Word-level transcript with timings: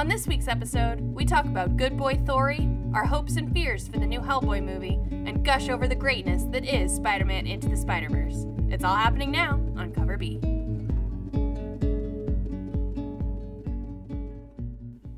On 0.00 0.08
this 0.08 0.26
week's 0.26 0.48
episode, 0.48 0.98
we 0.98 1.26
talk 1.26 1.44
about 1.44 1.76
Good 1.76 1.94
Boy 1.94 2.14
Thori, 2.14 2.94
our 2.94 3.04
hopes 3.04 3.36
and 3.36 3.52
fears 3.52 3.86
for 3.86 3.98
the 3.98 4.06
new 4.06 4.20
Hellboy 4.20 4.64
movie, 4.64 4.98
and 5.10 5.44
gush 5.44 5.68
over 5.68 5.86
the 5.86 5.94
greatness 5.94 6.44
that 6.52 6.64
is 6.64 6.90
Spider 6.90 7.26
Man 7.26 7.46
Into 7.46 7.68
the 7.68 7.76
Spider 7.76 8.08
Verse. 8.08 8.46
It's 8.70 8.82
all 8.82 8.96
happening 8.96 9.30
now 9.30 9.60
on 9.76 9.92
Cover 9.92 10.16
B. 10.16 10.40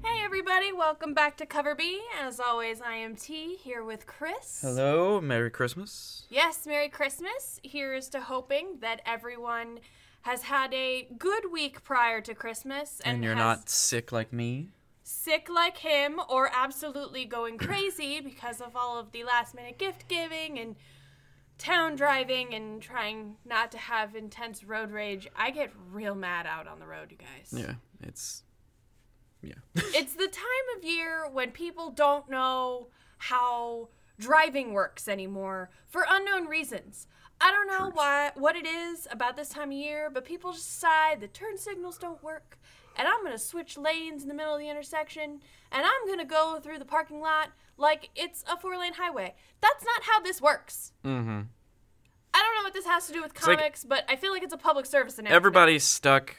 Hey, 0.04 0.24
everybody, 0.24 0.72
welcome 0.72 1.14
back 1.14 1.36
to 1.36 1.46
Cover 1.46 1.76
B. 1.76 2.02
As 2.20 2.40
always, 2.40 2.80
I 2.80 2.96
am 2.96 3.14
T 3.14 3.54
here 3.54 3.84
with 3.84 4.08
Chris. 4.08 4.62
Hello, 4.62 5.20
Merry 5.20 5.52
Christmas. 5.52 6.24
Yes, 6.28 6.66
Merry 6.66 6.88
Christmas. 6.88 7.60
Here's 7.62 8.08
to 8.08 8.20
hoping 8.20 8.78
that 8.80 9.00
everyone 9.06 9.78
has 10.22 10.42
had 10.44 10.72
a 10.72 11.08
good 11.18 11.50
week 11.52 11.82
prior 11.84 12.20
to 12.20 12.34
Christmas 12.34 13.00
and, 13.04 13.16
And, 13.16 13.24
you're 13.24 13.34
not 13.34 13.68
sick 13.68 14.12
like 14.12 14.32
me. 14.32 14.70
sick 15.02 15.48
like 15.48 15.78
him 15.78 16.20
or 16.28 16.50
absolutely 16.54 17.24
going 17.24 17.58
crazy 17.58 18.20
because 18.24 18.60
of 18.60 18.76
all 18.76 18.98
of 18.98 19.12
the 19.12 19.24
last 19.24 19.54
minute 19.54 19.78
gift 19.78 20.08
giving 20.08 20.58
and 20.58 20.76
town 21.58 21.94
driving 21.96 22.54
and 22.54 22.80
trying 22.82 23.36
not 23.44 23.70
to 23.72 23.78
have 23.78 24.14
intense 24.14 24.64
road 24.64 24.90
rage. 24.90 25.28
I 25.36 25.50
get 25.50 25.72
real 25.90 26.14
mad 26.14 26.46
out 26.46 26.66
on 26.66 26.78
the 26.80 26.86
road, 26.86 27.10
you 27.10 27.18
guys. 27.18 27.52
Yeah, 27.52 27.74
it's 28.00 28.42
yeah. 29.42 29.54
it's 29.74 30.14
the 30.14 30.28
time 30.28 30.78
of 30.78 30.84
year 30.84 31.28
when 31.30 31.50
people 31.50 31.90
don't 31.90 32.28
know 32.30 32.88
how 33.18 33.88
driving 34.18 34.72
works 34.72 35.08
anymore 35.08 35.70
for 35.88 36.04
unknown 36.08 36.46
reasons. 36.46 37.06
I 37.42 37.50
don't 37.50 37.66
know 37.66 37.86
Truth. 37.86 37.94
why 37.96 38.30
what 38.36 38.56
it 38.56 38.66
is 38.66 39.08
about 39.10 39.36
this 39.36 39.48
time 39.48 39.70
of 39.70 39.76
year, 39.76 40.10
but 40.10 40.24
people 40.24 40.52
just 40.52 40.66
decide 40.68 41.20
the 41.20 41.28
turn 41.28 41.58
signals 41.58 41.98
don't 41.98 42.22
work 42.22 42.58
and 42.96 43.08
I'm 43.08 43.20
going 43.20 43.32
to 43.32 43.38
switch 43.38 43.76
lanes 43.76 44.22
in 44.22 44.28
the 44.28 44.34
middle 44.34 44.54
of 44.54 44.60
the 44.60 44.68
intersection 44.68 45.40
and 45.72 45.86
I'm 45.86 46.06
going 46.06 46.18
to 46.18 46.24
go 46.24 46.60
through 46.62 46.78
the 46.78 46.84
parking 46.84 47.20
lot 47.20 47.50
like 47.76 48.10
it's 48.14 48.44
a 48.50 48.56
four-lane 48.56 48.94
highway. 48.94 49.34
That's 49.60 49.84
not 49.84 50.02
how 50.04 50.20
this 50.20 50.40
works. 50.40 50.92
mm-hmm. 51.04 51.40
I 52.34 52.38
don't 52.38 52.54
know 52.56 52.62
what 52.62 52.72
this 52.72 52.86
has 52.86 53.06
to 53.08 53.12
do 53.12 53.20
with 53.20 53.32
like- 53.46 53.58
comics, 53.58 53.84
but 53.84 54.04
I 54.08 54.16
feel 54.16 54.32
like 54.32 54.42
it's 54.42 54.54
a 54.54 54.58
public 54.58 54.86
service 54.86 55.18
announcement. 55.18 55.34
Everybody's 55.36 55.84
stuck 55.84 56.36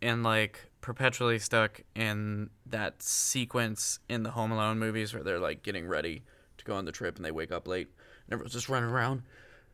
in 0.00 0.22
like 0.22 0.70
perpetually 0.80 1.38
stuck 1.38 1.80
in 1.94 2.50
that 2.66 3.02
sequence 3.02 3.98
in 4.08 4.22
the 4.22 4.30
Home 4.30 4.52
Alone 4.52 4.78
movies 4.78 5.12
where 5.14 5.22
they're 5.22 5.38
like 5.38 5.62
getting 5.62 5.86
ready 5.86 6.22
to 6.58 6.64
go 6.64 6.74
on 6.74 6.84
the 6.84 6.92
trip 6.92 7.16
and 7.16 7.24
they 7.24 7.30
wake 7.30 7.52
up 7.52 7.66
late 7.66 7.88
and 8.26 8.32
everyone's 8.32 8.52
just 8.52 8.68
running 8.68 8.88
around. 8.90 9.22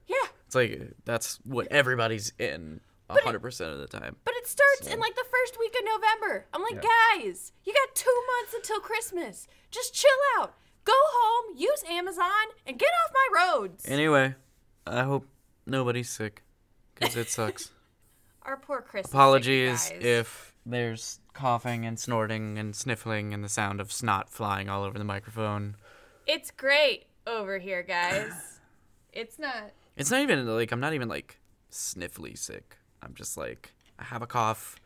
Yeah. 0.07 0.17
It's 0.51 0.57
like 0.57 0.95
that's 1.05 1.39
what 1.45 1.69
everybody's 1.71 2.33
in 2.41 2.81
hundred 3.09 3.39
percent 3.39 3.73
of 3.73 3.79
the 3.79 3.87
time. 3.87 4.17
But 4.25 4.35
it 4.35 4.49
starts 4.49 4.89
So- 4.89 4.93
in 4.93 4.99
like 4.99 5.15
the 5.15 5.25
first 5.31 5.57
week 5.61 5.77
of 5.79 5.85
November. 5.85 6.47
I'm 6.53 6.61
like, 6.61 6.75
Yeah. 6.83 6.91
guys, 7.23 7.53
you 7.63 7.73
got 7.73 7.95
two 7.95 8.23
months 8.37 8.55
until 8.55 8.81
Christmas. 8.81 9.47
Just 9.71 9.95
chill 9.95 10.11
out. 10.41 10.57
Go 10.83 10.93
home, 10.97 11.55
use 11.57 11.85
Amazon, 11.89 12.27
and 12.67 12.81
get 12.81 12.89
off 12.89 13.13
my 13.15 13.45
roads. 13.47 13.89
Anyway, 13.89 14.35
I 14.89 15.05
hope 15.05 15.29
nobody's 15.67 16.11
sick 16.11 16.43
because 16.97 17.15
it 17.15 17.29
sucks. 17.31 17.71
Our 18.43 18.57
poor 18.57 18.81
Chris. 18.81 19.05
is 19.05 19.11
sick, 19.11 19.15
Apologies 19.15 19.93
if 20.01 20.53
there's 20.67 21.21
coughing 21.33 21.87
and 21.87 21.97
snorting 21.97 22.59
and 22.59 22.75
sniffling 22.75 23.33
and 23.33 23.45
the 23.45 23.49
sound 23.49 23.81
of 23.81 23.93
snot 23.93 24.29
flying 24.29 24.69
all 24.69 24.83
over 24.83 24.99
the 24.99 25.05
microphone. 25.05 25.77
It's 26.27 26.51
great 26.51 27.07
over 27.25 27.61
here, 27.61 27.85
guys. 27.85 28.33
it's 29.13 29.39
not. 29.39 29.71
It's 30.01 30.11
not 30.11 30.23
even 30.23 30.47
like 30.47 30.73
I'm 30.73 30.81
not 30.81 30.95
even 30.95 31.09
like 31.09 31.39
sniffly 31.71 32.37
sick. 32.37 32.79
I'm 33.03 33.15
just 33.15 33.37
like 33.37 33.73
I 33.99 34.05
have 34.05 34.23
a 34.23 34.27
cough 34.27 34.77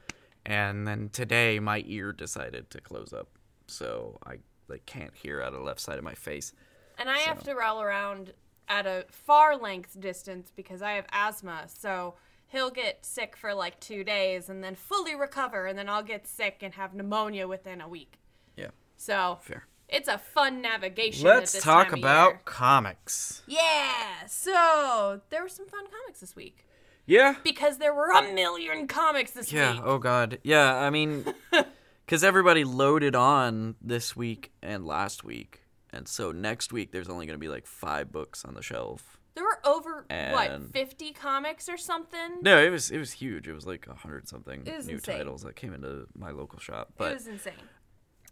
and 0.44 0.86
then 0.86 1.08
today 1.12 1.60
my 1.60 1.84
ear 1.86 2.12
decided 2.12 2.70
to 2.70 2.80
close 2.80 3.12
up. 3.12 3.28
So 3.66 4.18
I 4.26 4.38
like 4.68 4.84
can't 4.86 5.14
hear 5.14 5.40
out 5.40 5.54
of 5.54 5.60
the 5.60 5.64
left 5.64 5.80
side 5.80 5.98
of 5.98 6.04
my 6.04 6.14
face. 6.14 6.52
And 6.98 7.08
I 7.08 7.18
have 7.18 7.42
to 7.44 7.54
roll 7.54 7.80
around 7.80 8.32
at 8.68 8.86
a 8.86 9.04
far 9.08 9.56
length 9.56 9.98
distance 10.00 10.52
because 10.54 10.82
I 10.82 10.92
have 10.92 11.06
asthma. 11.12 11.66
So 11.68 12.14
he'll 12.48 12.70
get 12.70 13.04
sick 13.04 13.36
for 13.36 13.54
like 13.54 13.78
two 13.80 14.04
days 14.04 14.48
and 14.48 14.62
then 14.62 14.74
fully 14.74 15.14
recover, 15.14 15.66
and 15.66 15.78
then 15.78 15.88
I'll 15.88 16.02
get 16.02 16.26
sick 16.26 16.58
and 16.60 16.74
have 16.74 16.94
pneumonia 16.94 17.48
within 17.48 17.80
a 17.80 17.88
week. 17.88 18.18
Yeah, 18.56 18.70
So 18.96 19.38
fair. 19.42 19.66
It's 19.88 20.08
a 20.08 20.18
fun 20.18 20.60
navigation. 20.62 21.26
Let's 21.26 21.52
this 21.52 21.62
talk 21.62 21.92
about 21.92 22.28
year. 22.30 22.40
comics. 22.44 23.42
Yeah. 23.46 24.26
So 24.26 25.20
there 25.30 25.42
were 25.42 25.48
some 25.48 25.66
fun 25.66 25.84
comics 25.84 26.20
this 26.20 26.34
week 26.36 26.66
Yeah. 27.06 27.36
because 27.44 27.78
there 27.78 27.94
were 27.94 28.10
a 28.10 28.32
million 28.32 28.86
comics 28.88 29.32
this 29.32 29.52
Yeah. 29.52 29.72
week. 29.72 29.80
Yeah. 29.80 29.86
Oh 29.86 29.98
God. 29.98 30.38
Yeah. 30.42 30.74
I 30.76 30.90
mean, 30.90 31.24
because 32.06 32.24
everybody 32.24 32.64
loaded 32.64 33.14
on 33.14 33.76
this 33.80 34.14
week 34.16 34.52
and 34.62 34.86
last 34.86 35.24
week, 35.24 35.62
and 35.90 36.08
so 36.08 36.32
next 36.32 36.72
week 36.72 36.92
there's 36.92 37.08
only 37.08 37.26
going 37.26 37.38
to 37.38 37.40
be 37.40 37.48
like 37.48 37.66
five 37.66 38.10
books 38.10 38.44
on 38.44 38.54
the 38.54 38.62
shelf. 38.62 39.18
There 39.36 39.42
were 39.44 39.58
over 39.64 40.06
what 40.08 40.72
fifty 40.72 41.12
comics 41.12 41.68
or 41.68 41.76
something. 41.76 42.38
No, 42.42 42.62
it 42.62 42.70
was 42.70 42.92
it 42.92 42.98
was 42.98 43.10
huge. 43.10 43.48
It 43.48 43.52
was 43.52 43.66
like 43.66 43.86
a 43.88 43.94
hundred 43.94 44.28
something 44.28 44.62
new 44.62 44.72
insane. 44.72 45.00
titles 45.00 45.42
that 45.42 45.56
came 45.56 45.74
into 45.74 46.06
my 46.16 46.30
local 46.30 46.60
shop. 46.60 46.92
But 46.96 47.10
it 47.10 47.14
was 47.14 47.26
insane. 47.26 47.54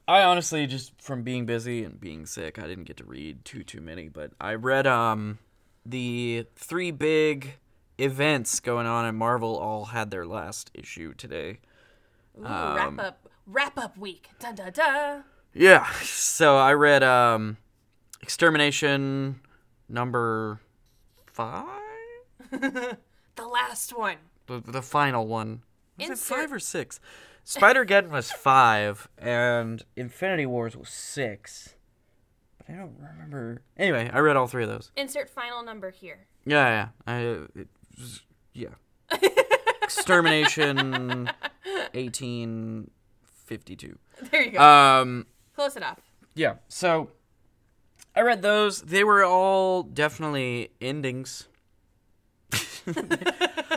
I 0.08 0.22
honestly 0.24 0.66
just 0.66 1.00
from 1.00 1.22
being 1.22 1.46
busy 1.46 1.84
and 1.84 2.00
being 2.00 2.26
sick, 2.26 2.58
I 2.58 2.66
didn't 2.66 2.84
get 2.84 2.96
to 2.98 3.04
read 3.04 3.44
too 3.44 3.62
too 3.62 3.80
many. 3.80 4.08
But 4.08 4.32
I 4.40 4.54
read 4.54 4.86
um 4.86 5.38
the 5.86 6.46
three 6.56 6.90
big 6.90 7.54
events 7.98 8.60
going 8.60 8.86
on 8.86 9.04
at 9.04 9.14
Marvel 9.14 9.56
all 9.58 9.86
had 9.86 10.10
their 10.10 10.26
last 10.26 10.70
issue 10.74 11.14
today. 11.14 11.58
Ooh, 12.41 12.46
Um, 12.46 12.74
wrap 12.76 12.98
up, 12.98 13.28
wrap 13.46 13.78
up 13.78 13.96
week. 13.96 14.28
Dun 14.38 14.54
dun 14.54 14.72
dun. 14.72 15.24
Yeah. 15.54 15.86
So 16.02 16.56
I 16.56 16.72
read 16.74 17.02
um 17.02 17.56
Extermination 18.20 19.41
number 19.88 20.60
five? 21.26 21.66
The 23.34 23.46
last 23.46 23.96
one. 23.96 24.16
The, 24.46 24.60
the 24.60 24.82
final 24.82 25.26
one. 25.26 25.62
Was 25.98 26.10
it 26.10 26.18
five 26.18 26.52
or 26.52 26.58
six? 26.58 27.00
Spider 27.44 27.84
Geddon 27.84 28.10
was 28.10 28.30
five, 28.30 29.08
and 29.19 29.82
Infinity 29.97 30.47
Wars 30.47 30.76
was 30.76 30.88
six. 30.88 31.75
But 32.58 32.70
I 32.70 32.75
don't 32.78 32.94
remember. 32.98 33.62
Anyway, 33.76 34.08
I 34.12 34.20
read 34.20 34.36
all 34.36 34.47
three 34.47 34.62
of 34.62 34.69
those. 34.69 34.92
Insert 34.97 35.28
final 35.28 35.62
number 35.64 35.91
here. 35.91 36.26
Yeah, 36.47 36.88
yeah. 37.06 37.12
I, 37.12 37.19
it 37.58 37.69
was, 37.98 38.22
yeah. 38.54 38.69
Extermination 39.82 41.28
1852. 41.92 43.98
There 44.30 44.42
you 44.42 44.50
go. 44.53 44.60
Um, 44.62 45.26
Close 45.54 45.76
enough. 45.76 45.98
yeah. 46.34 46.54
So 46.69 47.10
I 48.14 48.20
read 48.22 48.42
those. 48.42 48.82
They 48.82 49.04
were 49.04 49.24
all 49.24 49.82
definitely 49.82 50.70
endings 50.80 51.48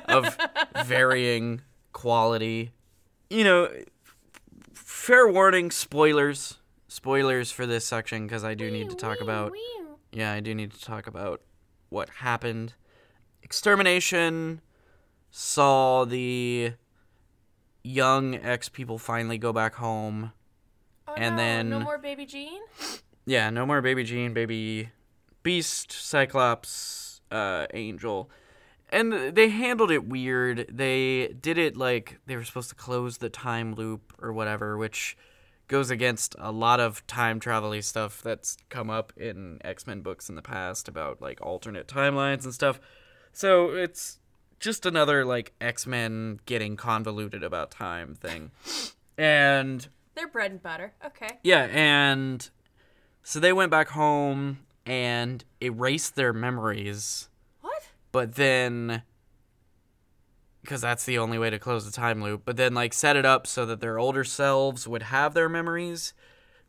of 0.08 0.38
varying 0.86 1.62
quality. 1.94 2.72
You 3.30 3.44
know, 3.44 3.72
fair 4.74 5.28
warning, 5.28 5.72
spoilers. 5.72 6.60
Spoilers 6.88 7.52
for 7.52 7.66
this 7.66 7.86
section 7.86 8.26
because 8.26 8.44
I 8.44 8.54
do 8.54 8.72
need 8.72 8.90
to 8.90 8.96
talk 8.96 9.20
about. 9.22 9.52
Yeah, 10.12 10.32
I 10.32 10.40
do 10.40 10.56
need 10.56 10.72
to 10.72 10.80
talk 10.82 11.08
about 11.08 11.42
what 11.90 12.10
happened. 12.10 12.74
Extermination 13.44 14.62
saw 15.30 16.06
the 16.06 16.74
young 17.84 18.36
ex 18.36 18.70
people 18.70 18.98
finally 18.98 19.38
go 19.38 19.52
back 19.52 19.76
home. 19.76 20.32
Oh, 21.08 21.14
And 21.16 21.36
no, 21.36 21.42
then- 21.42 21.70
no 21.70 21.80
more 21.82 21.98
baby 21.98 22.26
Jean. 22.26 22.62
Yeah, 23.26 23.50
no 23.50 23.66
more 23.66 23.82
Baby 23.82 24.04
Jean, 24.04 24.34
Baby 24.34 24.92
Beast, 25.42 25.92
Cyclops, 25.92 27.22
uh, 27.32 27.66
Angel. 27.74 28.30
And 28.90 29.36
they 29.36 29.50
handled 29.50 29.92
it 29.92 30.08
weird. 30.08 30.68
They 30.70 31.30
did 31.40 31.58
it 31.58 31.76
like 31.76 32.20
they 32.26 32.36
were 32.36 32.44
supposed 32.44 32.70
to 32.70 32.76
close 32.76 33.18
the 33.18 33.30
time 33.30 33.74
loop 33.74 34.14
or 34.22 34.32
whatever, 34.32 34.78
which 34.78 35.18
goes 35.68 35.90
against 35.90 36.36
a 36.38 36.52
lot 36.52 36.80
of 36.80 37.06
time 37.08 37.40
travel 37.40 37.80
stuff 37.82 38.22
that's 38.22 38.58
come 38.70 38.90
up 38.90 39.12
in 39.18 39.60
X 39.64 39.88
Men 39.88 40.02
books 40.02 40.30
in 40.30 40.36
the 40.36 40.42
past 40.42 40.88
about 40.88 41.22
like 41.22 41.42
alternate 41.42 41.88
timelines 41.88 42.44
and 42.44 42.54
stuff. 42.54 42.80
So 43.34 43.72
it's 43.72 44.20
just 44.60 44.86
another 44.86 45.26
like 45.26 45.54
X 45.60 45.88
Men 45.88 46.40
getting 46.46 46.76
convoluted 46.76 47.44
about 47.44 47.72
time 47.72 48.16
thing. 48.16 48.52
And 49.18 49.88
They're 50.14 50.28
bread 50.28 50.52
and 50.52 50.62
butter. 50.62 50.94
Okay. 51.06 51.40
yeah, 51.44 51.68
and 51.72 52.48
so 53.24 53.40
they 53.40 53.54
went 53.54 53.72
back 53.72 53.90
home 53.90 54.60
and 54.86 55.44
erased 55.62 56.16
their 56.16 56.34
memories? 56.34 57.30
But 58.16 58.36
then 58.36 59.04
because 60.62 60.80
that's 60.80 61.04
the 61.04 61.18
only 61.20 61.38
way 61.38 61.50
to 61.50 61.60
close 61.60 61.86
the 61.86 61.92
time 61.92 62.24
loop, 62.24 62.44
but 62.46 62.56
then 62.56 62.74
like 62.74 62.94
set 62.94 63.18
it 63.18 63.26
up 63.26 63.46
so 63.46 63.66
that 63.66 63.82
their 63.82 64.00
older 64.00 64.24
selves 64.24 64.88
would 64.88 65.04
have 65.04 65.34
their 65.34 65.50
memories. 65.50 66.14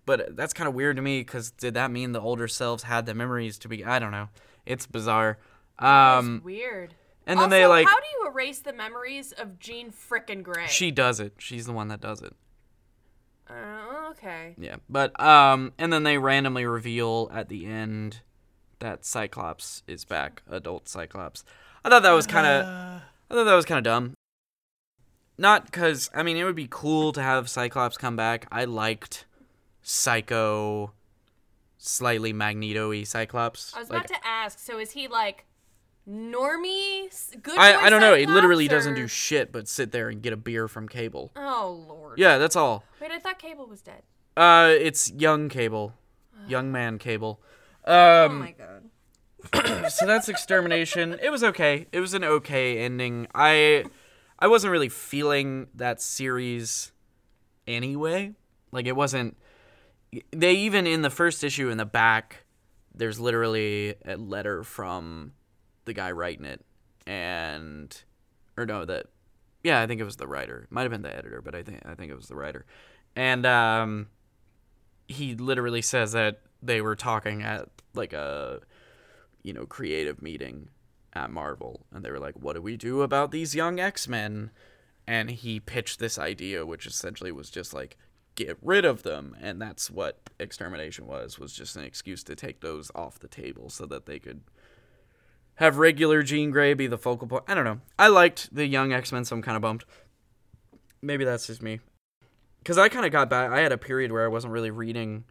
But 0.05 0.37
that's 0.37 0.53
kind 0.53 0.67
of 0.69 0.75
weird 0.75 0.97
to 0.97 1.03
me 1.03 1.21
because 1.21 1.53
did 1.53 1.75
that 1.75 1.91
mean 1.93 2.11
the 2.11 2.21
older 2.21 2.49
selves 2.49 2.83
had 2.83 3.07
the 3.07 3.15
memories 3.15 3.59
to 3.61 3.69
be? 3.69 3.85
I 3.85 3.99
don't 4.01 4.11
know. 4.11 4.29
It's 4.67 4.87
bizarre. 4.87 5.39
That's 5.81 6.19
Um, 6.27 6.43
weird. 6.45 6.95
and 7.27 7.39
then 7.39 7.45
also, 7.45 7.49
they 7.51 7.67
like 7.67 7.87
how 7.87 8.01
do 8.01 8.07
you 8.21 8.29
erase 8.29 8.59
the 8.59 8.73
memories 8.73 9.31
of 9.33 9.59
Jean 9.61 9.93
frickin' 9.93 10.43
Grey? 10.43 10.67
she 10.69 10.91
does 10.91 11.21
it. 11.21 11.35
She's 11.39 11.65
the 11.67 11.73
one 11.73 11.87
that 11.89 12.01
does 12.01 12.23
it. 12.23 12.35
Uh, 13.49 14.11
okay. 14.11 14.57
Yeah, 14.59 14.77
but 14.91 15.19
um, 15.21 15.73
and 15.79 15.93
then 15.93 16.03
they 16.03 16.19
randomly 16.19 16.67
reveal 16.67 17.31
at 17.33 17.49
the 17.49 17.65
end 17.67 18.21
that 18.81 19.05
Cyclops 19.05 19.83
is 19.87 20.05
back, 20.05 20.43
adult 20.51 20.89
Cyclops. 20.89 21.45
I 21.85 21.89
thought 21.89 22.03
that 22.03 22.13
was 22.13 22.27
kind 22.27 22.47
of, 22.47 22.65
I 23.31 23.35
thought 23.35 23.45
that 23.45 23.55
was 23.55 23.65
kind 23.65 23.79
of 23.79 23.85
dumb. 23.85 24.15
Not 25.39 25.67
because 25.67 26.11
I 26.15 26.23
mean 26.23 26.37
it 26.37 26.45
would 26.45 26.57
be 26.57 26.69
cool 26.71 27.13
to 27.13 27.23
have 27.23 27.49
Cyclops 27.49 27.97
come 27.99 28.17
back. 28.17 28.47
I 28.51 28.65
liked 28.65 29.27
Psycho, 29.83 30.93
slightly 31.79 32.33
Magneto-y 32.33 33.05
Cyclops. 33.05 33.75
I 33.77 33.81
was 33.81 33.91
Like, 33.91 34.07
about 34.07 34.09
to 34.21 34.27
ask. 34.27 34.59
So 34.59 34.79
is 34.79 34.93
he 34.93 35.09
like 35.09 35.45
normie? 36.09 37.11
Good. 37.43 37.59
I 37.59 37.87
I 37.87 37.91
don't 37.91 38.01
know. 38.01 38.15
He 38.15 38.25
literally 38.27 38.65
Cyclops, 38.65 38.85
doesn't 38.85 38.95
do 38.95 39.07
shit 39.09 39.53
but 39.53 39.69
sit 39.69 39.93
there 39.93 40.09
and 40.09 40.23
get 40.23 40.33
a 40.33 40.37
beer 40.37 40.69
from 40.69 40.89
Cable. 40.89 41.33
Oh 41.37 41.85
lord. 41.87 42.19
Yeah, 42.19 42.39
that's 42.39 42.57
all. 42.57 42.85
Wait, 43.01 43.11
I 43.11 43.19
thought 43.19 43.39
Cable 43.39 43.67
was 43.67 43.83
dead. 43.83 44.03
Uh, 44.37 44.73
it's 44.79 45.11
young 45.13 45.49
Cable, 45.49 45.95
young 46.49 46.73
man 46.73 46.99
Cable. 46.99 47.41
Um, 47.87 47.95
oh 47.95 48.29
my 48.29 48.53
god. 48.53 49.91
so 49.93 50.07
that's 50.07 50.29
extermination. 50.29 51.19
It 51.23 51.31
was 51.31 51.45
okay. 51.45 51.87
It 51.93 52.01
was 52.01 52.15
an 52.15 52.25
okay 52.25 52.79
ending. 52.79 53.29
I 53.35 53.85
I 54.39 54.49
wasn't 54.49 54.73
really 54.73 54.89
feeling 54.89 55.69
that 55.75 56.01
series 56.01 56.93
anyway. 57.67 58.35
Like 58.73 58.87
it 58.87 58.97
wasn't 58.97 59.37
they 60.33 60.55
even 60.55 60.87
in 60.87 61.03
the 61.03 61.11
first 61.11 61.45
issue 61.45 61.69
in 61.69 61.79
the 61.79 61.85
back 61.85 62.45
there's 62.95 63.21
literally 63.21 63.95
a 64.07 64.17
letter 64.17 64.63
from 64.65 65.33
the 65.85 65.93
guy 65.93 66.11
writing 66.11 66.47
it 66.47 66.65
and 67.07 68.03
or 68.57 68.67
no 68.67 68.85
that 68.85 69.07
yeah, 69.63 69.81
I 69.81 69.87
think 69.87 70.01
it 70.01 70.05
was 70.05 70.17
the 70.17 70.29
writer. 70.29 70.63
It 70.65 70.73
might 70.73 70.83
have 70.83 70.93
been 70.93 71.03
the 71.03 71.15
editor, 71.15 71.43
but 71.43 71.55
I 71.55 71.63
think 71.63 71.83
I 71.85 71.95
think 71.95 72.11
it 72.11 72.17
was 72.17 72.29
the 72.29 72.37
writer. 72.37 72.65
And 73.15 73.45
um 73.47 74.09
he 75.09 75.35
literally 75.35 75.83
says 75.83 76.13
that 76.13 76.41
they 76.63 76.81
were 76.81 76.97
talking 76.97 77.43
at 77.43 77.69
like 77.97 78.13
a 78.13 78.61
you 79.47 79.53
know, 79.53 79.65
creative 79.65 80.21
meeting 80.21 80.69
at 81.13 81.31
Marvel, 81.31 81.87
and 81.93 82.05
they 82.05 82.11
were 82.11 82.19
like, 82.19 82.35
"What 82.35 82.55
do 82.55 82.61
we 82.61 82.77
do 82.77 83.03
about 83.03 83.31
these 83.31 83.55
young 83.55 83.79
X 83.79 84.09
Men?" 84.09 84.51
And 85.07 85.31
he 85.31 85.61
pitched 85.61 86.01
this 86.01 86.19
idea, 86.19 86.67
which 86.67 86.85
essentially 86.85 87.31
was 87.31 87.49
just 87.49 87.73
like, 87.73 87.97
"Get 88.35 88.59
rid 88.61 88.85
of 88.85 89.05
them," 89.05 89.37
and 89.41 89.63
that's 89.63 89.89
what 89.89 90.19
extermination 90.41 91.07
was 91.07 91.39
was 91.39 91.53
just 91.53 91.77
an 91.77 91.85
excuse 91.85 92.25
to 92.25 92.35
take 92.35 92.61
those 92.61 92.91
off 92.95 93.21
the 93.21 93.29
table 93.29 93.71
so 93.71 93.87
that 93.87 94.07
they 94.07 94.19
could 94.19 94.41
have 95.55 95.79
regular 95.79 96.25
Jean 96.25 96.51
Grey 96.51 96.75
be 96.75 96.89
the 96.89 96.99
focal 96.99 97.29
point. 97.29 97.45
I 97.47 97.55
don't 97.55 97.65
know. 97.65 97.81
I 97.99 98.09
liked 98.09 98.53
the 98.53 98.67
young 98.67 98.93
X 98.93 99.13
Men, 99.13 99.25
so 99.25 99.37
I'm 99.37 99.43
kind 99.43 99.57
of 99.57 99.63
bummed. 99.63 99.85
Maybe 101.01 101.25
that's 101.25 101.47
just 101.47 101.63
me, 101.63 101.79
because 102.59 102.79
I 102.79 102.89
kind 102.89 103.07
of 103.07 103.13
got 103.13 103.31
back. 103.31 103.53
I 103.53 103.61
had 103.61 103.71
a 103.71 103.79
period 103.79 104.11
where 104.11 104.25
I 104.25 104.29
wasn't 104.29 104.53
really 104.53 104.73
reading 104.73 105.25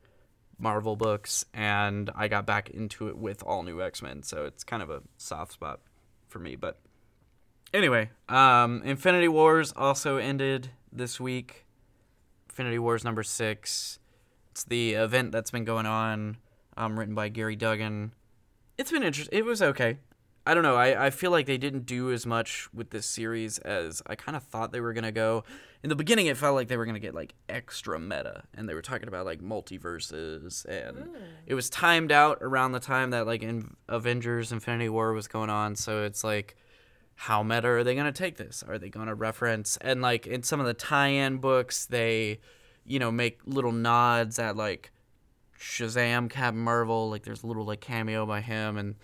Marvel 0.58 0.96
books, 0.96 1.46
and 1.54 2.10
I 2.16 2.28
got 2.28 2.46
back 2.46 2.70
into 2.70 3.08
it 3.08 3.18
with 3.18 3.44
all 3.44 3.64
new 3.64 3.82
X 3.82 4.02
Men, 4.02 4.24
so 4.24 4.46
it's 4.46 4.64
kind 4.64 4.82
of 4.82 4.90
a 4.90 5.02
soft 5.18 5.54
spot 5.54 5.82
for 6.28 6.40
me. 6.40 6.56
But 6.56 6.80
anyway, 7.74 8.10
um, 8.30 8.82
Infinity 8.84 9.28
Wars 9.28 9.74
also 9.76 10.18
ended 10.18 10.70
this 10.92 11.20
week. 11.20 11.66
Infinity 12.50 12.80
Wars 12.80 13.04
number 13.04 13.24
six. 13.24 14.00
It's 14.52 14.64
the 14.64 14.94
event 14.94 15.34
that's 15.34 15.52
been 15.52 15.66
going 15.66 15.86
on, 15.86 16.38
um, 16.78 16.98
written 16.98 17.16
by 17.16 17.28
Gary 17.28 17.58
Duggan. 17.58 18.14
It's 18.78 18.92
been 18.92 19.04
interesting. 19.04 19.38
It 19.38 19.44
was 19.44 19.62
okay. 19.62 19.98
I 20.48 20.54
don't 20.54 20.64
know. 20.64 20.76
I, 20.76 21.08
I 21.08 21.10
feel 21.10 21.32
like 21.32 21.48
they 21.48 21.58
didn't 21.58 21.88
do 21.88 22.12
as 22.12 22.26
much 22.26 22.70
with 22.72 22.92
this 22.92 23.08
series 23.08 23.58
as 23.60 24.04
I 24.06 24.16
kind 24.16 24.36
of 24.36 24.44
thought 24.44 24.72
they 24.72 24.80
were 24.80 24.94
going 24.94 25.04
to 25.04 25.12
go. 25.12 25.44
In 25.82 25.90
the 25.90 25.96
beginning, 25.96 26.28
it 26.28 26.38
felt 26.38 26.56
like 26.56 26.68
they 26.68 26.78
were 26.78 26.86
going 26.86 26.96
to 26.96 27.00
get 27.00 27.16
like 27.16 27.34
extra 27.50 28.00
meta, 28.00 28.44
and 28.54 28.70
they 28.70 28.76
were 28.76 28.82
talking 28.82 29.08
about 29.08 29.26
like 29.26 29.42
multiverses, 29.42 30.66
and 30.66 30.98
hmm. 30.98 31.16
it 31.48 31.56
was 31.56 31.70
timed 31.70 32.12
out 32.12 32.38
around 32.42 32.74
the 32.74 32.80
time 32.80 33.10
that 33.12 33.26
like 33.26 33.42
in 33.42 33.76
Avengers 33.90 34.52
Infinity 34.52 34.90
War 34.90 35.14
was 35.14 35.28
going 35.28 35.50
on. 35.50 35.76
So 35.76 36.04
it's 36.04 36.24
like, 36.24 36.56
how 37.16 37.42
meta 37.42 37.68
are 37.68 37.84
they 37.84 37.96
going 37.96 38.06
to 38.06 38.12
take 38.12 38.38
this? 38.38 38.64
Are 38.68 38.78
they 38.78 38.90
going 38.90 39.08
to 39.08 39.16
reference? 39.16 39.78
And 39.82 40.02
like 40.02 40.28
in 40.28 40.44
some 40.44 40.60
of 40.60 40.66
the 40.68 40.74
tie 40.74 41.08
in 41.08 41.38
books, 41.38 41.86
they, 41.86 42.40
you 42.86 43.00
know, 43.00 43.12
make 43.12 43.40
little 43.46 43.72
nods 43.72 44.38
at 44.38 44.56
like 44.56 44.92
Shazam, 45.60 46.30
Captain 46.30 46.62
Marvel. 46.62 47.10
Like 47.10 47.24
there's 47.24 47.44
a 47.44 47.48
little 47.48 47.66
like 47.66 47.82
cameo 47.82 48.26
by 48.28 48.42
him, 48.42 48.78
and 48.78 48.96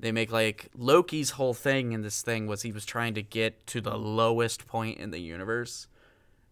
they 0.00 0.12
make 0.12 0.32
like 0.32 0.68
Loki's 0.76 1.30
whole 1.30 1.54
thing 1.54 1.92
in 1.92 2.02
this 2.02 2.22
thing 2.22 2.46
was 2.46 2.62
he 2.62 2.72
was 2.72 2.84
trying 2.84 3.14
to 3.14 3.22
get 3.22 3.66
to 3.68 3.80
the 3.80 3.96
lowest 3.96 4.66
point 4.66 4.98
in 4.98 5.10
the 5.10 5.18
universe, 5.18 5.88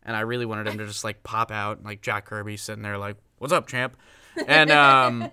and 0.03 0.17
I 0.17 0.21
really 0.21 0.47
wanted 0.47 0.69
him 0.69 0.79
to 0.79 0.87
just 0.87 1.05
like 1.05 1.23
pop 1.23 1.50
out, 1.50 1.83
like 1.83 2.03
Jack 2.03 2.27
Kirby 2.27 2.56
sitting 2.56 2.83
there 2.83 2.99
like, 2.99 3.17
"What's 3.39 3.53
up, 3.53 3.67
champ?" 3.67 3.97
and 4.47 4.71
um, 4.71 5.31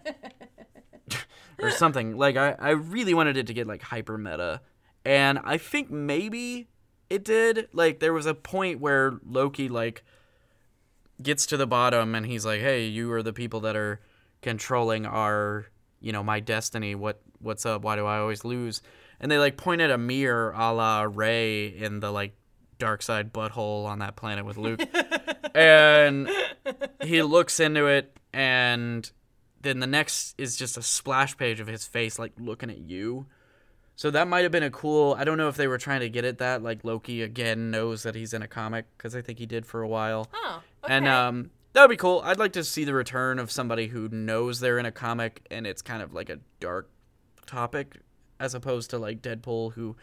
or 1.59 1.71
something. 1.71 2.17
Like 2.17 2.37
I, 2.37 2.55
I 2.57 2.69
really 2.71 3.13
wanted 3.13 3.37
it 3.37 3.47
to 3.47 3.53
get 3.53 3.67
like 3.67 3.81
hyper 3.81 4.17
meta, 4.17 4.61
and 5.03 5.39
I 5.43 5.57
think 5.57 5.91
maybe 5.91 6.67
it 7.09 7.23
did. 7.23 7.67
Like 7.73 7.99
there 7.99 8.13
was 8.13 8.25
a 8.25 8.33
point 8.33 8.79
where 8.79 9.19
Loki 9.25 9.69
like 9.69 10.03
gets 11.21 11.45
to 11.47 11.57
the 11.57 11.67
bottom 11.67 12.15
and 12.15 12.25
he's 12.25 12.45
like, 12.45 12.61
"Hey, 12.61 12.85
you 12.85 13.11
are 13.11 13.23
the 13.23 13.33
people 13.33 13.59
that 13.61 13.75
are 13.75 13.99
controlling 14.41 15.05
our, 15.05 15.65
you 16.05 16.11
know, 16.11 16.23
my 16.23 16.39
destiny. 16.39 16.93
What 16.93 17.19
what's 17.39 17.65
up? 17.65 17.81
Why 17.81 17.95
do 17.95 18.05
I 18.05 18.19
always 18.19 18.45
lose?" 18.45 18.83
And 19.19 19.31
they 19.31 19.39
like 19.39 19.57
point 19.57 19.81
at 19.81 19.89
a 19.89 19.97
mirror, 19.97 20.53
a 20.55 20.71
la 20.71 21.01
Rey 21.01 21.67
in 21.67 21.99
the 21.99 22.11
like 22.11 22.35
dark 22.77 23.01
side 23.01 23.33
butthole 23.33 23.85
on 23.85 23.99
that 23.99 24.15
planet 24.15 24.45
with 24.45 24.57
Luke, 24.57 24.81
and 25.55 26.29
he 27.01 27.23
looks 27.23 27.59
into 27.59 27.87
it, 27.87 28.15
and 28.33 29.09
then 29.61 29.79
the 29.79 29.87
next 29.87 30.35
is 30.37 30.55
just 30.55 30.77
a 30.77 30.83
splash 30.83 31.35
page 31.37 31.59
of 31.59 31.65
his 31.65 31.87
face 31.87 32.19
like 32.19 32.33
looking 32.37 32.69
at 32.69 32.77
you. 32.77 33.25
So 33.95 34.11
that 34.11 34.27
might 34.27 34.43
have 34.43 34.51
been 34.51 34.61
a 34.61 34.69
cool. 34.69 35.15
I 35.17 35.23
don't 35.23 35.39
know 35.39 35.47
if 35.47 35.55
they 35.55 35.67
were 35.67 35.79
trying 35.79 36.01
to 36.01 36.09
get 36.09 36.23
at 36.23 36.37
that. 36.37 36.61
Like 36.61 36.83
Loki 36.83 37.23
again 37.23 37.71
knows 37.71 38.03
that 38.03 38.13
he's 38.13 38.31
in 38.31 38.43
a 38.43 38.47
comic 38.47 38.85
because 38.95 39.15
I 39.15 39.21
think 39.21 39.39
he 39.39 39.47
did 39.47 39.65
for 39.65 39.81
a 39.81 39.87
while. 39.87 40.29
Oh. 40.35 40.61
Okay. 40.83 40.93
And 40.93 41.07
um, 41.07 41.49
that 41.75 41.81
would 41.81 41.89
be 41.89 41.97
cool. 41.97 42.21
I'd 42.23 42.39
like 42.39 42.53
to 42.53 42.63
see 42.63 42.85
the 42.85 42.93
return 42.93 43.37
of 43.37 43.51
somebody 43.51 43.87
who 43.87 44.07
knows 44.07 44.61
they're 44.61 44.79
in 44.79 44.85
a 44.85 44.93
comic 44.93 45.45
and 45.51 45.67
it's 45.67 45.81
kind 45.81 46.01
of 46.01 46.13
like 46.13 46.29
a 46.29 46.39
dark 46.61 46.89
topic, 47.45 47.97
as 48.39 48.55
opposed 48.55 48.89
to 48.91 48.97
like 48.97 49.21
Deadpool 49.21 49.73
who 49.73 49.97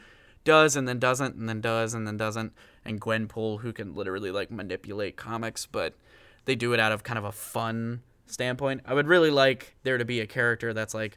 does 0.45 0.77
and 0.77 0.87
then 0.87 0.99
doesn't 0.99 1.35
and 1.37 1.49
then 1.49 1.63
does 1.63 1.95
and 1.95 2.07
then 2.07 2.19
doesn't, 2.19 2.53
and 2.85 3.01
Gwenpool 3.01 3.61
who 3.61 3.73
can 3.73 3.95
literally 3.95 4.31
like 4.31 4.51
manipulate 4.51 5.17
comics, 5.17 5.65
but 5.65 5.95
they 6.45 6.55
do 6.55 6.75
it 6.75 6.81
out 6.81 6.93
of 6.93 7.05
kind 7.05 7.19
of 7.19 7.25
a 7.25 7.33
fun 7.33 8.03
standpoint. 8.27 8.83
I 8.85 8.93
would 8.93 9.07
really 9.07 9.31
like 9.31 9.75
there 9.83 9.97
to 9.97 10.05
be 10.05 10.21
a 10.21 10.27
character 10.27 10.75
that's 10.75 10.93
like, 10.93 11.17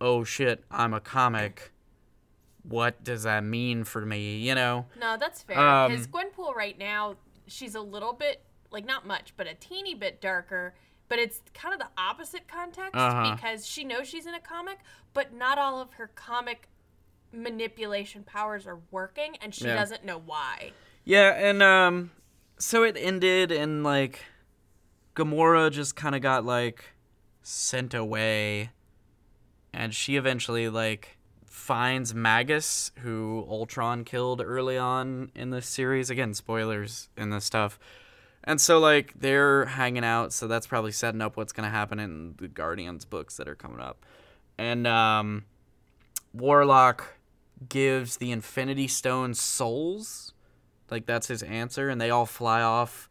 oh 0.00 0.22
shit, 0.22 0.62
I'm 0.70 0.94
a 0.94 1.00
comic. 1.00 1.72
What 2.62 3.02
does 3.02 3.24
that 3.24 3.42
mean 3.42 3.82
for 3.82 4.06
me? 4.06 4.36
You 4.36 4.54
know? 4.54 4.86
No, 5.00 5.16
that's 5.16 5.42
fair. 5.42 5.58
Um, 5.58 5.90
Because 5.90 6.06
Gwenpool 6.06 6.54
right 6.54 6.78
now, 6.78 7.16
she's 7.46 7.74
a 7.74 7.80
little 7.80 8.12
bit, 8.12 8.44
like 8.70 8.84
not 8.84 9.06
much, 9.06 9.34
but 9.36 9.46
a 9.46 9.54
teeny 9.54 9.94
bit 9.94 10.20
darker. 10.20 10.74
But 11.08 11.18
it's 11.18 11.40
kind 11.54 11.74
of 11.74 11.80
the 11.80 11.88
opposite 11.98 12.46
context 12.46 12.94
Uh-huh. 12.94 13.34
because 13.34 13.66
she 13.66 13.82
knows 13.84 14.06
she's 14.08 14.26
in 14.26 14.34
a 14.34 14.40
comic, 14.40 14.78
but 15.12 15.32
not 15.32 15.58
all 15.58 15.80
of 15.80 15.94
her 15.94 16.06
comic 16.14 16.68
manipulation 17.32 18.22
powers 18.24 18.66
are 18.66 18.78
working, 18.90 19.36
and 19.40 19.54
she 19.54 19.64
Yeah. 19.64 19.74
doesn't 19.76 20.04
know 20.04 20.18
why. 20.18 20.72
Yeah, 21.04 21.30
and 21.34 21.62
um 21.62 22.10
so 22.58 22.82
it 22.82 22.96
ended 22.98 23.50
and 23.50 23.82
like 23.82 24.24
Gamora 25.16 25.70
just 25.70 25.96
kind 25.96 26.14
of 26.14 26.20
got 26.22 26.44
like 26.44 26.84
sent 27.42 27.94
away 27.94 28.70
and 29.72 29.94
she 29.94 30.16
eventually 30.16 30.68
like 30.68 31.16
finds 31.46 32.14
Magus 32.14 32.92
who 32.98 33.44
Ultron 33.48 34.04
killed 34.04 34.40
early 34.44 34.76
on 34.78 35.30
in 35.34 35.50
this 35.50 35.66
series. 35.66 36.10
Again, 36.10 36.34
spoilers 36.34 37.08
in 37.16 37.30
this 37.30 37.44
stuff. 37.44 37.78
And 38.44 38.60
so 38.60 38.78
like 38.78 39.14
they're 39.18 39.66
hanging 39.66 40.04
out, 40.04 40.32
so 40.32 40.46
that's 40.48 40.66
probably 40.66 40.92
setting 40.92 41.20
up 41.20 41.36
what's 41.36 41.52
going 41.52 41.64
to 41.66 41.70
happen 41.70 41.98
in 41.98 42.34
the 42.38 42.48
Guardians 42.48 43.04
books 43.04 43.36
that 43.36 43.48
are 43.48 43.54
coming 43.54 43.80
up. 43.80 44.04
And 44.58 44.86
um 44.86 45.44
Warlock 46.32 47.18
gives 47.68 48.16
the 48.16 48.30
Infinity 48.30 48.88
Stone 48.88 49.34
souls 49.34 50.32
like 50.90 51.06
that's 51.06 51.28
his 51.28 51.42
answer, 51.42 51.88
and 51.88 52.00
they 52.00 52.10
all 52.10 52.26
fly 52.26 52.62
off. 52.62 53.08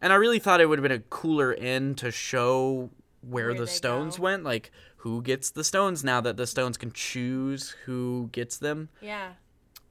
And 0.00 0.12
I 0.12 0.16
really 0.16 0.38
thought 0.38 0.60
it 0.60 0.66
would 0.66 0.78
have 0.78 0.82
been 0.82 0.92
a 0.92 0.98
cooler 0.98 1.54
end 1.54 1.96
to 1.98 2.10
show 2.10 2.90
where, 3.22 3.46
Where 3.46 3.54
the 3.54 3.66
stones 3.66 4.18
go. 4.18 4.24
went, 4.24 4.44
like 4.44 4.70
who 4.98 5.22
gets 5.22 5.50
the 5.50 5.64
stones 5.64 6.04
now 6.04 6.20
that 6.20 6.36
the 6.36 6.46
stones 6.46 6.76
can 6.76 6.92
choose 6.92 7.70
who 7.86 8.28
gets 8.32 8.58
them. 8.58 8.90
Yeah. 9.00 9.32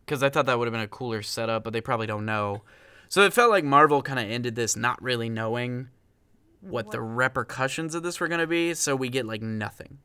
Because 0.06 0.22
I 0.22 0.30
thought 0.30 0.46
that 0.46 0.60
would 0.60 0.68
have 0.68 0.74
been 0.74 0.82
a 0.82 0.88
cooler 0.88 1.22
setup, 1.24 1.64
but 1.64 1.74
they 1.74 1.82
probably 1.82 2.08
don't 2.08 2.26
know. 2.26 2.62
So 3.14 3.22
it 3.22 3.32
felt 3.32 3.52
like 3.52 3.64
Marvel 3.64 4.02
kind 4.02 4.18
of 4.18 4.28
ended 4.28 4.56
this 4.56 4.76
not 4.76 5.00
really 5.00 5.30
knowing 5.30 5.90
what 6.62 6.90
the 6.90 7.00
repercussions 7.00 7.94
of 7.94 8.02
this 8.02 8.20
were 8.20 8.28
going 8.28 8.42
to 8.42 8.48
be, 8.48 8.74
so 8.74 8.96
we 8.96 9.08
get 9.08 9.28
like 9.28 9.44
nothing. 9.44 10.00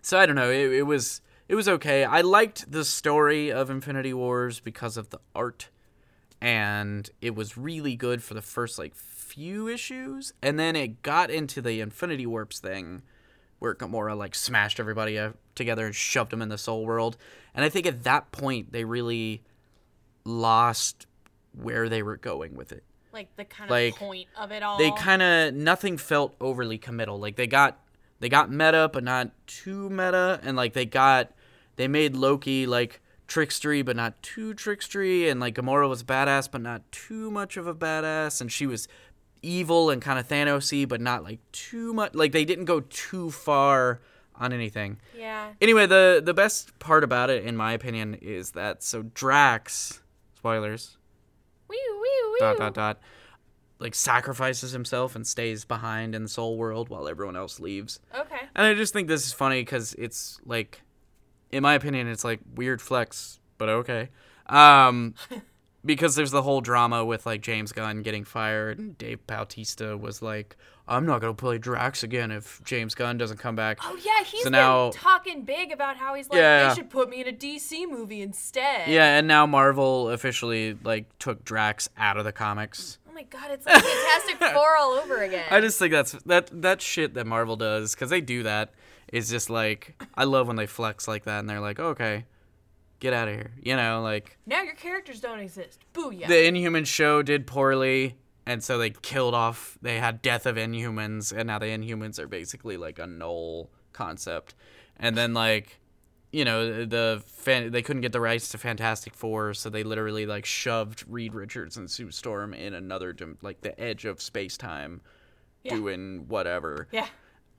So 0.00 0.18
I 0.18 0.24
don't 0.24 0.36
know. 0.36 0.48
It, 0.50 0.72
it 0.72 0.82
was 0.84 1.20
it 1.48 1.54
was 1.54 1.68
okay. 1.68 2.02
I 2.02 2.22
liked 2.22 2.72
the 2.72 2.82
story 2.82 3.52
of 3.52 3.68
Infinity 3.68 4.14
Wars 4.14 4.58
because 4.58 4.96
of 4.96 5.10
the 5.10 5.18
art 5.34 5.68
and 6.40 7.10
it 7.20 7.34
was 7.34 7.58
really 7.58 7.94
good 7.94 8.22
for 8.22 8.32
the 8.32 8.40
first 8.40 8.78
like 8.78 8.94
few 8.94 9.68
issues, 9.68 10.32
and 10.40 10.58
then 10.58 10.76
it 10.76 11.02
got 11.02 11.30
into 11.30 11.60
the 11.60 11.82
Infinity 11.82 12.24
Warps 12.24 12.58
thing, 12.58 13.02
where 13.58 13.74
Gamora 13.74 14.16
like 14.16 14.34
smashed 14.34 14.80
everybody 14.80 15.18
uh, 15.18 15.32
together 15.54 15.84
and 15.84 15.94
shoved 15.94 16.30
them 16.30 16.40
in 16.40 16.48
the 16.48 16.56
Soul 16.56 16.86
World, 16.86 17.18
and 17.54 17.66
I 17.66 17.68
think 17.68 17.84
at 17.84 18.04
that 18.04 18.32
point 18.32 18.72
they 18.72 18.84
really 18.84 19.42
lost 20.24 21.06
where 21.52 21.88
they 21.88 22.02
were 22.02 22.16
going 22.16 22.54
with 22.54 22.72
it. 22.72 22.84
Like 23.12 23.34
the 23.36 23.44
kind 23.44 23.70
Like, 23.70 23.94
of 23.94 23.98
point 23.98 24.28
of 24.38 24.52
it 24.52 24.62
all. 24.62 24.78
They 24.78 24.90
kind 24.92 25.20
of 25.22 25.54
nothing 25.54 25.96
felt 25.98 26.34
overly 26.40 26.78
committal. 26.78 27.18
Like 27.18 27.36
they 27.36 27.46
got 27.46 27.78
they 28.20 28.28
got 28.28 28.50
meta, 28.50 28.90
but 28.92 29.02
not 29.02 29.30
too 29.46 29.88
meta, 29.90 30.38
and 30.42 30.56
like 30.56 30.74
they 30.74 30.86
got 30.86 31.32
they 31.76 31.88
made 31.88 32.14
Loki 32.14 32.66
like 32.66 33.00
trickstery, 33.26 33.84
but 33.84 33.96
not 33.96 34.22
too 34.22 34.54
trickstery, 34.54 35.30
and 35.30 35.40
like 35.40 35.54
Gamora 35.54 35.88
was 35.88 36.02
badass, 36.04 36.50
but 36.50 36.60
not 36.60 36.90
too 36.92 37.30
much 37.30 37.56
of 37.56 37.66
a 37.66 37.74
badass, 37.74 38.40
and 38.40 38.50
she 38.52 38.66
was 38.66 38.86
evil 39.42 39.88
and 39.90 40.02
kind 40.02 40.18
of 40.18 40.28
Thanosy, 40.28 40.86
but 40.86 41.00
not 41.00 41.24
like 41.24 41.40
too 41.50 41.92
much. 41.94 42.14
Like 42.14 42.32
they 42.32 42.44
didn't 42.44 42.66
go 42.66 42.80
too 42.80 43.30
far 43.30 44.00
on 44.36 44.52
anything. 44.52 44.98
yeah. 45.18 45.52
Anyway, 45.60 45.86
the 45.86 46.22
the 46.24 46.34
best 46.34 46.78
part 46.78 47.02
about 47.02 47.28
it, 47.30 47.44
in 47.44 47.56
my 47.56 47.72
opinion, 47.72 48.14
is 48.20 48.52
that 48.52 48.82
so 48.84 49.02
Drax, 49.02 50.00
spoilers. 50.36 50.96
Dot 52.38 52.58
dot 52.58 52.74
dot, 52.74 53.00
like 53.78 53.94
sacrifices 53.94 54.72
himself 54.72 55.16
and 55.16 55.26
stays 55.26 55.64
behind 55.64 56.14
in 56.14 56.24
the 56.24 56.28
soul 56.28 56.56
world 56.56 56.88
while 56.88 57.08
everyone 57.08 57.36
else 57.36 57.60
leaves. 57.60 58.00
Okay. 58.14 58.40
And 58.54 58.66
I 58.66 58.74
just 58.74 58.92
think 58.92 59.08
this 59.08 59.26
is 59.26 59.32
funny 59.32 59.62
because 59.62 59.94
it's 59.94 60.40
like, 60.44 60.82
in 61.50 61.62
my 61.62 61.74
opinion, 61.74 62.08
it's 62.08 62.24
like 62.24 62.40
weird 62.54 62.80
flex, 62.80 63.40
but 63.58 63.68
okay. 63.68 64.08
Um, 64.46 65.14
because 65.84 66.14
there's 66.14 66.30
the 66.30 66.42
whole 66.42 66.60
drama 66.60 67.04
with 67.04 67.26
like 67.26 67.40
James 67.40 67.72
Gunn 67.72 68.02
getting 68.02 68.24
fired, 68.24 68.78
and 68.78 68.96
Dave 68.98 69.26
Bautista 69.26 69.96
was 69.96 70.22
like, 70.22 70.56
"I'm 70.90 71.06
not 71.06 71.20
gonna 71.20 71.32
play 71.34 71.56
Drax 71.58 72.02
again 72.02 72.30
if 72.30 72.60
James 72.64 72.94
Gunn 72.94 73.16
doesn't 73.16 73.38
come 73.38 73.56
back." 73.56 73.78
Oh 73.82 73.96
yeah, 74.04 74.24
he's 74.24 74.40
So 74.40 74.44
been 74.46 74.52
now- 74.52 74.90
talking 74.92 75.44
big 75.44 75.72
about 75.72 75.96
how 75.96 76.14
he's 76.14 76.28
like, 76.28 76.36
Yeah. 76.38 76.68
they 76.68 76.74
should 76.74 76.90
put 76.90 77.08
me 77.08 77.20
in 77.22 77.28
a 77.28 77.32
DC 77.32 77.86
movie 77.88 78.20
instead. 78.20 78.88
Yeah, 78.88 79.16
and 79.16 79.26
now 79.26 79.46
Marvel 79.46 80.10
officially 80.10 80.76
like 80.84 81.06
took 81.18 81.44
Drax 81.44 81.88
out 81.96 82.16
of 82.18 82.24
the 82.24 82.32
comics. 82.32 82.98
Oh 83.08 83.12
my 83.12 83.22
god, 83.22 83.50
it's 83.50 83.64
like 83.66 83.82
Fantastic 83.82 84.36
Four 84.54 84.76
all 84.76 84.92
over 84.92 85.22
again. 85.22 85.46
I 85.50 85.60
just 85.60 85.78
think 85.78 85.92
that's 85.92 86.12
that 86.26 86.50
that 86.62 86.82
shit 86.82 87.14
that 87.14 87.26
Marvel 87.26 87.56
does 87.56 87.94
because 87.94 88.10
they 88.10 88.20
do 88.20 88.42
that 88.42 88.72
is 89.12 89.28
just 89.30 89.50
like 89.50 90.00
I 90.14 90.24
love 90.24 90.46
when 90.46 90.56
they 90.56 90.66
flex 90.66 91.08
like 91.08 91.24
that 91.24 91.40
and 91.40 91.48
they're 91.50 91.60
like, 91.60 91.80
okay, 91.80 92.24
get 93.00 93.12
out 93.12 93.26
of 93.28 93.34
here, 93.34 93.50
you 93.62 93.74
know, 93.76 94.02
like 94.02 94.36
now 94.46 94.62
your 94.62 94.74
characters 94.74 95.20
don't 95.20 95.40
exist. 95.40 95.80
Booyah. 95.94 96.28
the 96.28 96.44
Inhuman 96.46 96.84
show 96.84 97.22
did 97.22 97.46
poorly. 97.46 98.16
And 98.46 98.64
so 98.64 98.78
they 98.78 98.90
killed 98.90 99.34
off. 99.34 99.78
They 99.82 99.98
had 99.98 100.22
death 100.22 100.46
of 100.46 100.56
Inhumans, 100.56 101.32
and 101.36 101.46
now 101.46 101.58
the 101.58 101.66
Inhumans 101.66 102.18
are 102.18 102.26
basically 102.26 102.76
like 102.76 102.98
a 102.98 103.06
null 103.06 103.70
concept. 103.92 104.54
And 104.96 105.16
then 105.16 105.34
like, 105.34 105.78
you 106.32 106.44
know, 106.44 106.84
the 106.84 107.22
fan, 107.26 107.70
they 107.70 107.82
couldn't 107.82 108.02
get 108.02 108.12
the 108.12 108.20
rights 108.20 108.48
to 108.50 108.58
Fantastic 108.58 109.14
Four, 109.14 109.54
so 109.54 109.68
they 109.70 109.82
literally 109.82 110.26
like 110.26 110.46
shoved 110.46 111.04
Reed 111.08 111.34
Richards 111.34 111.76
and 111.76 111.90
Sue 111.90 112.10
Storm 112.10 112.54
in 112.54 112.72
another 112.74 113.12
dim- 113.12 113.38
like 113.42 113.60
the 113.60 113.78
edge 113.80 114.04
of 114.04 114.20
space 114.22 114.56
time, 114.56 115.00
Yeah. 115.62 115.74
doing 115.74 116.26
whatever. 116.28 116.88
yeah, 116.92 117.08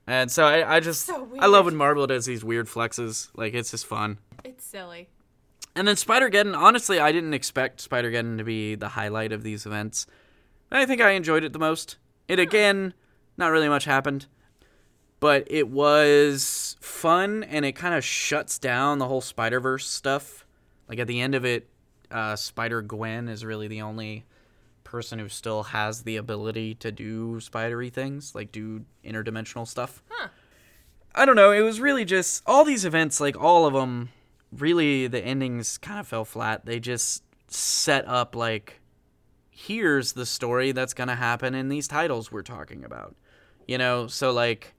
And 0.08 0.32
so 0.32 0.46
I, 0.46 0.78
I 0.78 0.80
just 0.80 1.06
So 1.06 1.28
I 1.40 1.48
love 1.48 1.66
when 1.66 1.76
Marvel 1.76 2.08
does 2.08 2.26
these 2.26 2.44
weird 2.44 2.68
flexes. 2.68 3.30
Like 3.36 3.54
it's 3.54 3.72
just 3.72 3.86
fun. 3.86 4.18
it's 4.44 4.66
silly. 4.66 5.10
And 5.76 5.88
then 5.88 5.96
Spider 5.96 6.30
Geddon, 6.30 6.58
honestly, 6.58 7.00
I 7.00 7.12
didn't 7.14 7.34
expect 7.34 7.80
Spider 7.82 8.12
Geddon 8.12 8.38
to 8.40 8.44
be 8.44 8.76
the 8.76 8.90
highlight 8.90 9.32
of 9.32 9.44
these 9.44 9.66
events. 9.66 10.06
I 10.72 10.86
think 10.86 11.02
I 11.02 11.12
enjoyed 11.12 11.44
it 11.44 11.54
the 11.54 11.60
most. 11.60 11.98
It 12.28 12.40
again, 12.40 12.94
not 13.38 13.52
really 13.52 13.70
much 13.70 13.86
happened, 13.86 14.28
but 15.20 15.46
it 15.48 15.68
was 15.70 16.78
fun 16.80 17.44
and 17.44 17.66
it 17.66 17.74
kind 17.74 17.94
of 17.94 18.04
shuts 18.04 18.58
down 18.58 19.00
the 19.00 19.08
whole 19.08 19.22
Spider 19.22 19.60
Verse 19.60 19.88
stuff. 19.88 20.46
Like 20.88 21.00
at 21.00 21.08
the 21.08 21.22
end 21.22 21.36
of 21.36 21.46
it, 21.46 21.70
uh, 22.10 22.36
Spider 22.36 22.82
Gwen 22.82 23.28
is 23.28 23.46
really 23.46 23.68
the 23.68 23.82
only 23.82 24.26
person 24.84 25.20
who 25.20 25.30
still 25.30 25.64
has 25.64 26.04
the 26.04 26.18
ability 26.18 26.76
to 26.76 26.92
do 26.92 27.40
spidery 27.40 27.90
things, 27.90 28.36
like 28.36 28.52
do 28.52 28.84
interdimensional 29.06 29.66
stuff. 29.66 30.04
Huh. 30.10 30.28
I 31.16 31.26
don't 31.26 31.38
know. 31.38 31.52
It 31.52 31.62
was 31.62 31.80
really 31.80 32.04
just 32.04 32.44
all 32.46 32.66
these 32.66 32.84
events, 32.84 33.22
like 33.22 33.42
all 33.42 33.66
of 33.66 33.74
them, 33.74 34.10
really 34.52 35.08
the 35.08 35.24
endings 35.24 35.78
kind 35.78 36.00
of 36.00 36.08
fell 36.08 36.26
flat. 36.26 36.66
They 36.66 36.80
just 36.82 37.24
set 37.48 38.06
up 38.06 38.36
like, 38.36 38.81
here's 39.52 40.14
the 40.14 40.26
story 40.26 40.72
that's 40.72 40.94
gonna 40.94 41.16
happen 41.16 41.54
in 41.54 41.70
these 41.70 41.88
titles 41.88 42.32
we're 42.32 42.42
talking 42.42 42.84
about. 42.84 43.16
You 43.68 43.78
know, 43.78 44.08
so 44.08 44.32
like 44.32 44.74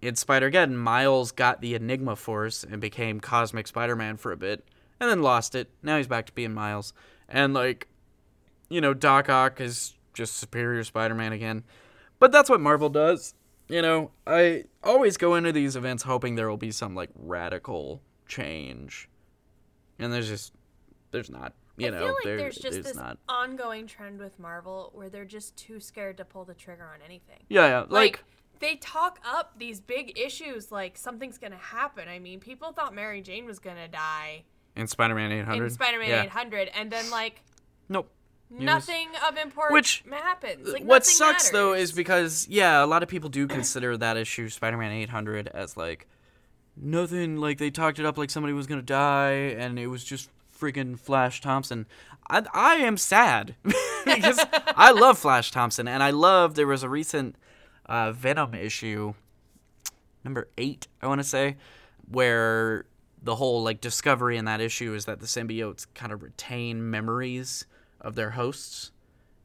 in 0.00 0.16
Spider 0.16 0.50
Geddon, 0.50 0.74
Miles 0.74 1.30
got 1.32 1.60
the 1.60 1.74
Enigma 1.74 2.16
Force 2.16 2.64
and 2.64 2.80
became 2.80 3.20
Cosmic 3.20 3.66
Spider 3.66 3.94
Man 3.94 4.16
for 4.16 4.32
a 4.32 4.36
bit, 4.36 4.66
and 4.98 5.10
then 5.10 5.22
lost 5.22 5.54
it. 5.54 5.68
Now 5.82 5.98
he's 5.98 6.06
back 6.06 6.26
to 6.26 6.32
being 6.32 6.54
Miles, 6.54 6.94
and 7.28 7.52
like, 7.52 7.88
you 8.70 8.80
know, 8.80 8.94
Doc 8.94 9.28
Ock 9.28 9.60
is 9.60 9.94
just 10.14 10.36
Superior 10.36 10.84
Spider 10.84 11.14
Man 11.14 11.32
again. 11.32 11.64
But 12.18 12.32
that's 12.32 12.48
what 12.48 12.60
Marvel 12.60 12.88
does. 12.88 13.34
You 13.68 13.82
know, 13.82 14.10
I 14.26 14.64
always 14.82 15.16
go 15.16 15.34
into 15.34 15.52
these 15.52 15.76
events 15.76 16.02
hoping 16.02 16.34
there 16.34 16.48
will 16.48 16.56
be 16.56 16.70
some 16.70 16.94
like 16.94 17.10
radical 17.16 18.02
change, 18.26 19.08
and 19.98 20.12
there's 20.12 20.28
just 20.28 20.52
there's 21.10 21.30
not. 21.30 21.54
You 21.76 21.86
I 21.86 21.90
know, 21.90 21.98
feel 21.98 22.06
like 22.14 22.24
there- 22.24 22.36
there's 22.36 22.56
just 22.58 22.82
this 22.82 22.96
not. 22.96 23.18
ongoing 23.28 23.86
trend 23.86 24.18
with 24.20 24.38
Marvel 24.38 24.90
where 24.94 25.08
they're 25.08 25.24
just 25.24 25.56
too 25.56 25.80
scared 25.80 26.18
to 26.18 26.24
pull 26.24 26.44
the 26.44 26.54
trigger 26.54 26.84
on 26.84 27.00
anything. 27.04 27.38
Yeah, 27.48 27.66
yeah, 27.66 27.78
Like, 27.80 27.90
like 27.90 28.24
they 28.60 28.76
talk 28.76 29.18
up 29.24 29.58
these 29.58 29.80
big 29.80 30.18
issues 30.18 30.70
like 30.70 30.96
something's 30.98 31.38
gonna 31.38 31.56
happen. 31.56 32.08
I 32.08 32.18
mean, 32.18 32.40
people 32.40 32.72
thought 32.72 32.94
Mary 32.94 33.20
Jane 33.22 33.46
was 33.46 33.58
gonna 33.58 33.88
die 33.88 34.44
in 34.76 34.86
Spider-Man 34.86 35.32
800. 35.32 35.64
in 35.64 35.70
Spider-Man 35.70 36.08
yeah. 36.08 36.22
800, 36.24 36.68
and 36.74 36.90
then 36.92 37.10
like 37.10 37.40
Nope. 37.88 38.10
Nothing 38.50 39.08
of 39.26 39.38
importance 39.38 39.72
Which- 39.72 40.04
happens. 40.10 40.68
Like, 40.68 40.84
what 40.84 41.06
sucks 41.06 41.48
though 41.50 41.72
is 41.72 41.90
because 41.92 42.46
yeah, 42.48 42.84
a 42.84 42.86
lot 42.86 43.02
of 43.02 43.08
people 43.08 43.30
do 43.30 43.46
consider 43.48 43.96
that 43.96 44.18
issue 44.18 44.50
Spider-Man 44.50 44.92
800 44.92 45.48
as 45.48 45.76
like 45.78 46.06
nothing 46.76 47.36
like 47.36 47.58
they 47.58 47.70
talked 47.70 47.98
it 47.98 48.06
up 48.06 48.16
like 48.18 48.30
somebody 48.30 48.52
was 48.52 48.66
gonna 48.66 48.82
die 48.82 49.32
and 49.58 49.78
it 49.78 49.86
was 49.88 50.04
just 50.04 50.30
freaking 50.62 50.98
Flash 50.98 51.40
Thompson. 51.40 51.86
I 52.30 52.44
I 52.54 52.74
am 52.76 52.96
sad 52.96 53.56
because 54.04 54.38
I 54.76 54.92
love 54.92 55.18
Flash 55.18 55.50
Thompson 55.50 55.88
and 55.88 56.02
I 56.02 56.10
love 56.10 56.54
there 56.54 56.66
was 56.66 56.82
a 56.82 56.88
recent 56.88 57.36
uh, 57.86 58.12
Venom 58.12 58.54
issue 58.54 59.14
number 60.24 60.48
eight 60.56 60.86
I 61.00 61.08
want 61.08 61.20
to 61.20 61.26
say 61.26 61.56
where 62.08 62.84
the 63.20 63.34
whole 63.36 63.62
like 63.62 63.80
discovery 63.80 64.36
in 64.36 64.44
that 64.44 64.60
issue 64.60 64.94
is 64.94 65.04
that 65.06 65.18
the 65.18 65.26
symbiotes 65.26 65.86
kind 65.94 66.12
of 66.12 66.22
retain 66.22 66.90
memories 66.90 67.66
of 68.00 68.14
their 68.14 68.30
hosts 68.30 68.92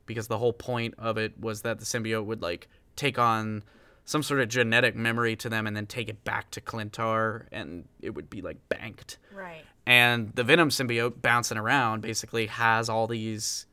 because 0.06 0.28
the 0.28 0.38
whole 0.38 0.54
point 0.54 0.94
of 0.98 1.18
it 1.18 1.40
was 1.40 1.64
that 1.64 1.80
the 1.80 1.86
symbiote 1.86 2.26
would 2.26 2.42
like 2.42 2.68
take 2.96 3.18
on 3.18 3.64
some 4.06 4.24
sort 4.24 4.40
of 4.40 4.48
genetic 4.48 4.96
memory 4.96 5.36
to 5.36 5.50
them 5.50 5.68
and 5.68 5.76
then 5.76 5.86
take 5.86 6.10
it 6.10 6.24
back 6.24 6.50
to 6.52 6.62
Klyntar 6.62 7.46
and 7.52 7.86
it 8.02 8.16
would 8.16 8.30
be 8.30 8.42
like 8.42 8.58
banked. 8.70 9.18
right. 9.34 9.66
And 9.88 10.34
the 10.36 10.44
Venom 10.44 10.68
symbiote 10.68 11.22
bouncing 11.22 11.58
around 11.58 12.02
basically 12.02 12.48
has 12.48 12.90
all 12.90 13.08
these 13.08 13.66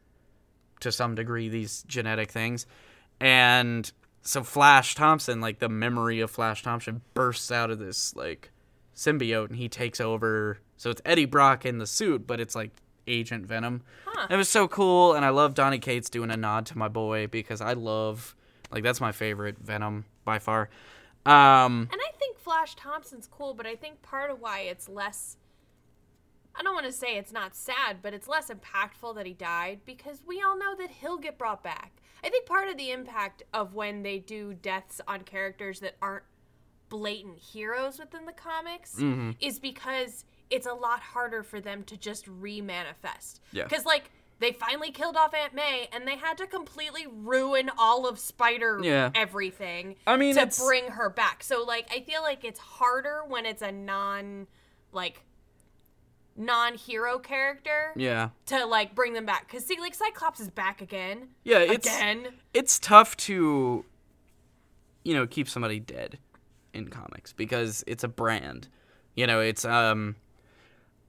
to 0.78 0.92
some 0.92 1.16
degree 1.16 1.49
these 1.49 1.83
genetic 1.88 2.30
things. 2.30 2.66
And 3.21 3.90
so 4.23 4.44
Flash 4.44 4.94
Thompson, 4.94 5.40
like 5.40 5.59
the 5.59 5.68
memory 5.68 6.21
of 6.21 6.30
Flash 6.30 6.62
Thompson 6.62 7.00
bursts 7.14 7.50
out 7.50 7.71
of 7.71 7.80
this 7.80 8.14
like 8.14 8.52
symbiote 8.94 9.49
and 9.49 9.56
he 9.56 9.68
takes 9.68 10.00
over. 10.00 10.61
So 10.76 10.88
it's 10.88 11.02
Eddie 11.04 11.25
Brock 11.25 11.66
in 11.66 11.78
the 11.78 11.87
suit, 11.87 12.28
but 12.28 12.38
it's 12.38 12.54
like 12.54 12.71
Agent 13.09 13.44
Venom. 13.44 13.83
Huh. 14.04 14.28
It 14.30 14.37
was 14.37 14.49
so 14.49 14.68
cool, 14.68 15.14
and 15.14 15.25
I 15.25 15.30
love 15.30 15.54
Donny 15.54 15.78
Cates 15.78 16.09
doing 16.09 16.30
a 16.30 16.37
nod 16.37 16.66
to 16.66 16.78
my 16.78 16.88
boy 16.88 17.26
because 17.26 17.61
I 17.61 17.73
love, 17.75 18.35
like, 18.71 18.83
that's 18.83 19.00
my 19.00 19.12
favorite 19.12 19.59
Venom 19.59 20.04
by 20.25 20.38
far. 20.38 20.71
Um, 21.26 21.88
And 21.92 22.00
I 22.00 22.12
think 22.18 22.38
Flash 22.38 22.75
Thompson's 22.76 23.28
cool, 23.30 23.52
but 23.52 23.66
I 23.66 23.76
think 23.76 24.00
part 24.02 24.30
of 24.30 24.40
why 24.40 24.61
it's 24.61 24.88
less 24.88 25.37
I 26.56 26.62
don't 26.62 26.75
want 26.75 26.87
to 26.87 26.92
say 26.92 27.16
it's 27.16 27.32
not 27.32 27.54
sad, 27.56 27.99
but 28.02 28.14
it's 28.14 28.28
less 28.28 28.50
impactful 28.50 29.14
that 29.16 29.26
he 29.26 29.32
died 29.32 29.80
because 29.84 30.23
we 30.26 30.40
all 30.42 30.56
know 30.58 30.75
that 30.76 30.90
he'll 30.90 31.18
get 31.18 31.37
brought 31.38 31.62
back. 31.64 31.92
I 32.23 32.30
think 32.30 32.46
part 32.46 32.68
of 32.68 32.76
the 32.76 32.90
impact 32.90 33.42
of 33.52 33.75
when 33.75 34.02
they 34.02 34.18
do 34.18 34.54
deaths 34.54 35.00
on 35.08 35.23
characters 35.23 35.80
that 35.80 35.96
aren't 36.00 36.25
blatant 36.88 37.38
heroes 37.38 37.99
within 37.99 38.25
the 38.26 38.32
comics 38.32 38.94
Mm-hmm. 38.96 39.32
is 39.40 39.58
because 39.58 40.25
it's 40.50 40.66
a 40.66 40.73
lot 40.75 41.00
harder 41.00 41.42
for 41.42 41.61
them 41.61 41.82
to 41.84 41.96
just 41.96 42.26
re-manifest. 42.28 43.40
Yeah. 43.52 43.64
Because 43.64 43.84
like 43.84 44.11
they 44.38 44.52
finally 44.52 44.90
killed 44.90 45.16
off 45.16 45.34
Aunt 45.34 45.54
May 45.54 45.88
and 45.92 46.06
they 46.06 46.16
had 46.16 46.38
to 46.38 46.46
completely 46.46 47.06
ruin 47.08 47.70
all 47.78 48.06
of 48.06 48.18
Spider 48.18 48.78
Yeah. 48.82 49.11
everything 49.14 49.96
I 50.06 50.16
mean, 50.16 50.34
to 50.34 50.42
it's- 50.42 50.62
bring 50.64 50.88
her 50.88 51.08
back. 51.11 51.42
So 51.42 51.64
like 51.64 51.88
I 51.92 52.00
feel 52.02 52.23
like 52.23 52.44
it's 52.44 52.61
harder 52.61 53.23
when 53.26 53.44
it's 53.46 53.62
a 53.62 53.73
non 53.73 54.46
like 54.92 55.23
non-hero 56.37 57.19
character 57.19 57.93
Yeah. 57.97 58.31
to 58.47 58.67
like 58.67 58.95
bring 58.95 59.12
them 59.12 59.26
back. 59.26 59.49
Cause 59.50 59.64
see, 59.64 59.79
like 59.81 59.95
Cyclops 59.95 60.41
is 60.41 60.50
back 60.50 60.81
again. 60.81 61.29
Yeah, 61.45 61.59
it's 61.59 61.87
again. 61.87 62.29
it's 62.53 62.79
tough 62.79 63.17
to 63.19 63.85
you 65.05 65.12
know, 65.14 65.26
keep 65.26 65.49
somebody 65.49 65.79
dead 65.79 66.19
in 66.73 66.88
comics 66.88 67.33
because 67.33 67.85
it's 67.87 68.03
a 68.05 68.09
brand. 68.09 68.69
You 69.14 69.26
know, 69.26 69.41
it's 69.41 69.64
um 69.64 70.17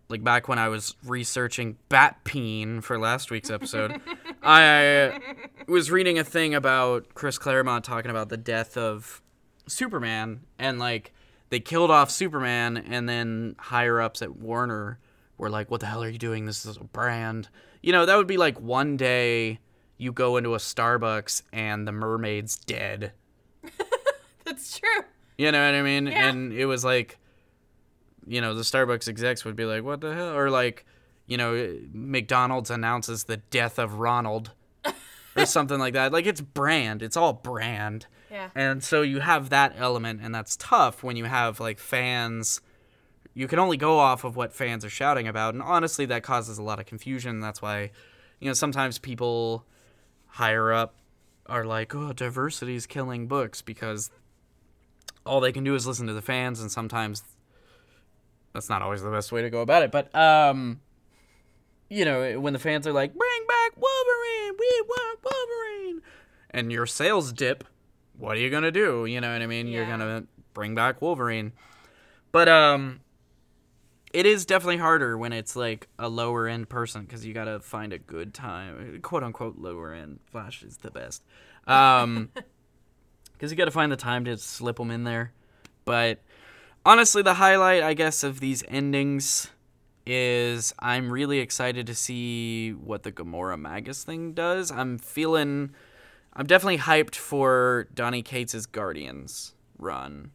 like 0.10 0.24
back 0.24 0.48
when 0.48 0.60
I 0.60 0.68
was 0.70 0.96
researching 1.06 1.78
Batpeen 1.90 2.84
for 2.84 3.00
last 3.00 3.32
week's 3.32 3.50
episode, 3.50 4.00
I 4.44 5.20
was 5.68 5.90
reading 5.90 6.20
a 6.20 6.24
thing 6.24 6.54
about 6.54 7.16
Chris 7.16 7.40
Claremont 7.40 7.84
talking 7.84 8.12
about 8.12 8.30
the 8.30 8.38
death 8.38 8.78
of 8.78 9.22
Superman 9.68 10.42
and 10.60 10.78
like 10.78 11.12
they 11.50 11.60
killed 11.60 11.90
off 11.90 12.12
Superman 12.12 12.78
and 12.78 13.10
then 13.10 13.56
higher 13.58 14.00
ups 14.00 14.22
at 14.22 14.36
Warner 14.36 15.00
were 15.38 15.50
like, 15.50 15.70
What 15.72 15.82
the 15.82 15.88
hell 15.88 16.04
are 16.04 16.10
you 16.10 16.18
doing? 16.18 16.46
This 16.46 16.66
is 16.66 16.78
a 16.78 16.84
brand. 16.84 17.50
You 17.82 17.92
know, 17.92 18.06
that 18.06 18.18
would 18.18 18.28
be 18.28 18.38
like 18.38 18.60
one 18.60 18.98
day 18.98 19.60
you 19.98 20.12
go 20.12 20.38
into 20.38 20.56
a 20.56 20.58
Starbucks 20.58 21.44
and 21.54 21.88
the 21.88 21.92
mermaid's 21.92 22.58
dead. 22.58 23.14
That's 24.46 24.78
true. 24.78 25.04
You 25.38 25.52
know 25.52 25.66
what 25.66 25.76
I 25.76 25.82
mean? 25.82 26.08
Yeah. 26.08 26.30
And 26.30 26.54
it 26.54 26.66
was 26.66 26.86
like, 26.86 27.18
you 28.26 28.42
know, 28.42 28.54
the 28.54 28.62
Starbucks 28.62 29.08
execs 29.08 29.46
would 29.46 29.56
be 29.56 29.66
like, 29.66 29.84
"What 29.84 30.02
the 30.02 30.14
hell?" 30.14 30.36
Or 30.36 30.50
like, 30.50 30.86
you 31.28 31.38
know, 31.38 31.78
McDonald's 31.92 32.70
announces 32.70 33.26
the 33.26 33.38
death 33.38 33.78
of 33.78 34.00
Ronald, 34.00 34.52
or 35.36 35.46
something 35.46 35.80
like 35.80 35.94
that. 35.94 36.12
Like 36.12 36.26
it's 36.26 36.42
brand. 36.42 37.04
It's 37.04 37.18
all 37.18 37.34
brand. 37.34 38.08
Yeah. 38.32 38.50
And 38.56 38.84
so 38.84 39.02
you 39.02 39.20
have 39.20 39.50
that 39.50 39.76
element, 39.78 40.22
and 40.24 40.34
that's 40.34 40.56
tough 40.58 41.04
when 41.04 41.18
you 41.18 41.26
have 41.26 41.60
like 41.60 41.80
fans. 41.80 42.62
You 43.38 43.48
can 43.50 43.60
only 43.60 43.76
go 43.76 44.00
off 44.00 44.24
of 44.24 44.38
what 44.38 44.54
fans 44.54 44.86
are 44.86 44.90
shouting 44.90 45.28
about, 45.28 45.54
and 45.54 45.62
honestly, 45.62 46.06
that 46.06 46.24
causes 46.24 46.58
a 46.58 46.64
lot 46.64 46.80
of 46.80 46.86
confusion. 46.86 47.42
That's 47.42 47.62
why, 47.62 47.92
you 48.40 48.48
know, 48.48 48.54
sometimes 48.54 48.98
people 48.98 49.66
higher 50.28 50.72
up 50.72 50.96
are 51.46 51.66
like, 51.66 51.94
"Oh, 51.94 52.14
diversity 52.14 52.76
is 52.76 52.88
killing 52.88 53.28
books," 53.28 53.62
because 53.62 54.10
all 55.26 55.42
they 55.42 55.52
can 55.52 55.66
do 55.66 55.76
is 55.76 55.86
listen 55.86 56.08
to 56.08 56.14
the 56.14 56.22
fans, 56.22 56.62
and 56.62 56.72
sometimes 56.72 57.24
that's 58.54 58.70
not 58.70 58.82
always 58.82 59.02
the 59.02 59.12
best 59.12 59.34
way 59.34 59.42
to 59.42 59.50
go 59.50 59.60
about 59.60 59.84
it. 59.84 59.92
But 59.92 60.16
um, 60.16 60.80
you 61.90 62.06
know, 62.06 62.40
when 62.40 62.54
the 62.54 62.60
fans 62.60 62.88
are 62.88 62.94
like, 62.94 63.14
"Bring 63.14 63.46
back 63.50 63.74
Wolverine, 63.76 64.56
we 64.58 64.82
want 64.88 65.20
Wolverine," 65.24 66.02
and 66.52 66.72
your 66.72 66.86
sales 66.86 67.34
dip, 67.34 67.66
what 68.18 68.38
are 68.38 68.40
you 68.40 68.50
gonna 68.50 68.72
do? 68.72 69.06
You 69.06 69.20
know 69.20 69.34
what 69.34 69.42
I 69.42 69.48
mean? 69.48 69.68
You're 69.68 69.86
gonna 69.86 70.24
bring 70.54 70.74
back 70.74 71.02
Wolverine, 71.02 71.52
but 72.32 72.48
um, 72.48 73.02
it 74.16 74.26
is 74.26 74.46
definitely 74.46 74.78
harder 74.78 75.18
when 75.18 75.34
it's 75.34 75.58
like 75.58 75.90
a 76.00 76.08
lower 76.08 76.48
end 76.48 76.70
person 76.70 77.02
because 77.02 77.26
you 77.26 77.34
gotta 77.34 77.60
find 77.60 77.92
a 77.92 78.00
good 78.00 78.34
time, 78.34 79.02
quote 79.02 79.24
unquote 79.24 79.58
lower 79.58 79.94
end. 79.94 80.20
Flash 80.32 80.64
is 80.64 80.78
the 80.78 80.90
best, 80.90 81.22
um, 81.68 82.30
because 83.34 83.52
you 83.52 83.58
gotta 83.58 83.72
find 83.72 83.92
the 83.92 83.98
time 83.98 84.24
to 84.24 84.38
slip 84.38 84.78
them 84.78 84.90
in 84.90 85.04
there. 85.04 85.34
But 85.84 86.24
honestly, 86.86 87.24
the 87.24 87.34
highlight, 87.34 87.84
I 87.84 87.94
guess, 87.94 88.24
of 88.24 88.40
these 88.40 88.64
endings 88.70 89.50
is 90.06 90.74
I'm 90.80 91.12
really 91.12 91.40
excited 91.40 91.86
to 91.88 91.94
see 91.94 92.72
what 92.72 93.04
the 93.04 93.12
Gamora 93.12 93.60
Magus 93.60 94.06
thing 94.06 94.32
does. 94.32 94.72
I'm 94.72 94.98
feeling, 94.98 95.72
I'm 96.32 96.46
definitely 96.46 96.78
hyped 96.78 97.16
for 97.16 97.90
Donny 97.94 98.22
Cates' 98.22 98.66
Guardians 98.66 99.56
run, 99.78 100.32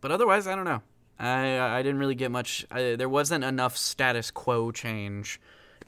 but 0.00 0.12
otherwise, 0.12 0.46
I 0.46 0.54
don't 0.54 0.64
know. 0.64 0.82
I 1.18 1.58
I 1.78 1.82
didn't 1.82 1.98
really 1.98 2.14
get 2.14 2.30
much. 2.30 2.66
I, 2.70 2.96
there 2.96 3.08
wasn't 3.08 3.44
enough 3.44 3.76
status 3.76 4.30
quo 4.30 4.70
change 4.70 5.40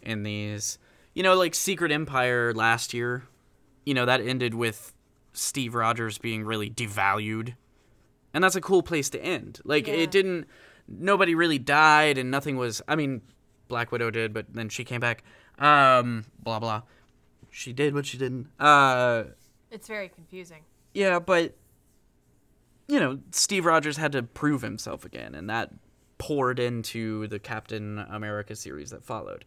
in 0.02 0.23
these. 0.23 0.78
You 1.14 1.23
know, 1.23 1.35
like 1.35 1.54
Secret 1.54 1.90
Empire 1.92 2.52
last 2.54 2.94
year. 2.94 3.25
You 3.85 3.94
know 3.94 4.06
that 4.06 4.20
ended 4.20 4.54
with 4.54 4.92
Steve 5.32 5.75
Rogers 5.75 6.18
being 6.18 6.44
really 6.44 6.70
devalued, 6.70 7.55
and 8.35 8.42
that's 8.44 8.57
a 8.57 8.61
cool 8.61 8.83
place 8.83 9.09
to 9.11 9.20
end. 9.22 9.61
Like 9.64 9.87
Yeah. 9.87 9.94
it 9.94 10.11
didn't. 10.11 10.46
Nobody 10.87 11.35
really 11.35 11.59
died, 11.59 12.16
and 12.18 12.31
nothing 12.31 12.57
was. 12.57 12.81
I 12.88 12.96
mean, 12.96 13.20
Black 13.68 13.92
Widow 13.92 14.11
did, 14.11 14.33
but 14.33 14.46
then 14.53 14.68
she 14.70 14.85
came 14.85 15.00
back. 15.00 15.22
Um, 15.59 16.24
blah 16.42 16.59
blah. 16.59 16.83
She 17.50 17.72
did, 17.72 17.92
but 17.94 18.07
she 18.07 18.16
didn't. 18.18 18.48
Uh, 18.61 19.24
It's 19.70 19.88
very 19.88 20.09
confusing. 20.09 20.62
yeah, 20.94 21.18
but 21.18 21.55
you 22.88 22.98
know, 22.98 23.18
Steve 23.31 23.66
Rogers 23.66 23.98
had 23.98 24.12
to 24.12 24.22
prove 24.22 24.62
himself 24.62 25.05
again, 25.05 25.35
and 25.35 25.48
that 25.51 25.70
poured 26.16 26.59
into 26.59 27.29
the 27.29 27.38
Captain 27.38 27.98
America 28.11 28.57
series 28.57 28.90
that 28.90 29.05
followed. 29.05 29.44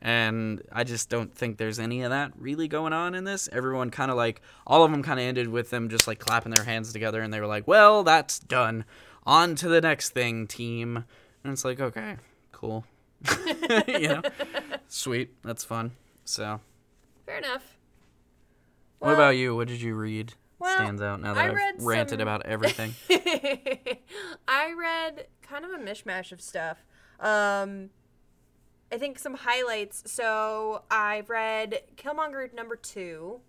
And 0.00 0.62
I 0.72 0.84
just 0.84 1.08
don't 1.10 1.34
think 1.34 1.58
there's 1.58 1.78
any 1.78 2.02
of 2.02 2.10
that 2.10 2.32
really 2.36 2.68
going 2.68 2.92
on 2.92 3.14
in 3.14 3.24
this. 3.24 3.48
Everyone 3.52 3.90
kind 3.90 4.10
of 4.10 4.16
like, 4.16 4.40
all 4.66 4.84
of 4.84 4.90
them 4.90 5.02
kind 5.02 5.18
of 5.18 5.26
ended 5.26 5.48
with 5.48 5.70
them 5.70 5.88
just 5.88 6.06
like 6.06 6.18
clapping 6.18 6.52
their 6.52 6.64
hands 6.64 6.92
together, 6.92 7.20
and 7.20 7.32
they 7.32 7.40
were 7.40 7.46
like, 7.46 7.66
well, 7.68 8.04
that's 8.04 8.38
done. 8.38 8.84
On 9.26 9.54
to 9.56 9.68
the 9.68 9.80
next 9.80 10.10
thing, 10.10 10.46
team. 10.46 11.04
And 11.44 11.52
it's 11.52 11.64
like, 11.64 11.80
okay, 11.80 12.16
cool. 12.52 12.84
you 13.88 14.08
know, 14.08 14.22
sweet. 14.86 15.34
That's 15.42 15.64
fun. 15.64 15.92
So, 16.24 16.60
Fair 17.26 17.38
enough. 17.38 17.76
what 19.00 19.14
about 19.14 19.36
you? 19.36 19.56
What 19.56 19.68
did 19.68 19.82
you 19.82 19.94
read? 19.94 20.34
Well, 20.58 20.76
Stands 20.76 21.02
out 21.02 21.20
now 21.20 21.34
that 21.34 21.40
I 21.50 21.54
have 21.66 21.82
ranted 21.82 22.18
some- 22.18 22.20
about 22.20 22.46
everything. 22.46 22.94
I 24.48 24.72
read 24.78 25.26
kind 25.42 25.64
of 25.64 25.70
a 25.72 25.78
mishmash 25.78 26.32
of 26.32 26.40
stuff. 26.40 26.84
Um, 27.20 27.90
I 28.92 28.96
think 28.98 29.18
some 29.18 29.34
highlights. 29.34 30.10
So 30.10 30.82
I 30.90 31.22
read 31.26 31.82
Killmonger 31.96 32.52
number 32.54 32.76
two, 32.76 33.40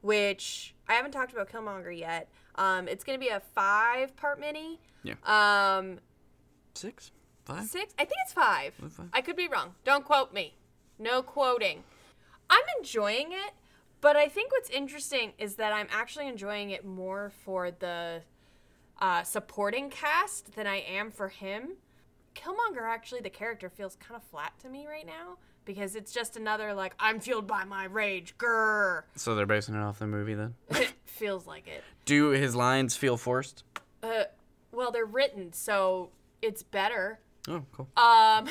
which 0.00 0.74
I 0.88 0.94
haven't 0.94 1.12
talked 1.12 1.32
about 1.32 1.50
Killmonger 1.50 1.96
yet. 1.96 2.28
Um, 2.56 2.88
it's 2.88 3.04
gonna 3.04 3.18
be 3.18 3.28
a 3.28 3.40
five-part 3.54 4.40
mini. 4.40 4.80
Yeah. 5.02 5.14
Um, 5.24 5.98
Six? 6.74 7.10
Five? 7.44 7.64
six? 7.66 7.94
I 7.98 8.04
think 8.04 8.16
it's 8.24 8.32
five. 8.32 8.74
five? 8.74 9.08
I 9.12 9.20
could 9.20 9.36
be 9.36 9.46
wrong. 9.46 9.74
Don't 9.84 10.04
quote 10.04 10.32
me. 10.34 10.54
No 10.98 11.22
quoting. 11.22 11.84
I'm 12.50 12.62
enjoying 12.78 13.28
it, 13.32 13.52
but 14.06 14.14
I 14.14 14.28
think 14.28 14.52
what's 14.52 14.70
interesting 14.70 15.32
is 15.36 15.56
that 15.56 15.72
I'm 15.72 15.88
actually 15.90 16.28
enjoying 16.28 16.70
it 16.70 16.84
more 16.84 17.32
for 17.44 17.72
the 17.72 18.22
uh, 19.00 19.24
supporting 19.24 19.90
cast 19.90 20.54
than 20.54 20.64
I 20.64 20.76
am 20.76 21.10
for 21.10 21.26
him. 21.26 21.70
Killmonger, 22.36 22.82
actually, 22.88 23.18
the 23.18 23.30
character 23.30 23.68
feels 23.68 23.96
kind 23.96 24.14
of 24.14 24.22
flat 24.22 24.52
to 24.60 24.68
me 24.68 24.86
right 24.86 25.04
now 25.04 25.38
because 25.64 25.96
it's 25.96 26.12
just 26.12 26.36
another, 26.36 26.72
like, 26.72 26.94
I'm 27.00 27.18
fueled 27.18 27.48
by 27.48 27.64
my 27.64 27.86
rage. 27.86 28.38
Grrr. 28.38 29.02
So 29.16 29.34
they're 29.34 29.44
basing 29.44 29.74
it 29.74 29.80
off 29.80 29.98
the 29.98 30.06
movie 30.06 30.34
then? 30.34 30.54
it 30.70 30.92
feels 31.04 31.48
like 31.48 31.66
it. 31.66 31.82
Do 32.04 32.28
his 32.28 32.54
lines 32.54 32.94
feel 32.94 33.16
forced? 33.16 33.64
Uh, 34.04 34.26
well, 34.70 34.92
they're 34.92 35.04
written, 35.04 35.52
so 35.52 36.10
it's 36.42 36.62
better. 36.62 37.18
Oh, 37.48 37.64
cool. 37.72 37.88
Um, 37.96 38.46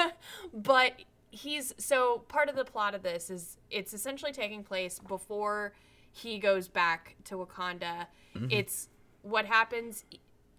but 0.54 0.94
he's 1.34 1.74
so 1.78 2.24
part 2.28 2.48
of 2.48 2.54
the 2.54 2.64
plot 2.64 2.94
of 2.94 3.02
this 3.02 3.28
is 3.28 3.56
it's 3.70 3.92
essentially 3.92 4.32
taking 4.32 4.62
place 4.62 5.00
before 5.00 5.72
he 6.12 6.38
goes 6.38 6.68
back 6.68 7.16
to 7.24 7.34
Wakanda. 7.36 8.06
It's 8.50 8.88
what 9.22 9.46
happens 9.46 10.04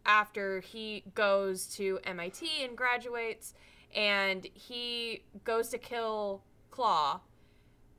after 0.06 0.60
he 0.60 1.04
goes 1.14 1.68
to 1.76 2.00
MIT 2.04 2.48
and 2.64 2.78
graduates, 2.78 3.54
and 3.96 4.46
he 4.54 5.24
goes 5.46 5.70
to 5.70 5.78
kill 5.78 6.44
Klaw, 6.72 7.22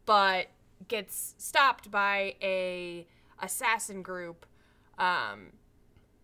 but 0.05 0.49
gets 0.87 1.35
stopped 1.39 1.91
by 1.91 2.35
a 2.43 3.07
assassin 3.41 4.03
group. 4.03 4.45
Um, 4.99 5.53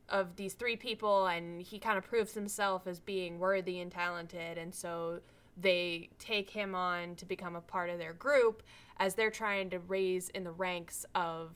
of 0.08 0.36
these 0.36 0.52
three 0.52 0.76
people 0.76 1.26
and 1.26 1.62
he 1.62 1.78
kind 1.78 1.96
of 1.96 2.04
proves 2.04 2.34
himself 2.34 2.86
as 2.86 3.00
being 3.00 3.38
worthy 3.38 3.80
and 3.80 3.90
talented 3.90 4.58
and 4.58 4.74
so 4.74 5.20
they 5.56 6.08
take 6.18 6.50
him 6.50 6.74
on 6.74 7.14
to 7.16 7.26
become 7.26 7.54
a 7.56 7.60
part 7.60 7.90
of 7.90 7.98
their 7.98 8.12
group 8.14 8.62
as 8.98 9.14
they're 9.14 9.30
trying 9.30 9.70
to 9.70 9.78
raise 9.80 10.28
in 10.30 10.44
the 10.44 10.52
ranks 10.52 11.04
of 11.14 11.50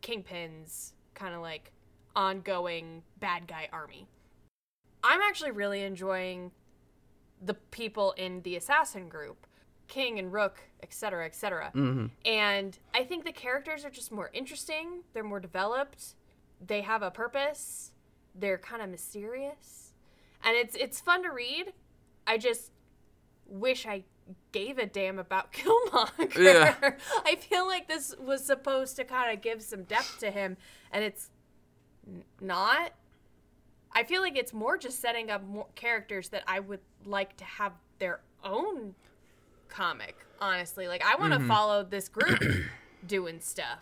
kingpin's 0.00 0.92
kind 1.14 1.34
of 1.34 1.40
like 1.40 1.70
ongoing 2.16 3.02
bad 3.20 3.46
guy 3.46 3.68
army 3.72 4.06
i'm 5.04 5.20
actually 5.20 5.50
really 5.52 5.82
enjoying 5.82 6.50
the 7.40 7.54
people 7.54 8.12
in 8.12 8.42
the 8.42 8.56
assassin 8.56 9.08
group 9.08 9.46
king 9.88 10.18
and 10.18 10.32
rook 10.32 10.58
etc 10.82 11.24
etc 11.26 11.70
Mm-hmm. 11.74 12.06
and 12.24 12.78
I 12.94 13.04
think 13.04 13.24
the 13.24 13.32
characters 13.32 13.84
are 13.84 13.90
just 13.90 14.10
more 14.12 14.30
interesting. 14.32 15.02
They're 15.12 15.22
more 15.24 15.40
developed. 15.40 16.14
They 16.64 16.82
have 16.82 17.02
a 17.02 17.10
purpose. 17.10 17.92
They're 18.34 18.58
kind 18.58 18.82
of 18.82 18.88
mysterious. 18.90 19.92
And 20.44 20.56
it's 20.56 20.74
it's 20.76 21.00
fun 21.00 21.22
to 21.22 21.30
read. 21.30 21.72
I 22.26 22.36
just 22.38 22.71
wish 23.52 23.86
I 23.86 24.04
gave 24.52 24.78
a 24.78 24.86
damn 24.86 25.18
about 25.18 25.52
Killmonger. 25.54 26.34
Yeah. 26.36 26.74
I 27.24 27.36
feel 27.36 27.66
like 27.66 27.86
this 27.88 28.14
was 28.18 28.44
supposed 28.44 28.96
to 28.96 29.04
kind 29.04 29.32
of 29.36 29.42
give 29.42 29.62
some 29.62 29.82
depth 29.84 30.18
to 30.20 30.30
him 30.30 30.56
and 30.90 31.04
it's 31.04 31.30
not. 32.40 32.92
I 33.94 34.04
feel 34.04 34.22
like 34.22 34.36
it's 34.38 34.54
more 34.54 34.78
just 34.78 35.00
setting 35.00 35.30
up 35.30 35.44
more 35.46 35.66
characters 35.74 36.30
that 36.30 36.44
I 36.46 36.60
would 36.60 36.80
like 37.04 37.36
to 37.36 37.44
have 37.44 37.72
their 37.98 38.20
own 38.42 38.94
comic, 39.68 40.16
honestly. 40.40 40.88
Like 40.88 41.04
I 41.04 41.16
want 41.16 41.32
to 41.34 41.38
Mm-hmm. 41.38 41.48
follow 41.48 41.84
this 41.84 42.08
group 42.08 42.40
doing 43.06 43.40
stuff. 43.40 43.80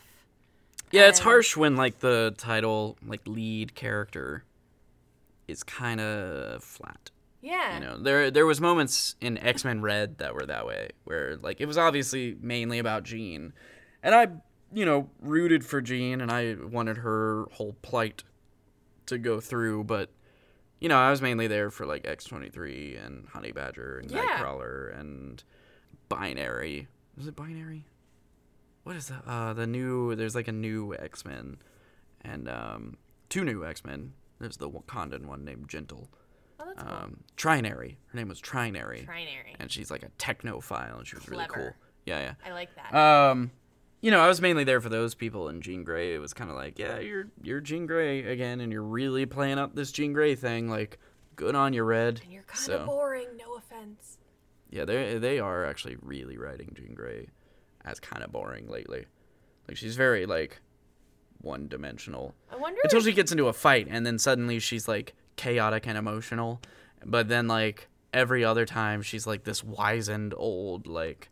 Yeah, 0.90 1.08
it's 1.08 1.20
harsh 1.20 1.56
when 1.56 1.76
like 1.76 2.00
the 2.00 2.34
title, 2.36 2.96
like 3.06 3.20
lead 3.24 3.76
character, 3.76 4.42
is 5.46 5.62
kind 5.62 6.00
of 6.00 6.64
flat. 6.64 7.10
Yeah. 7.42 7.74
You 7.78 7.80
know, 7.84 7.98
there 8.02 8.30
there 8.30 8.46
was 8.46 8.60
moments 8.60 9.16
in 9.20 9.38
X 9.38 9.64
Men 9.64 9.80
Red 9.80 10.18
that 10.18 10.34
were 10.34 10.44
that 10.46 10.66
way, 10.66 10.90
where 11.04 11.36
like 11.36 11.60
it 11.60 11.66
was 11.66 11.78
obviously 11.78 12.36
mainly 12.40 12.78
about 12.78 13.02
Jean, 13.04 13.52
and 14.02 14.14
I, 14.14 14.28
you 14.72 14.84
know, 14.84 15.08
rooted 15.20 15.64
for 15.64 15.80
Jean, 15.80 16.20
and 16.20 16.30
I 16.30 16.56
wanted 16.60 16.98
her 16.98 17.46
whole 17.52 17.76
plight 17.82 18.24
to 19.06 19.16
go 19.18 19.40
through, 19.40 19.84
but 19.84 20.10
you 20.80 20.88
know, 20.88 20.98
I 20.98 21.10
was 21.10 21.20
mainly 21.22 21.46
there 21.46 21.70
for 21.70 21.86
like 21.86 22.06
X 22.06 22.24
twenty 22.24 22.50
three 22.50 22.96
and 22.96 23.26
Honey 23.28 23.52
Badger 23.52 23.98
and 23.98 24.10
Yeah. 24.10 24.24
Nightcrawler 24.38 24.98
and 24.98 25.42
Binary. 26.08 26.88
Was 27.16 27.26
it 27.26 27.36
Binary? 27.36 27.84
What 28.84 28.96
is 28.96 29.08
that? 29.08 29.22
Uh, 29.26 29.52
the 29.52 29.66
new 29.66 30.14
there's 30.14 30.34
like 30.34 30.48
a 30.48 30.52
new 30.52 30.94
X 30.94 31.24
Men, 31.24 31.56
and 32.22 32.48
um, 32.48 32.96
two 33.28 33.44
new 33.44 33.64
X 33.64 33.84
Men. 33.84 34.12
There's 34.38 34.56
the 34.56 34.70
Wakandan 34.70 35.26
one 35.26 35.44
named 35.44 35.68
Gentle 35.68 36.08
oh, 36.60 36.72
cool. 36.76 36.88
um, 36.92 37.16
Trinary. 37.36 37.96
Her 38.08 38.16
name 38.18 38.28
was 38.28 38.40
Trinary, 38.40 39.06
Trinary. 39.06 39.56
and 39.58 39.70
she's 39.70 39.90
like 39.90 40.02
a 40.02 40.08
technophile, 40.18 40.98
and 40.98 41.06
she 41.06 41.16
was 41.16 41.28
really 41.28 41.44
cool. 41.46 41.54
Clever. 41.54 41.76
Yeah, 42.06 42.34
I 42.44 42.52
like 42.52 42.70
that. 42.76 42.94
Um, 42.94 43.50
you 44.00 44.10
know, 44.10 44.20
I 44.20 44.28
was 44.28 44.40
mainly 44.40 44.64
there 44.64 44.80
for 44.80 44.88
those 44.88 45.14
people, 45.14 45.48
and 45.48 45.62
Jean 45.62 45.84
Grey. 45.84 46.14
It 46.14 46.18
was 46.18 46.32
kind 46.32 46.50
of 46.50 46.56
like, 46.56 46.78
yeah, 46.78 46.98
you're 46.98 47.26
you're 47.42 47.60
Jean 47.60 47.86
Grey 47.86 48.24
again, 48.24 48.60
and 48.60 48.72
you're 48.72 48.82
really 48.82 49.26
playing 49.26 49.58
up 49.58 49.74
this 49.74 49.92
Jean 49.92 50.12
Grey 50.12 50.34
thing. 50.34 50.68
Like, 50.70 50.98
good 51.36 51.54
on 51.54 51.72
you, 51.72 51.82
Red. 51.82 52.20
and 52.24 52.32
you're 52.32 52.42
kind 52.44 52.58
of 52.58 52.64
so 52.64 52.86
boring. 52.86 53.26
No 53.38 53.54
offense. 53.56 54.18
yeah, 54.70 54.84
they 54.84 55.18
they 55.18 55.38
are 55.38 55.64
actually 55.64 55.96
really 56.02 56.38
writing 56.38 56.72
Jean 56.74 56.94
Grey 56.94 57.28
as 57.84 58.00
kind 58.00 58.22
of 58.24 58.32
boring 58.32 58.68
lately. 58.68 59.06
Like, 59.68 59.76
she's 59.76 59.96
very 59.96 60.26
like 60.26 60.60
one 61.42 61.68
dimensional 61.68 62.34
I 62.52 62.56
wonder. 62.56 62.80
until 62.84 62.98
if- 62.98 63.04
she 63.06 63.12
gets 63.12 63.30
into 63.32 63.46
a 63.48 63.52
fight 63.52 63.86
and 63.90 64.04
then 64.04 64.18
suddenly 64.18 64.58
she's 64.58 64.86
like 64.88 65.14
chaotic 65.36 65.86
and 65.86 65.96
emotional 65.96 66.60
but 67.04 67.28
then 67.28 67.48
like 67.48 67.88
every 68.12 68.44
other 68.44 68.66
time 68.66 69.02
she's 69.02 69.26
like 69.26 69.44
this 69.44 69.62
wizened 69.64 70.34
old 70.36 70.86
like 70.86 71.30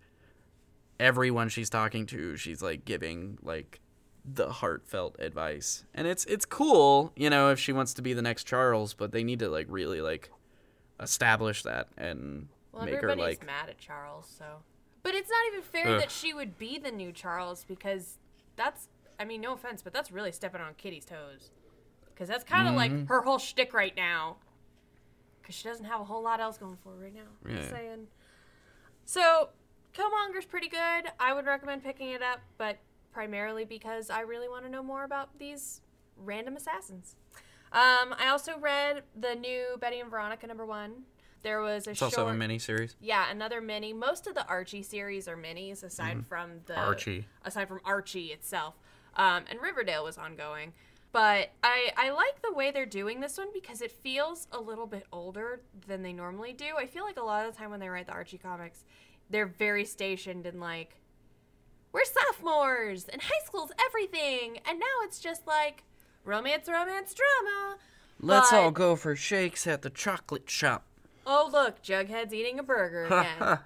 everyone 1.01 1.49
she's 1.49 1.71
talking 1.71 2.07
to 2.07 2.37
she's 2.37 2.63
like 2.63 2.85
giving 2.85 3.39
like 3.43 3.81
the 4.25 4.51
heartfelt 4.51 5.17
advice 5.19 5.85
and 5.95 6.07
it's 6.07 6.25
it's 6.27 6.45
cool 6.45 7.13
you 7.17 7.31
know 7.31 7.51
if 7.51 7.59
she 7.59 7.73
wants 7.73 7.95
to 7.95 8.03
be 8.03 8.13
the 8.13 8.23
next 8.23 8.45
charles 8.45 8.95
but 8.95 9.13
they 9.13 9.25
need 9.25 9.39
to 9.39 9.49
like 9.49 9.67
really 9.69 10.01
like 10.01 10.31
establish 11.01 11.63
that 11.63 11.89
and 11.97 12.49
well, 12.73 12.85
make 12.85 12.95
her 13.01 13.11
everybody's 13.11 13.39
like 13.39 13.47
mad 13.47 13.69
at 13.69 13.79
Charles, 13.79 14.33
so. 14.39 14.45
But 15.03 15.15
it's 15.15 15.31
not 15.31 15.47
even 15.49 15.63
fair 15.63 15.95
Ugh. 15.95 16.01
that 16.01 16.11
she 16.11 16.33
would 16.35 16.59
be 16.59 16.79
the 16.79 16.91
new 16.91 17.13
Charles 17.13 17.65
because 17.67 18.19
that's. 18.57 18.89
I 19.21 19.25
mean, 19.25 19.41
no 19.41 19.53
offense, 19.53 19.83
but 19.83 19.93
that's 19.93 20.13
really 20.13 20.31
stepping 20.31 20.61
on 20.61 20.75
Kitty's 20.75 21.05
toes. 21.05 21.51
Because 22.19 22.29
that's 22.29 22.43
kind 22.43 22.67
of 22.67 22.75
Mm-hmm. 22.75 22.97
like 22.99 23.07
her 23.09 23.23
whole 23.23 23.39
shtick 23.39 23.73
right 23.73 23.95
now. 23.97 24.39
Because 25.41 25.55
she 25.55 25.69
doesn't 25.69 25.85
have 25.85 26.01
a 26.01 26.05
whole 26.05 26.21
lot 26.23 26.41
else 26.41 26.59
going 26.59 26.77
for 26.83 26.91
her 26.91 26.97
right 27.05 27.15
now. 27.15 27.21
Just 27.49 27.71
Yeah. 27.71 27.77
saying. 27.77 28.07
So, 29.05 29.51
Killmonger's 29.95 30.45
pretty 30.45 30.69
good. 30.69 31.05
I 31.21 31.33
would 31.33 31.47
recommend 31.47 31.85
picking 31.85 32.11
it 32.11 32.23
up, 32.23 32.41
but 32.59 32.79
primarily 33.13 33.65
because 33.65 34.11
I 34.11 34.21
really 34.21 34.49
want 34.49 34.65
to 34.65 34.71
know 34.71 34.83
more 34.83 35.05
about 35.05 35.39
these 35.39 35.81
random 36.17 36.57
assassins. 36.57 37.15
Um, 37.73 38.15
I 38.19 38.29
also 38.31 38.59
read 38.59 39.05
the 39.19 39.35
new 39.37 39.77
Betty 39.81 40.01
and 40.01 40.11
Veronica 40.11 40.47
number 40.47 40.67
one. 40.67 41.05
There 41.43 41.61
was 41.61 41.87
a 41.87 41.91
it's 41.91 42.01
short, 42.01 42.15
also 42.15 42.27
a 42.29 42.35
mini 42.35 42.59
series 42.59 42.97
yeah, 43.01 43.31
another 43.31 43.61
mini. 43.61 43.93
Most 43.93 44.27
of 44.27 44.35
the 44.35 44.45
Archie 44.49 44.83
series 44.83 45.29
are 45.29 45.37
minis, 45.37 45.85
aside 45.85 46.27
from 46.27 46.63
the. 46.67 46.77
Archie. 46.77 47.27
aside 47.45 47.69
from 47.69 47.79
Archie 47.85 48.27
itself. 48.33 48.75
Um, 49.15 49.45
and 49.49 49.61
Riverdale 49.61 50.03
was 50.05 50.19
ongoing. 50.19 50.73
But 51.11 51.51
I, 51.63 51.91
I 51.97 52.11
like 52.11 52.43
the 52.43 52.53
way 52.53 52.71
they're 52.71 52.85
doing 52.87 53.21
this 53.21 53.39
one 53.39 53.49
because 53.55 53.81
it 53.81 53.91
feels 53.91 54.47
a 54.53 54.61
little 54.61 54.87
bit 54.87 55.07
older 55.13 55.63
than 55.87 56.03
they 56.03 56.13
normally 56.13 56.53
do. 56.53 56.77
I 56.79 56.87
feel 56.87 57.05
like 57.05 57.17
a 57.19 57.23
lot 57.23 57.47
of 57.47 57.53
the 57.55 57.59
time 57.59 57.71
when 57.71 57.81
they 57.81 57.89
write 57.89 58.07
the 58.07 58.13
Archie 58.13 58.39
comics, 58.39 58.85
they're 59.31 59.47
very 59.47 59.85
stationed 59.85 60.47
in 60.47 60.61
like, 60.61 60.97
we're 61.93 62.05
sophomores 62.05 63.07
and 63.09 63.23
high 63.23 63.45
school's 63.47 63.73
everything. 63.87 64.59
And 64.69 64.79
now 64.79 64.87
it's 65.05 65.19
just 65.19 65.47
like 65.47 65.85
romance, 66.25 66.69
romance, 66.69 67.15
drama. 67.15 67.77
let's 68.21 68.51
But- 68.51 68.57
all 68.61 68.71
go 68.71 68.95
for 68.95 69.17
shakes 69.17 69.67
at 69.67 69.83
the 69.83 69.91
chocolate 69.91 70.49
shop 70.51 70.85
oh 71.31 71.49
look, 71.53 71.83
Jughead's 71.83 72.33
eating 72.33 72.59
a 72.59 72.63
burger 72.63 73.05
again. 73.05 73.59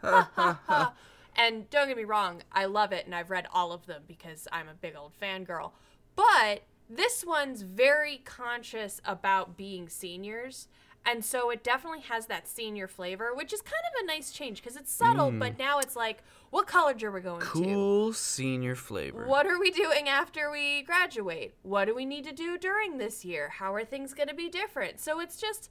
and 1.36 1.70
don't 1.70 1.88
get 1.88 1.96
me 1.96 2.04
wrong, 2.04 2.42
I 2.52 2.66
love 2.66 2.92
it 2.92 3.06
and 3.06 3.14
I've 3.14 3.30
read 3.30 3.46
all 3.52 3.72
of 3.72 3.86
them 3.86 4.02
because 4.06 4.48
I'm 4.52 4.68
a 4.68 4.74
big 4.74 4.94
old 4.96 5.12
fangirl. 5.22 5.70
But 6.16 6.62
this 6.88 7.24
one's 7.24 7.62
very 7.62 8.20
conscious 8.24 9.00
about 9.04 9.56
being 9.56 9.88
seniors. 9.88 10.68
And 11.04 11.24
so 11.24 11.50
it 11.50 11.64
definitely 11.64 12.02
has 12.02 12.26
that 12.26 12.46
senior 12.46 12.86
flavor, 12.86 13.34
which 13.34 13.52
is 13.52 13.60
kind 13.60 13.82
of 13.92 14.04
a 14.04 14.06
nice 14.06 14.30
change 14.30 14.62
because 14.62 14.76
it's 14.76 14.92
subtle, 14.92 15.32
mm. 15.32 15.38
but 15.38 15.58
now 15.58 15.80
it's 15.80 15.96
like, 15.96 16.22
what 16.50 16.68
college 16.68 17.02
are 17.02 17.10
we 17.10 17.20
going 17.20 17.40
to? 17.40 17.46
cool 17.46 18.12
senior 18.12 18.76
flavor 18.76 19.26
What 19.26 19.46
are 19.46 19.58
we 19.58 19.70
doing 19.70 20.08
after 20.08 20.50
we 20.50 20.82
graduate? 20.82 21.54
What 21.62 21.86
do 21.86 21.94
we 21.94 22.04
need 22.04 22.24
to 22.24 22.32
do 22.32 22.56
during 22.56 22.98
this 22.98 23.24
year? 23.24 23.48
How 23.48 23.74
are 23.74 23.84
things 23.84 24.14
going 24.14 24.28
to 24.28 24.34
be 24.34 24.48
different? 24.48 25.00
So 25.00 25.18
it's 25.18 25.36
just, 25.36 25.70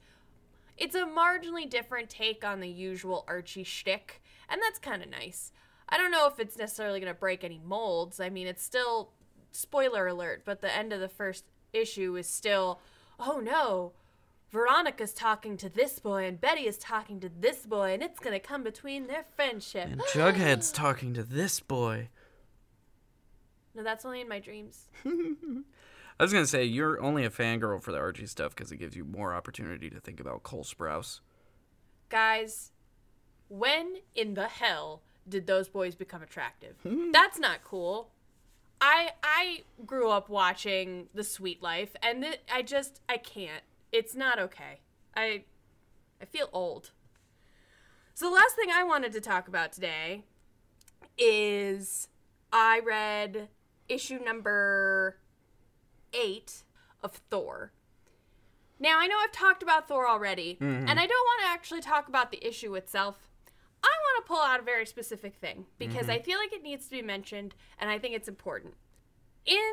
it's 0.77 0.95
a 0.95 1.05
marginally 1.05 1.69
different 1.69 2.09
take 2.09 2.43
on 2.43 2.59
the 2.59 2.69
usual 2.69 3.23
Archie 3.27 3.63
shtick, 3.63 4.21
and 4.49 4.61
that's 4.61 4.79
kind 4.79 5.01
of 5.01 5.09
nice. 5.09 5.53
I 5.87 5.97
don't 5.97 6.11
know 6.11 6.27
if 6.27 6.39
it's 6.39 6.57
necessarily 6.57 6.99
going 6.99 7.13
to 7.13 7.19
break 7.19 7.43
any 7.43 7.61
molds. 7.63 8.19
I 8.19 8.29
mean, 8.29 8.47
it's 8.47 8.63
still, 8.63 9.11
spoiler 9.51 10.07
alert, 10.07 10.43
but 10.45 10.61
the 10.61 10.75
end 10.75 10.93
of 10.93 10.99
the 10.99 11.09
first 11.09 11.45
issue 11.73 12.15
is 12.15 12.27
still, 12.27 12.79
oh 13.19 13.39
no, 13.39 13.93
Veronica's 14.51 15.13
talking 15.13 15.55
to 15.57 15.69
this 15.69 15.99
boy 15.99 16.25
and 16.25 16.39
Betty 16.39 16.67
is 16.67 16.77
talking 16.77 17.19
to 17.21 17.29
this 17.29 17.65
boy, 17.65 17.93
and 17.93 18.03
it's 18.03 18.19
going 18.19 18.33
to 18.33 18.39
come 18.39 18.63
between 18.63 19.07
their 19.07 19.23
friendship. 19.35 19.87
and 19.89 20.01
jughead's 20.13 20.71
talking 20.71 21.13
to 21.13 21.23
this 21.23 21.59
boy 21.59 22.09
no, 23.73 23.83
that's 23.83 24.05
only 24.05 24.21
in 24.21 24.27
my 24.27 24.39
dreams. 24.39 24.89
I 25.05 26.23
was 26.23 26.33
gonna 26.33 26.45
say 26.45 26.63
you're 26.63 27.01
only 27.01 27.25
a 27.25 27.29
fangirl 27.29 27.81
for 27.81 27.91
the 27.91 27.97
Archie 27.97 28.27
stuff 28.27 28.55
because 28.55 28.71
it 28.71 28.77
gives 28.77 28.95
you 28.95 29.05
more 29.05 29.33
opportunity 29.33 29.89
to 29.89 29.99
think 29.99 30.19
about 30.19 30.43
Cole 30.43 30.63
Sprouse. 30.63 31.19
guys, 32.09 32.71
when 33.47 33.97
in 34.13 34.33
the 34.33 34.47
hell 34.47 35.01
did 35.27 35.47
those 35.47 35.67
boys 35.67 35.95
become 35.95 36.21
attractive? 36.21 36.75
That's 37.11 37.39
not 37.39 37.63
cool. 37.63 38.09
I 38.81 39.11
I 39.23 39.63
grew 39.85 40.09
up 40.09 40.27
watching 40.27 41.07
The 41.13 41.23
Suite 41.23 41.61
Life, 41.61 41.95
and 42.01 42.25
it, 42.25 42.41
I 42.51 42.63
just 42.63 42.99
I 43.07 43.17
can't. 43.17 43.63
It's 43.91 44.15
not 44.15 44.39
okay. 44.39 44.79
I 45.15 45.43
I 46.21 46.25
feel 46.25 46.49
old. 46.51 46.91
So 48.13 48.29
the 48.29 48.35
last 48.35 48.55
thing 48.55 48.69
I 48.71 48.83
wanted 48.83 49.13
to 49.13 49.21
talk 49.21 49.47
about 49.47 49.71
today 49.71 50.23
is 51.17 52.07
I 52.51 52.81
read 52.85 53.49
issue 53.87 54.19
number 54.23 55.17
eight 56.13 56.63
of 57.03 57.13
Thor. 57.29 57.71
Now, 58.79 58.99
I 58.99 59.05
know 59.07 59.15
I've 59.23 59.31
talked 59.31 59.61
about 59.61 59.87
Thor 59.87 60.07
already, 60.07 60.55
mm-hmm. 60.55 60.87
and 60.87 60.99
I 60.99 61.05
don't 61.05 61.09
want 61.09 61.41
to 61.43 61.47
actually 61.49 61.81
talk 61.81 62.07
about 62.07 62.31
the 62.31 62.45
issue 62.45 62.73
itself. 62.75 63.30
I 63.83 63.87
want 63.87 64.25
to 64.25 64.27
pull 64.27 64.41
out 64.41 64.59
a 64.59 64.63
very 64.63 64.85
specific 64.85 65.35
thing 65.35 65.65
because 65.79 66.03
mm-hmm. 66.03 66.11
I 66.11 66.19
feel 66.19 66.37
like 66.37 66.53
it 66.53 66.63
needs 66.63 66.85
to 66.85 66.91
be 66.91 67.01
mentioned, 67.01 67.55
and 67.79 67.89
I 67.89 67.97
think 67.97 68.15
it's 68.15 68.27
important. 68.27 68.75
In 69.45 69.71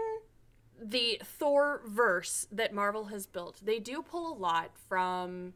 the 0.80 1.20
Thor 1.24 1.82
verse 1.86 2.46
that 2.52 2.72
Marvel 2.72 3.06
has 3.06 3.26
built, 3.26 3.60
they 3.64 3.78
do 3.78 4.02
pull 4.02 4.32
a 4.32 4.36
lot 4.36 4.70
from 4.88 5.54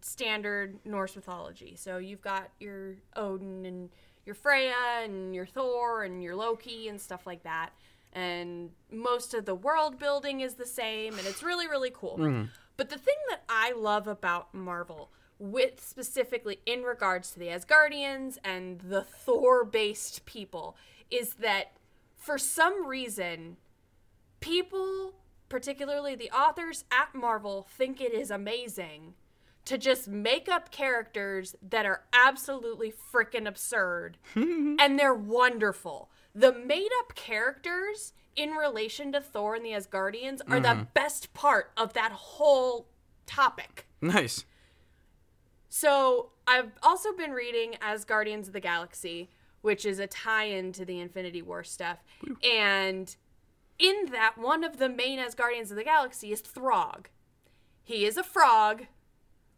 standard 0.00 0.78
Norse 0.84 1.16
mythology. 1.16 1.74
So 1.76 1.98
you've 1.98 2.22
got 2.22 2.50
your 2.58 2.96
Odin 3.16 3.64
and 3.66 3.90
your 4.24 4.34
Freya 4.34 4.74
and 5.02 5.34
your 5.34 5.46
Thor 5.46 6.04
and 6.04 6.22
your 6.22 6.36
Loki 6.36 6.88
and 6.88 7.00
stuff 7.00 7.26
like 7.26 7.42
that. 7.42 7.70
And 8.12 8.70
most 8.90 9.34
of 9.34 9.44
the 9.44 9.54
world 9.54 9.98
building 9.98 10.40
is 10.40 10.54
the 10.54 10.66
same, 10.66 11.16
and 11.16 11.26
it's 11.26 11.42
really, 11.42 11.68
really 11.68 11.92
cool. 11.94 12.18
Mm. 12.18 12.48
But 12.76 12.88
the 12.88 12.98
thing 12.98 13.14
that 13.28 13.42
I 13.48 13.72
love 13.72 14.08
about 14.08 14.52
Marvel, 14.52 15.10
with 15.40 15.82
specifically 15.82 16.60
in 16.66 16.82
regards 16.82 17.32
to 17.32 17.38
the 17.38 17.48
Asgardians 17.48 18.38
and 18.44 18.80
the 18.80 19.02
Thor 19.02 19.64
based 19.64 20.24
people, 20.26 20.76
is 21.10 21.34
that 21.34 21.72
for 22.16 22.38
some 22.38 22.86
reason, 22.86 23.56
people, 24.40 25.14
particularly 25.48 26.14
the 26.14 26.30
authors 26.30 26.84
at 26.92 27.14
Marvel, 27.14 27.66
think 27.76 28.00
it 28.00 28.12
is 28.12 28.30
amazing 28.30 29.14
to 29.64 29.78
just 29.78 30.08
make 30.08 30.48
up 30.48 30.70
characters 30.70 31.56
that 31.62 31.86
are 31.86 32.02
absolutely 32.12 32.92
freaking 33.12 33.46
absurd 33.46 34.18
and 34.34 34.98
they're 34.98 35.14
wonderful. 35.14 36.10
The 36.34 36.52
made 36.52 36.90
up 37.00 37.14
characters 37.14 38.12
in 38.36 38.50
relation 38.50 39.12
to 39.12 39.20
Thor 39.20 39.54
and 39.54 39.64
the 39.64 39.70
Asgardians 39.70 40.40
are 40.48 40.60
the 40.60 40.68
mm-hmm. 40.68 40.82
best 40.94 41.34
part 41.34 41.72
of 41.76 41.92
that 41.94 42.12
whole 42.12 42.86
topic. 43.26 43.86
Nice. 44.00 44.44
So 45.70 46.32
I've 46.46 46.72
also 46.82 47.12
been 47.12 47.30
reading 47.30 47.76
Asgardians 47.80 48.48
of 48.48 48.52
the 48.52 48.60
Galaxy, 48.60 49.30
which 49.62 49.86
is 49.86 50.00
a 50.00 50.06
tie-in 50.08 50.72
to 50.72 50.84
the 50.84 50.98
Infinity 50.98 51.42
War 51.42 51.62
stuff. 51.62 51.98
And 52.42 53.14
in 53.78 54.06
that, 54.10 54.36
one 54.36 54.64
of 54.64 54.78
the 54.78 54.88
main 54.88 55.20
Asgardians 55.20 55.70
of 55.70 55.76
the 55.76 55.84
Galaxy 55.84 56.32
is 56.32 56.40
Throg. 56.40 57.08
He 57.82 58.04
is 58.04 58.16
a 58.16 58.24
frog 58.24 58.86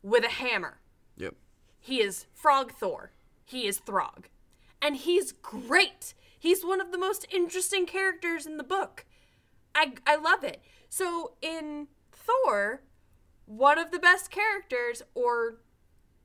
with 0.02 0.24
a 0.24 0.28
hammer. 0.28 0.80
Yep. 1.16 1.34
He 1.80 2.00
is 2.00 2.26
Frog 2.34 2.72
Thor. 2.72 3.12
He 3.44 3.66
is 3.66 3.78
Throg. 3.78 4.28
And 4.82 4.96
he's 4.96 5.32
great. 5.32 6.12
He's 6.38 6.64
one 6.64 6.80
of 6.80 6.92
the 6.92 6.98
most 6.98 7.26
interesting 7.32 7.86
characters 7.86 8.44
in 8.46 8.58
the 8.58 8.64
book. 8.64 9.06
I, 9.74 9.94
I 10.06 10.16
love 10.16 10.44
it. 10.44 10.62
So 10.90 11.34
in 11.40 11.88
Thor, 12.12 12.82
one 13.46 13.78
of 13.78 13.92
the 13.92 13.98
best 13.98 14.30
characters, 14.30 15.02
or 15.14 15.58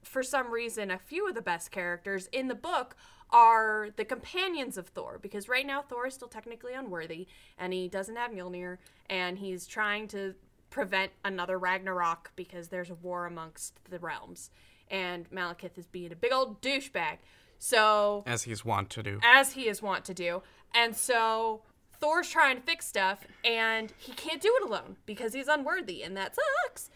for 0.07 0.23
some 0.23 0.51
reason, 0.51 0.89
a 0.91 0.97
few 0.97 1.27
of 1.27 1.35
the 1.35 1.41
best 1.41 1.71
characters 1.71 2.27
in 2.31 2.47
the 2.47 2.55
book 2.55 2.95
are 3.29 3.89
the 3.97 4.05
companions 4.05 4.77
of 4.77 4.87
Thor 4.87 5.19
because 5.21 5.49
right 5.49 5.65
now 5.67 5.81
Thor 5.81 6.07
is 6.07 6.13
still 6.13 6.29
technically 6.29 6.73
unworthy 6.73 7.27
and 7.57 7.73
he 7.73 7.89
doesn't 7.89 8.15
have 8.15 8.31
Mjolnir 8.31 8.77
and 9.09 9.37
he's 9.37 9.67
trying 9.67 10.07
to 10.09 10.33
prevent 10.69 11.11
another 11.25 11.57
Ragnarok 11.59 12.31
because 12.37 12.69
there's 12.69 12.89
a 12.89 12.95
war 12.95 13.25
amongst 13.25 13.79
the 13.89 13.99
realms 13.99 14.49
and 14.89 15.29
Malekith 15.29 15.77
is 15.77 15.85
being 15.87 16.13
a 16.13 16.15
big 16.15 16.31
old 16.31 16.61
douchebag. 16.61 17.17
So 17.59 18.23
As 18.25 18.43
he's 18.43 18.63
wont 18.63 18.89
to 18.91 19.03
do. 19.03 19.19
as 19.23 19.53
he 19.53 19.67
is 19.67 19.81
wont 19.81 20.05
to 20.05 20.13
do. 20.13 20.41
And 20.73 20.95
so 20.95 21.63
Thor's 21.99 22.29
trying 22.29 22.55
to 22.57 22.61
fix 22.61 22.85
stuff 22.87 23.25
and 23.43 23.91
he 23.97 24.13
can't 24.13 24.41
do 24.41 24.55
it 24.61 24.69
alone 24.69 24.95
because 25.05 25.33
he's 25.33 25.47
unworthy 25.49 26.01
and 26.03 26.15
that 26.15 26.35
sucks. 26.35 26.89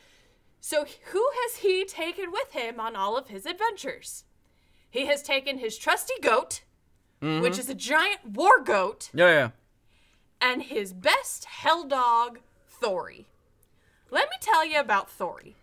So 0.61 0.85
who 1.11 1.29
has 1.43 1.57
he 1.57 1.83
taken 1.83 2.31
with 2.31 2.51
him 2.51 2.79
on 2.79 2.95
all 2.95 3.17
of 3.17 3.29
his 3.29 3.47
adventures? 3.47 4.23
He 4.89 5.07
has 5.07 5.23
taken 5.23 5.57
his 5.57 5.75
trusty 5.75 6.13
goat, 6.21 6.61
mm-hmm. 7.19 7.41
which 7.41 7.57
is 7.57 7.67
a 7.67 7.73
giant 7.73 8.25
war 8.25 8.61
goat, 8.61 9.09
Yeah, 9.11 9.27
yeah. 9.27 9.49
and 10.39 10.61
his 10.61 10.93
best 10.93 11.45
hell 11.45 11.83
dog, 11.85 12.39
Thori. 12.81 13.25
Let 14.11 14.29
me 14.29 14.35
tell 14.39 14.63
you 14.63 14.79
about 14.79 15.09
Thori. 15.09 15.55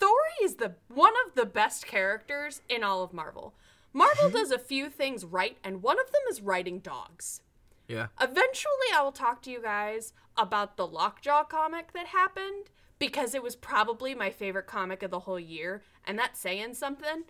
Thori 0.00 0.42
is 0.42 0.56
the 0.56 0.74
one 0.88 1.12
of 1.26 1.34
the 1.34 1.46
best 1.46 1.86
characters 1.86 2.62
in 2.68 2.82
all 2.82 3.02
of 3.02 3.12
Marvel. 3.12 3.52
Marvel 3.92 4.28
mm-hmm. 4.28 4.36
does 4.36 4.50
a 4.50 4.58
few 4.58 4.88
things 4.88 5.24
right, 5.24 5.58
and 5.62 5.82
one 5.82 6.00
of 6.00 6.06
them 6.06 6.22
is 6.30 6.40
writing 6.40 6.78
dogs. 6.78 7.42
Yeah. 7.88 8.06
Eventually, 8.18 8.88
I 8.94 9.02
will 9.02 9.12
talk 9.12 9.42
to 9.42 9.50
you 9.50 9.60
guys 9.60 10.14
about 10.34 10.78
the 10.78 10.86
Lockjaw 10.86 11.44
comic 11.44 11.92
that 11.92 12.06
happened 12.06 12.70
because 13.02 13.34
it 13.34 13.42
was 13.42 13.56
probably 13.56 14.14
my 14.14 14.30
favorite 14.30 14.68
comic 14.68 15.02
of 15.02 15.10
the 15.10 15.18
whole 15.18 15.40
year, 15.40 15.82
and 16.04 16.16
that's 16.16 16.38
saying 16.38 16.72
something. 16.72 17.24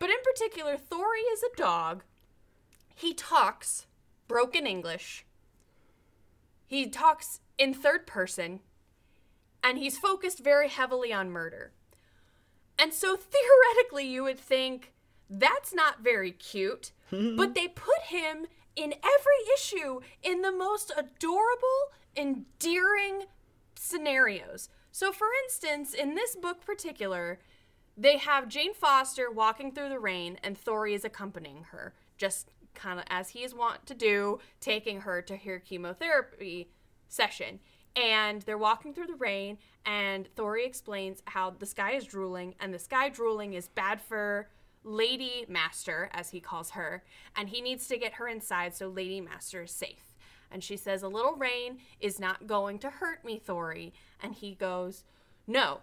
But 0.00 0.10
in 0.10 0.16
particular, 0.24 0.76
Thori 0.76 1.22
is 1.32 1.44
a 1.44 1.56
dog. 1.56 2.02
He 2.96 3.14
talks 3.14 3.86
broken 4.26 4.66
English. 4.66 5.24
He 6.66 6.88
talks 6.88 7.38
in 7.56 7.72
third 7.72 8.04
person, 8.04 8.62
and 9.62 9.78
he's 9.78 9.96
focused 9.96 10.40
very 10.40 10.68
heavily 10.68 11.12
on 11.12 11.30
murder. 11.30 11.70
And 12.76 12.92
so 12.92 13.16
theoretically, 13.16 14.08
you 14.08 14.24
would 14.24 14.40
think 14.40 14.92
that's 15.28 15.72
not 15.72 16.02
very 16.02 16.32
cute, 16.32 16.90
but 17.12 17.54
they 17.54 17.68
put 17.68 18.02
him 18.08 18.48
in 18.74 18.94
every 18.94 19.52
issue 19.54 20.00
in 20.20 20.42
the 20.42 20.50
most 20.50 20.90
adorable, 20.96 21.92
endearing 22.16 23.26
scenarios. 23.76 24.68
So, 24.92 25.12
for 25.12 25.28
instance, 25.44 25.94
in 25.94 26.14
this 26.14 26.34
book 26.34 26.64
particular, 26.64 27.38
they 27.96 28.18
have 28.18 28.48
Jane 28.48 28.74
Foster 28.74 29.30
walking 29.30 29.72
through 29.72 29.88
the 29.88 29.98
rain, 29.98 30.38
and 30.42 30.56
Thori 30.56 30.94
is 30.94 31.04
accompanying 31.04 31.64
her, 31.70 31.94
just 32.16 32.50
kind 32.74 32.98
of 32.98 33.04
as 33.08 33.30
he 33.30 33.42
is 33.42 33.54
wont 33.54 33.86
to 33.86 33.94
do, 33.94 34.38
taking 34.60 35.02
her 35.02 35.22
to 35.22 35.36
her 35.36 35.58
chemotherapy 35.58 36.70
session. 37.08 37.60
And 37.96 38.42
they're 38.42 38.58
walking 38.58 38.94
through 38.94 39.08
the 39.08 39.16
rain, 39.16 39.58
and 39.84 40.28
Thori 40.36 40.64
explains 40.64 41.22
how 41.26 41.50
the 41.50 41.66
sky 41.66 41.92
is 41.92 42.04
drooling, 42.04 42.54
and 42.60 42.72
the 42.72 42.78
sky 42.78 43.08
drooling 43.08 43.54
is 43.54 43.68
bad 43.68 44.00
for 44.00 44.48
Lady 44.82 45.44
Master, 45.48 46.08
as 46.12 46.30
he 46.30 46.40
calls 46.40 46.70
her, 46.70 47.04
and 47.36 47.48
he 47.48 47.60
needs 47.60 47.86
to 47.88 47.98
get 47.98 48.14
her 48.14 48.28
inside 48.28 48.74
so 48.74 48.88
Lady 48.88 49.20
Master 49.20 49.64
is 49.64 49.72
safe. 49.72 50.09
And 50.50 50.62
she 50.62 50.76
says, 50.76 51.02
A 51.02 51.08
little 51.08 51.34
rain 51.34 51.78
is 52.00 52.18
not 52.18 52.46
going 52.46 52.78
to 52.80 52.90
hurt 52.90 53.24
me, 53.24 53.40
Thori. 53.44 53.92
And 54.22 54.34
he 54.34 54.54
goes, 54.54 55.04
No, 55.46 55.80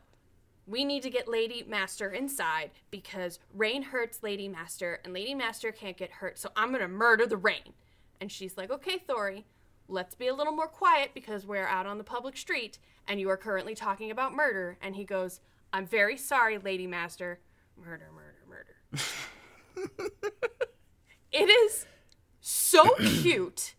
we 0.66 0.84
need 0.84 1.04
to 1.04 1.10
get 1.10 1.28
Lady 1.28 1.64
Master 1.68 2.12
inside 2.12 2.72
because 2.92 3.40
rain 3.54 3.84
hurts 3.84 4.22
Lady 4.22 4.48
Master 4.48 5.00
and 5.04 5.14
Lady 5.14 5.34
Master 5.34 5.72
can't 5.72 5.98
get 5.98 6.12
hurt, 6.12 6.38
so 6.38 6.50
I'm 6.56 6.72
gonna 6.72 6.88
murder 6.88 7.26
the 7.26 7.38
rain. 7.38 7.74
And 8.20 8.32
she's 8.32 8.58
like, 8.58 8.70
Okay, 8.70 9.00
Thori, 9.08 9.44
let's 9.88 10.16
be 10.16 10.28
a 10.28 10.36
little 10.36 10.54
more 10.54 10.68
quiet 10.68 11.12
because 11.14 11.46
we're 11.46 11.68
out 11.68 11.86
on 11.86 11.98
the 11.98 12.04
public 12.04 12.36
street 12.36 12.80
and 13.08 13.20
you 13.20 13.30
are 13.30 13.38
currently 13.38 13.74
talking 13.76 14.12
about 14.12 14.34
murder. 14.34 14.78
And 14.82 14.96
he 14.96 15.06
goes, 15.06 15.40
I'm 15.72 15.86
very 15.86 16.18
sorry, 16.18 16.58
Lady 16.58 16.88
Master. 16.88 17.40
Murder, 17.78 18.10
murder, 18.14 18.44
murder. 18.50 20.12
it 21.32 21.50
is 21.50 21.86
so 22.42 22.96
cute 22.96 23.76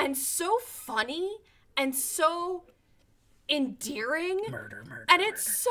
and 0.00 0.16
so 0.16 0.58
funny 0.58 1.36
and 1.76 1.94
so 1.94 2.64
endearing. 3.48 4.40
Murder, 4.48 4.84
murder. 4.88 5.04
And 5.08 5.20
it's 5.22 5.58
so 5.58 5.70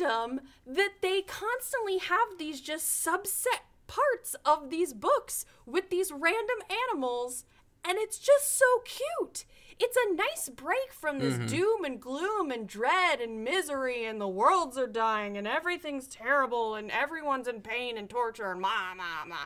random 0.00 0.40
that 0.66 0.94
they 1.00 1.22
constantly 1.22 1.98
have 1.98 2.38
these 2.38 2.60
just 2.60 3.04
subset 3.04 3.60
parts 3.86 4.34
of 4.44 4.70
these 4.70 4.92
books 4.92 5.44
with 5.64 5.90
these 5.90 6.10
random 6.10 6.58
animals, 6.90 7.44
and 7.84 7.98
it's 7.98 8.18
just 8.18 8.58
so 8.58 8.64
cute. 8.84 9.44
It's 9.78 9.96
a 9.96 10.14
nice 10.14 10.48
break 10.48 10.92
from 10.92 11.18
this 11.18 11.34
mm-hmm. 11.34 11.46
doom 11.46 11.84
and 11.84 12.00
gloom 12.00 12.50
and 12.50 12.66
dread 12.66 13.20
and 13.20 13.44
misery, 13.44 14.04
and 14.04 14.20
the 14.20 14.28
worlds 14.28 14.78
are 14.78 14.86
dying, 14.86 15.36
and 15.36 15.46
everything's 15.46 16.08
terrible, 16.08 16.74
and 16.74 16.90
everyone's 16.90 17.46
in 17.46 17.60
pain 17.60 17.96
and 17.98 18.08
torture, 18.08 18.50
and 18.50 18.60
ma, 18.60 18.94
ma, 18.96 19.24
ma. 19.26 19.36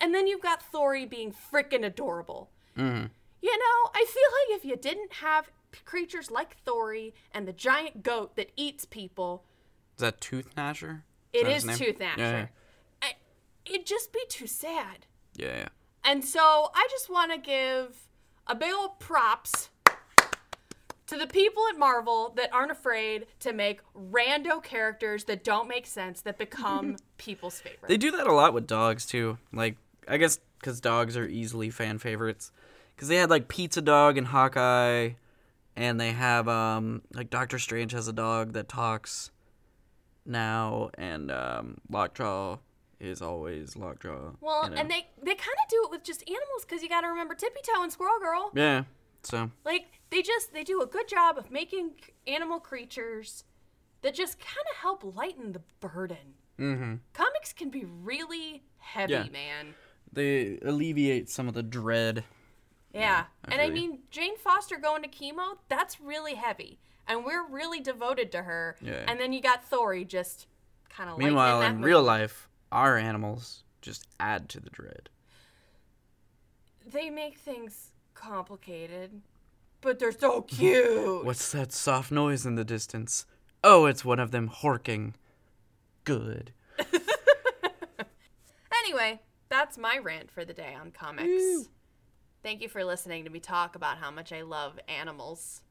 And 0.00 0.14
then 0.14 0.26
you've 0.26 0.42
got 0.42 0.62
Thori 0.72 1.08
being 1.08 1.32
freaking 1.32 1.84
adorable. 1.84 2.50
Mm-hmm. 2.78 3.06
You 3.42 3.50
know, 3.56 3.90
I 3.94 4.04
feel 4.08 4.54
like 4.54 4.58
if 4.58 4.64
you 4.64 4.76
didn't 4.76 5.14
have 5.14 5.50
creatures 5.84 6.30
like 6.30 6.56
Thori 6.64 7.12
and 7.32 7.46
the 7.46 7.52
giant 7.52 8.02
goat 8.02 8.36
that 8.36 8.50
eats 8.56 8.84
people, 8.84 9.44
Is 9.96 10.00
that 10.00 10.20
Tooth 10.20 10.54
Gnasher? 10.56 11.02
it 11.32 11.44
that 11.44 11.50
is 11.50 11.54
his 11.56 11.64
name? 11.66 11.76
Tooth 11.78 11.98
Gnasher. 11.98 12.16
Yeah, 12.18 12.46
I- 13.02 13.16
It'd 13.66 13.86
just 13.86 14.12
be 14.12 14.20
too 14.28 14.46
sad. 14.46 15.06
yeah, 15.34 15.56
yeah. 15.58 15.68
And 16.04 16.24
so 16.24 16.70
I 16.74 16.86
just 16.90 17.10
want 17.10 17.32
to 17.32 17.38
give 17.38 18.06
a 18.46 18.54
big 18.54 18.72
old 18.72 19.00
props 19.00 19.70
to 21.08 21.16
the 21.16 21.26
people 21.26 21.64
at 21.68 21.76
Marvel 21.78 22.32
that 22.36 22.52
aren't 22.52 22.70
afraid 22.70 23.26
to 23.40 23.52
make 23.52 23.80
rando 23.94 24.62
characters 24.62 25.24
that 25.24 25.44
don't 25.44 25.68
make 25.68 25.86
sense 25.86 26.20
that 26.22 26.38
become 26.38 26.96
people's 27.18 27.60
favorite. 27.60 27.88
They 27.88 27.96
do 27.96 28.10
that 28.12 28.26
a 28.26 28.32
lot 28.32 28.54
with 28.54 28.66
dogs 28.66 29.04
too. 29.06 29.38
Like 29.52 29.76
I 30.08 30.16
guess 30.16 30.38
because 30.60 30.80
dogs 30.80 31.16
are 31.16 31.26
easily 31.26 31.70
fan 31.70 31.98
favorites. 31.98 32.50
Because 32.96 33.08
they 33.08 33.16
had 33.16 33.28
like 33.30 33.46
Pizza 33.48 33.82
Dog 33.82 34.16
and 34.18 34.26
Hawkeye, 34.26 35.10
and 35.76 36.00
they 36.00 36.12
have 36.12 36.48
um 36.48 37.02
like 37.12 37.28
Doctor 37.30 37.58
Strange 37.58 37.92
has 37.92 38.08
a 38.08 38.12
dog 38.12 38.54
that 38.54 38.68
talks 38.68 39.30
now, 40.24 40.90
and 40.94 41.30
um 41.30 41.78
Lockjaw 41.90 42.58
is 42.98 43.20
always 43.20 43.76
Lockjaw. 43.76 44.32
well, 44.40 44.64
you 44.64 44.70
know. 44.70 44.76
and 44.80 44.90
they 44.90 45.06
they 45.22 45.34
kind 45.34 45.56
of 45.62 45.68
do 45.70 45.82
it 45.84 45.90
with 45.90 46.02
just 46.02 46.22
animals 46.26 46.64
because 46.66 46.82
you 46.82 46.88
got 46.88 47.02
to 47.02 47.08
remember 47.08 47.34
Tippy 47.34 47.60
Toe 47.62 47.82
and 47.82 47.92
Squirrel 47.92 48.18
Girl. 48.20 48.50
yeah. 48.54 48.84
So 49.22 49.50
Like 49.64 49.86
they 50.10 50.22
just 50.22 50.52
they 50.52 50.64
do 50.64 50.80
a 50.80 50.86
good 50.86 51.08
job 51.08 51.36
of 51.36 51.50
making 51.50 51.90
animal 52.26 52.60
creatures 52.60 53.44
that 54.02 54.14
just 54.14 54.38
kind 54.38 54.64
of 54.70 54.76
help 54.78 55.02
lighten 55.16 55.52
the 55.52 55.62
burden. 55.80 56.34
mm-hmm. 56.58 56.94
Comics 57.12 57.52
can 57.52 57.68
be 57.70 57.84
really 57.84 58.62
heavy, 58.78 59.12
Yeah. 59.12 59.24
man. 59.32 59.74
they 60.12 60.58
alleviate 60.64 61.28
some 61.28 61.48
of 61.48 61.54
the 61.54 61.62
dread. 61.62 62.24
Yeah. 63.00 63.24
I 63.44 63.52
and 63.52 63.60
I 63.60 63.70
mean, 63.70 64.00
Jane 64.10 64.36
Foster 64.36 64.76
going 64.76 65.02
to 65.02 65.08
chemo, 65.08 65.58
that's 65.68 66.00
really 66.00 66.34
heavy. 66.34 66.78
And 67.08 67.24
we're 67.24 67.46
really 67.48 67.80
devoted 67.80 68.32
to 68.32 68.42
her. 68.42 68.76
Yeah. 68.80 69.04
And 69.06 69.20
then 69.20 69.32
you 69.32 69.40
got 69.40 69.68
Thori 69.68 70.06
just 70.06 70.46
kind 70.88 71.08
of 71.08 71.18
Meanwhile, 71.18 71.62
in 71.62 71.82
real 71.82 72.02
life, 72.02 72.48
our 72.72 72.96
animals 72.96 73.62
just 73.80 74.06
add 74.18 74.48
to 74.50 74.60
the 74.60 74.70
dread. 74.70 75.08
They 76.84 77.10
make 77.10 77.38
things 77.38 77.90
complicated, 78.14 79.20
but 79.80 79.98
they're 79.98 80.12
so 80.12 80.42
cute. 80.42 81.24
What's 81.24 81.52
that 81.52 81.72
soft 81.72 82.10
noise 82.10 82.46
in 82.46 82.54
the 82.56 82.64
distance? 82.64 83.26
Oh, 83.62 83.86
it's 83.86 84.04
one 84.04 84.18
of 84.20 84.30
them 84.30 84.48
horking. 84.48 85.14
Good. 86.04 86.52
Anyway, 88.86 89.20
that's 89.48 89.76
my 89.76 89.98
rant 89.98 90.30
for 90.30 90.44
the 90.44 90.52
day 90.52 90.74
on 90.78 90.92
comics. 90.92 91.68
Thank 92.46 92.62
you 92.62 92.68
for 92.68 92.84
listening 92.84 93.24
to 93.24 93.30
me 93.30 93.40
talk 93.40 93.74
about 93.74 93.98
how 93.98 94.12
much 94.12 94.32
I 94.32 94.42
love 94.42 94.78
animals. 94.86 95.62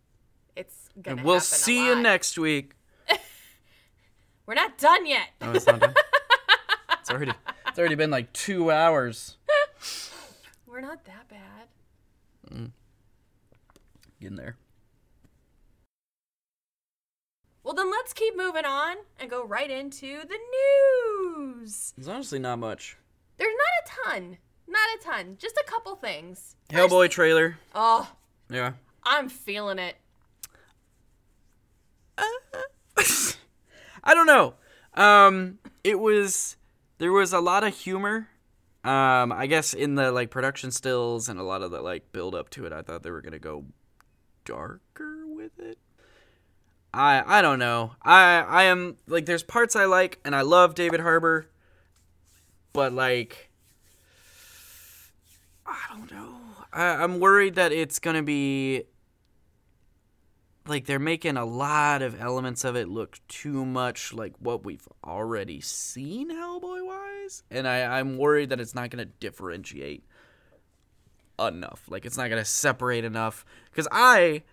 It's 0.57 0.89
gonna 1.01 1.15
And 1.15 1.25
we'll 1.25 1.39
see 1.39 1.85
you 1.85 1.95
next 1.95 2.37
week. 2.37 2.73
We're 4.45 4.55
not 4.55 4.77
done 4.77 5.05
yet. 5.05 5.29
Oh, 5.41 5.53
it's 5.53 5.65
not 5.65 5.79
done? 5.79 5.93
It's 6.99 7.09
already 7.09 7.31
it's 7.65 7.79
already 7.79 7.95
been 7.95 8.11
like 8.11 8.33
two 8.33 8.71
hours. 8.71 9.37
We're 10.67 10.81
not 10.81 11.05
that 11.05 11.29
bad. 11.29 11.69
Mm. 12.51 12.71
Getting 14.19 14.35
there. 14.35 14.57
Well, 17.63 17.73
then 17.73 17.89
let's 17.89 18.11
keep 18.11 18.35
moving 18.35 18.65
on 18.65 18.97
and 19.17 19.29
go 19.29 19.45
right 19.45 19.71
into 19.71 20.23
the 20.27 20.39
news. 21.55 21.93
There's 21.95 22.09
honestly 22.09 22.39
not 22.39 22.59
much. 22.59 22.97
There's 23.37 23.55
not 23.55 24.09
a 24.09 24.09
ton. 24.11 24.37
Not 24.67 24.87
a 24.95 25.03
ton. 25.03 25.35
Just 25.39 25.55
a 25.57 25.63
couple 25.69 25.95
things. 25.95 26.55
Hellboy 26.69 27.09
trailer. 27.09 27.57
Oh, 27.73 28.11
Yeah. 28.49 28.73
I'm 29.03 29.29
feeling 29.29 29.77
it. 29.79 29.95
I 34.03 34.13
don't 34.13 34.25
know. 34.27 34.53
Um, 34.95 35.59
it 35.83 35.99
was 35.99 36.57
there 36.97 37.11
was 37.11 37.33
a 37.33 37.39
lot 37.39 37.63
of 37.63 37.75
humor. 37.75 38.29
Um, 38.83 39.31
I 39.31 39.47
guess 39.47 39.73
in 39.73 39.95
the 39.95 40.11
like 40.11 40.29
production 40.29 40.71
stills 40.71 41.27
and 41.29 41.39
a 41.39 41.43
lot 41.43 41.61
of 41.61 41.71
the 41.71 41.81
like 41.81 42.11
build 42.11 42.35
up 42.35 42.49
to 42.51 42.65
it, 42.65 42.73
I 42.73 42.81
thought 42.81 43.03
they 43.03 43.11
were 43.11 43.21
gonna 43.21 43.39
go 43.39 43.65
darker 44.45 45.25
with 45.27 45.59
it. 45.59 45.77
I 46.93 47.23
I 47.39 47.41
don't 47.41 47.59
know. 47.59 47.91
I 48.01 48.39
I 48.41 48.63
am 48.63 48.97
like 49.07 49.25
there's 49.25 49.43
parts 49.43 49.75
I 49.75 49.85
like 49.85 50.19
and 50.23 50.35
I 50.35 50.41
love 50.41 50.75
David 50.75 50.99
Harbour, 51.01 51.47
but 52.73 52.93
like 52.93 53.49
I 55.65 55.77
don't 55.89 56.11
know. 56.11 56.35
I, 56.71 57.03
I'm 57.03 57.19
worried 57.19 57.55
that 57.55 57.71
it's 57.71 57.99
gonna 57.99 58.23
be 58.23 58.83
like 60.67 60.85
they're 60.85 60.99
making 60.99 61.37
a 61.37 61.45
lot 61.45 62.01
of 62.01 62.19
elements 62.19 62.63
of 62.63 62.75
it 62.75 62.87
look 62.87 63.19
too 63.27 63.65
much 63.65 64.13
like 64.13 64.33
what 64.39 64.63
we've 64.65 64.87
already 65.03 65.61
seen 65.61 66.31
Hellboy 66.31 66.85
wise, 66.85 67.43
and 67.49 67.67
I 67.67 67.99
I'm 67.99 68.17
worried 68.17 68.49
that 68.49 68.59
it's 68.59 68.75
not 68.75 68.89
gonna 68.89 69.05
differentiate 69.05 70.03
enough. 71.39 71.83
Like 71.89 72.05
it's 72.05 72.17
not 72.17 72.29
gonna 72.29 72.45
separate 72.45 73.05
enough 73.05 73.45
because 73.71 73.87
I, 73.91 74.43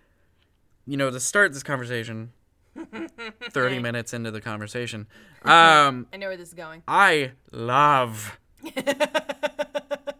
you 0.85 0.97
know, 0.97 1.09
to 1.09 1.19
start 1.19 1.53
this 1.53 1.63
conversation, 1.63 2.31
thirty 3.51 3.79
minutes 3.79 4.13
into 4.13 4.31
the 4.31 4.41
conversation, 4.41 5.07
um, 5.43 6.07
I 6.13 6.17
know 6.17 6.27
where 6.27 6.37
this 6.37 6.49
is 6.49 6.53
going. 6.53 6.83
I 6.87 7.31
love 7.51 8.39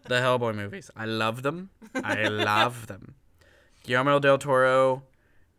the 0.06 0.16
Hellboy 0.16 0.54
movies. 0.54 0.90
I 0.96 1.06
love 1.06 1.42
them. 1.42 1.70
I 1.94 2.24
love 2.28 2.86
them. 2.86 3.14
Guillermo 3.82 4.18
del 4.18 4.38
Toro 4.38 5.02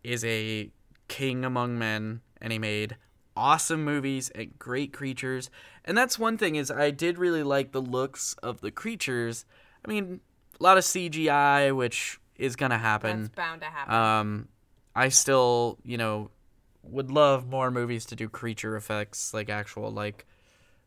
is 0.04 0.24
a 0.26 0.72
king 1.08 1.46
among 1.46 1.78
men, 1.78 2.22
and 2.42 2.52
he 2.52 2.60
made 2.60 2.98
awesome 3.38 3.84
movies 3.84 4.30
and 4.34 4.58
great 4.58 4.94
creatures. 4.94 5.50
And 5.84 5.98
that's 5.98 6.18
one 6.18 6.38
thing 6.38 6.56
is 6.56 6.72
I 6.72 6.92
did 6.92 7.18
really 7.18 7.44
like 7.44 7.72
the 7.72 7.82
looks 7.82 8.36
of 8.42 8.62
the 8.62 8.72
creatures. 8.72 9.46
I 9.86 9.90
mean, 9.90 10.22
a 10.60 10.64
lot 10.64 10.78
of 10.78 10.84
CGI, 10.84 11.76
which 11.76 12.20
is 12.38 12.56
gonna 12.56 12.78
happen. 12.78 13.24
That's 13.24 13.36
bound 13.36 13.62
to 13.62 13.68
happen. 13.68 13.94
Um, 13.94 14.48
I 14.96 15.10
still, 15.10 15.78
you 15.84 15.98
know, 15.98 16.32
would 16.84 17.12
love 17.12 17.48
more 17.48 17.72
movies 17.72 18.06
to 18.06 18.16
do 18.16 18.30
creature 18.30 18.76
effects, 18.76 19.34
like 19.34 19.50
actual 19.50 19.92
like 19.92 20.26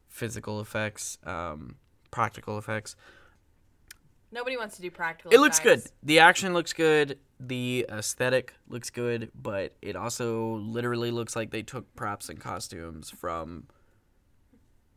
physical 0.09 0.61
effects, 0.61 1.18
um, 1.25 1.77
practical 2.11 2.59
effects. 2.59 2.97
Nobody 4.31 4.57
wants 4.57 4.77
to 4.77 4.83
do 4.83 4.91
practical. 4.91 5.33
It 5.33 5.41
looks 5.41 5.59
good. 5.59 5.83
The 6.03 6.19
action 6.19 6.53
looks 6.53 6.73
good. 6.73 7.19
The 7.41 7.87
aesthetic 7.88 8.55
looks 8.69 8.91
good, 8.91 9.31
but 9.35 9.75
it 9.81 9.97
also 9.97 10.57
literally 10.57 11.11
looks 11.11 11.35
like 11.35 11.51
they 11.51 11.62
took 11.62 11.95
props 11.97 12.29
and 12.29 12.38
costumes 12.38 13.11
from 13.11 13.69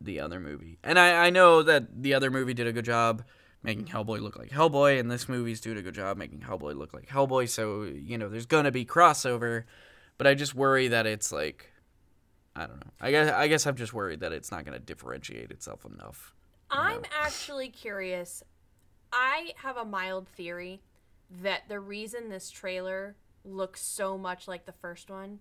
the 0.00 0.20
other 0.20 0.40
movie. 0.40 0.78
And 0.82 0.98
I, 0.98 1.26
I 1.26 1.30
know 1.30 1.62
that 1.62 2.02
the 2.02 2.14
other 2.14 2.30
movie 2.30 2.54
did 2.54 2.66
a 2.66 2.72
good 2.72 2.84
job 2.84 3.22
making 3.62 3.86
Hellboy 3.86 4.20
look 4.20 4.36
like 4.36 4.50
Hellboy, 4.50 4.98
and 4.98 5.10
this 5.10 5.28
movie's 5.28 5.60
doing 5.60 5.78
a 5.78 5.82
good 5.82 5.94
job 5.94 6.16
making 6.16 6.40
Hellboy 6.40 6.76
look 6.76 6.92
like 6.92 7.08
Hellboy. 7.08 7.48
So 7.48 7.82
you 7.82 8.18
know, 8.18 8.28
there's 8.28 8.46
gonna 8.46 8.72
be 8.72 8.84
crossover, 8.84 9.64
but 10.18 10.26
I 10.26 10.34
just 10.34 10.54
worry 10.54 10.88
that 10.88 11.06
it's 11.06 11.32
like, 11.32 11.70
I 12.56 12.66
don't 12.66 12.80
know. 12.80 12.90
I 13.00 13.10
guess 13.10 13.32
I 13.32 13.48
guess 13.48 13.66
I'm 13.66 13.76
just 13.76 13.94
worried 13.94 14.20
that 14.20 14.32
it's 14.32 14.50
not 14.50 14.64
gonna 14.64 14.78
differentiate 14.80 15.50
itself 15.50 15.84
enough. 15.84 16.34
I'm 16.70 17.02
actually 17.16 17.68
curious. 17.68 18.42
I 19.12 19.52
have 19.56 19.76
a 19.76 19.84
mild 19.84 20.28
theory 20.28 20.80
that 21.42 21.68
the 21.68 21.80
reason 21.80 22.28
this 22.28 22.50
trailer 22.50 23.16
looks 23.44 23.82
so 23.82 24.16
much 24.16 24.46
like 24.46 24.66
the 24.66 24.72
first 24.72 25.10
one 25.10 25.40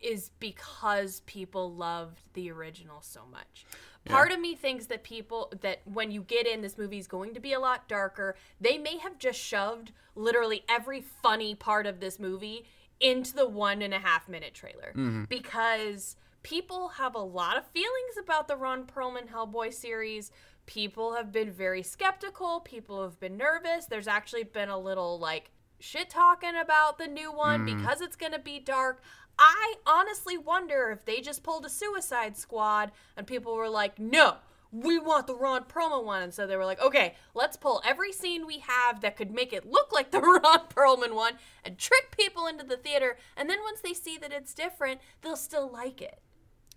is 0.00 0.30
because 0.40 1.20
people 1.26 1.72
loved 1.72 2.22
the 2.34 2.50
original 2.50 3.00
so 3.00 3.20
much. 3.30 3.64
Part 4.04 4.32
of 4.32 4.40
me 4.40 4.56
thinks 4.56 4.86
that 4.86 5.04
people 5.04 5.52
that 5.60 5.80
when 5.84 6.10
you 6.10 6.22
get 6.22 6.46
in 6.46 6.60
this 6.60 6.76
movie 6.76 6.98
is 6.98 7.06
going 7.06 7.34
to 7.34 7.40
be 7.40 7.52
a 7.52 7.60
lot 7.60 7.86
darker. 7.86 8.34
They 8.60 8.76
may 8.76 8.98
have 8.98 9.16
just 9.16 9.38
shoved 9.38 9.92
literally 10.16 10.64
every 10.68 11.00
funny 11.00 11.54
part 11.54 11.86
of 11.86 12.00
this 12.00 12.18
movie 12.18 12.64
into 13.00 13.32
the 13.34 13.48
one 13.48 13.80
and 13.80 13.94
a 13.94 14.00
half 14.00 14.28
minute 14.28 14.54
trailer 14.54 14.90
mm-hmm. 14.90 15.24
because 15.24 16.16
people 16.42 16.88
have 16.88 17.14
a 17.14 17.20
lot 17.20 17.56
of 17.56 17.66
feelings 17.68 18.16
about 18.20 18.48
the 18.48 18.56
Ron 18.56 18.84
Perlman 18.84 19.28
Hellboy 19.28 19.72
series. 19.72 20.32
People 20.66 21.14
have 21.14 21.32
been 21.32 21.50
very 21.50 21.82
skeptical. 21.82 22.60
People 22.60 23.02
have 23.02 23.18
been 23.18 23.36
nervous. 23.36 23.86
There's 23.86 24.08
actually 24.08 24.44
been 24.44 24.68
a 24.68 24.78
little 24.78 25.18
like 25.18 25.50
shit 25.80 26.08
talking 26.08 26.54
about 26.60 26.98
the 26.98 27.06
new 27.06 27.32
one 27.32 27.66
mm. 27.66 27.76
because 27.76 28.00
it's 28.00 28.16
going 28.16 28.32
to 28.32 28.38
be 28.38 28.58
dark. 28.58 29.02
I 29.38 29.74
honestly 29.86 30.38
wonder 30.38 30.90
if 30.90 31.04
they 31.04 31.20
just 31.20 31.42
pulled 31.42 31.66
a 31.66 31.70
Suicide 31.70 32.36
Squad 32.36 32.92
and 33.16 33.26
people 33.26 33.54
were 33.54 33.68
like, 33.68 33.98
no, 33.98 34.36
we 34.70 34.98
want 34.98 35.26
the 35.26 35.34
Ron 35.34 35.64
Perlman 35.64 36.04
one. 36.04 36.22
And 36.22 36.34
so 36.34 36.46
they 36.46 36.56
were 36.56 36.64
like, 36.64 36.80
okay, 36.80 37.14
let's 37.34 37.56
pull 37.56 37.82
every 37.84 38.12
scene 38.12 38.46
we 38.46 38.60
have 38.60 39.02
that 39.02 39.16
could 39.16 39.30
make 39.30 39.52
it 39.52 39.70
look 39.70 39.92
like 39.92 40.10
the 40.10 40.20
Ron 40.20 40.68
Perlman 40.68 41.14
one 41.14 41.34
and 41.64 41.78
trick 41.78 42.16
people 42.16 42.46
into 42.46 42.64
the 42.64 42.76
theater. 42.76 43.16
And 43.36 43.48
then 43.48 43.58
once 43.62 43.80
they 43.80 43.92
see 43.92 44.16
that 44.18 44.32
it's 44.32 44.54
different, 44.54 45.00
they'll 45.20 45.36
still 45.36 45.70
like 45.70 46.00
it. 46.00 46.20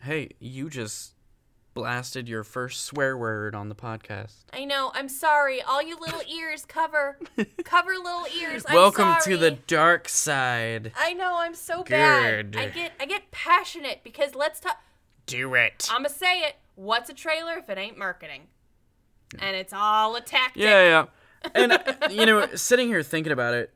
Hey, 0.02 0.32
you 0.40 0.70
just 0.70 1.15
blasted 1.76 2.28
your 2.28 2.44
first 2.44 2.86
swear 2.86 3.16
word 3.18 3.54
on 3.54 3.70
the 3.70 3.76
podcast. 3.76 4.46
I 4.52 4.66
know. 4.66 4.92
I'm 4.96 5.10
sorry. 5.10 5.62
All 5.62 5.84
you 5.84 5.98
little 6.00 6.22
ears 6.28 6.66
cover, 6.66 7.20
cover 7.64 7.92
little 7.92 8.26
ears. 8.42 8.64
I'm 8.68 8.74
Welcome 8.74 9.14
to 9.26 9.38
the 9.38 9.52
dark 9.52 10.10
side. 10.10 10.94
I 10.98 11.14
know. 11.14 11.36
I'm 11.38 11.54
so 11.54 11.84
bad. 11.84 12.56
I 12.58 12.70
get. 12.70 12.94
I 13.00 13.06
get 13.06 13.30
passionate 13.30 14.02
because 14.04 14.34
let's 14.34 14.60
talk. 14.60 14.82
Do 15.28 15.54
it. 15.54 15.88
I'm 15.92 16.00
gonna 16.04 16.10
say 16.10 16.42
it. 16.42 16.56
What's 16.76 17.10
a 17.10 17.14
trailer 17.14 17.58
if 17.58 17.70
it 17.70 17.78
ain't 17.78 17.98
marketing? 17.98 18.44
And 19.40 19.56
it's 19.56 19.74
all 19.74 20.16
a 20.16 20.22
tactic. 20.22 20.64
Yeah, 20.64 21.06
yeah. 21.44 21.52
And 21.54 21.98
you 22.12 22.26
know, 22.26 22.48
sitting 22.56 22.88
here 22.88 23.04
thinking 23.04 23.34
about 23.34 23.54
it 23.54 23.74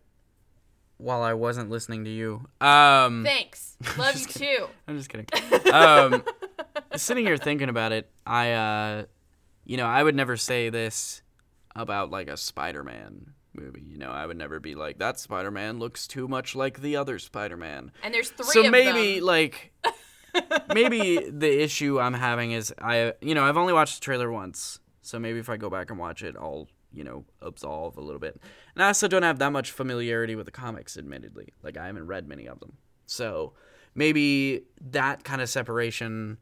while 0.99 1.23
I 1.23 1.33
wasn't 1.33 1.69
listening 1.69 2.05
to 2.05 2.11
you. 2.11 2.47
Um 2.61 3.23
Thanks. 3.23 3.75
Love 3.97 4.19
you 4.19 4.25
too. 4.25 4.67
I'm 4.87 4.97
just 4.97 5.09
kidding. 5.09 5.25
Um 5.73 6.23
sitting 6.95 7.25
here 7.25 7.37
thinking 7.37 7.69
about 7.69 7.91
it, 7.91 8.09
I 8.25 8.51
uh 8.51 9.03
you 9.65 9.77
know, 9.77 9.85
I 9.85 10.01
would 10.03 10.15
never 10.15 10.37
say 10.37 10.69
this 10.69 11.21
about 11.75 12.09
like 12.11 12.27
a 12.27 12.37
Spider-Man 12.37 13.33
movie. 13.53 13.83
You 13.87 13.97
know, 13.97 14.09
I 14.11 14.25
would 14.25 14.37
never 14.37 14.59
be 14.59 14.75
like 14.75 14.99
that 14.99 15.19
Spider-Man 15.19 15.79
looks 15.79 16.07
too 16.07 16.27
much 16.27 16.55
like 16.55 16.81
the 16.81 16.95
other 16.95 17.19
Spider-Man. 17.19 17.91
And 18.03 18.13
there's 18.13 18.29
three 18.29 18.45
so 18.45 18.69
maybe 18.69 19.15
them. 19.19 19.25
like 19.25 19.71
maybe 20.73 21.29
the 21.29 21.61
issue 21.63 21.99
I'm 21.99 22.13
having 22.13 22.51
is 22.51 22.73
I 22.81 23.13
you 23.21 23.35
know 23.35 23.43
I've 23.43 23.57
only 23.57 23.73
watched 23.73 23.95
the 23.95 24.01
trailer 24.05 24.31
once, 24.31 24.79
so 25.01 25.19
maybe 25.19 25.39
if 25.39 25.49
I 25.49 25.57
go 25.57 25.69
back 25.69 25.89
and 25.89 25.99
watch 25.99 26.23
it, 26.23 26.35
I'll 26.37 26.67
you 26.91 27.03
know 27.03 27.25
absolve 27.41 27.97
a 27.97 28.01
little 28.01 28.19
bit. 28.19 28.41
And 28.79 28.85
I 28.85 28.87
also 28.87 29.09
don't 29.09 29.23
have 29.23 29.39
that 29.39 29.51
much 29.51 29.71
familiarity 29.73 30.37
with 30.37 30.45
the 30.45 30.53
comics, 30.53 30.95
admittedly. 30.95 31.49
Like 31.61 31.75
I 31.75 31.87
haven't 31.87 32.07
read 32.07 32.29
many 32.29 32.47
of 32.47 32.61
them, 32.61 32.77
so 33.07 33.51
maybe 33.93 34.63
that 34.79 35.25
kind 35.25 35.41
of 35.41 35.49
separation 35.49 36.37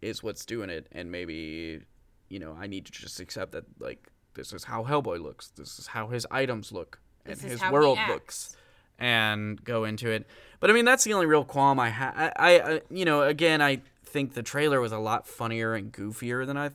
is 0.00 0.22
what's 0.22 0.44
doing 0.44 0.70
it, 0.70 0.86
and 0.92 1.10
maybe 1.10 1.80
you 2.28 2.38
know 2.38 2.56
I 2.56 2.68
need 2.68 2.86
to 2.86 2.92
just 2.92 3.18
accept 3.18 3.50
that 3.50 3.64
like 3.80 4.12
this 4.34 4.52
is 4.52 4.62
how 4.62 4.84
Hellboy 4.84 5.20
looks, 5.20 5.48
this 5.56 5.80
is 5.80 5.88
how 5.88 6.06
his 6.06 6.24
items 6.30 6.70
look, 6.70 7.00
and 7.26 7.36
his 7.40 7.60
world 7.68 7.98
looks 8.06 8.56
and 8.96 9.64
go 9.64 9.82
into 9.82 10.08
it. 10.08 10.24
But 10.60 10.70
I 10.70 10.74
mean, 10.74 10.84
that's 10.84 11.02
the 11.02 11.14
only 11.14 11.26
real 11.26 11.44
qualm 11.44 11.80
I 11.80 11.88
have. 11.88 12.14
I, 12.16 12.60
I, 12.60 12.80
you 12.90 13.04
know, 13.04 13.24
again, 13.24 13.60
I 13.60 13.80
think 14.04 14.34
the 14.34 14.44
trailer 14.44 14.80
was 14.80 14.92
a 14.92 14.98
lot 14.98 15.26
funnier 15.26 15.74
and 15.74 15.92
goofier 15.92 16.46
than 16.46 16.56
I 16.56 16.70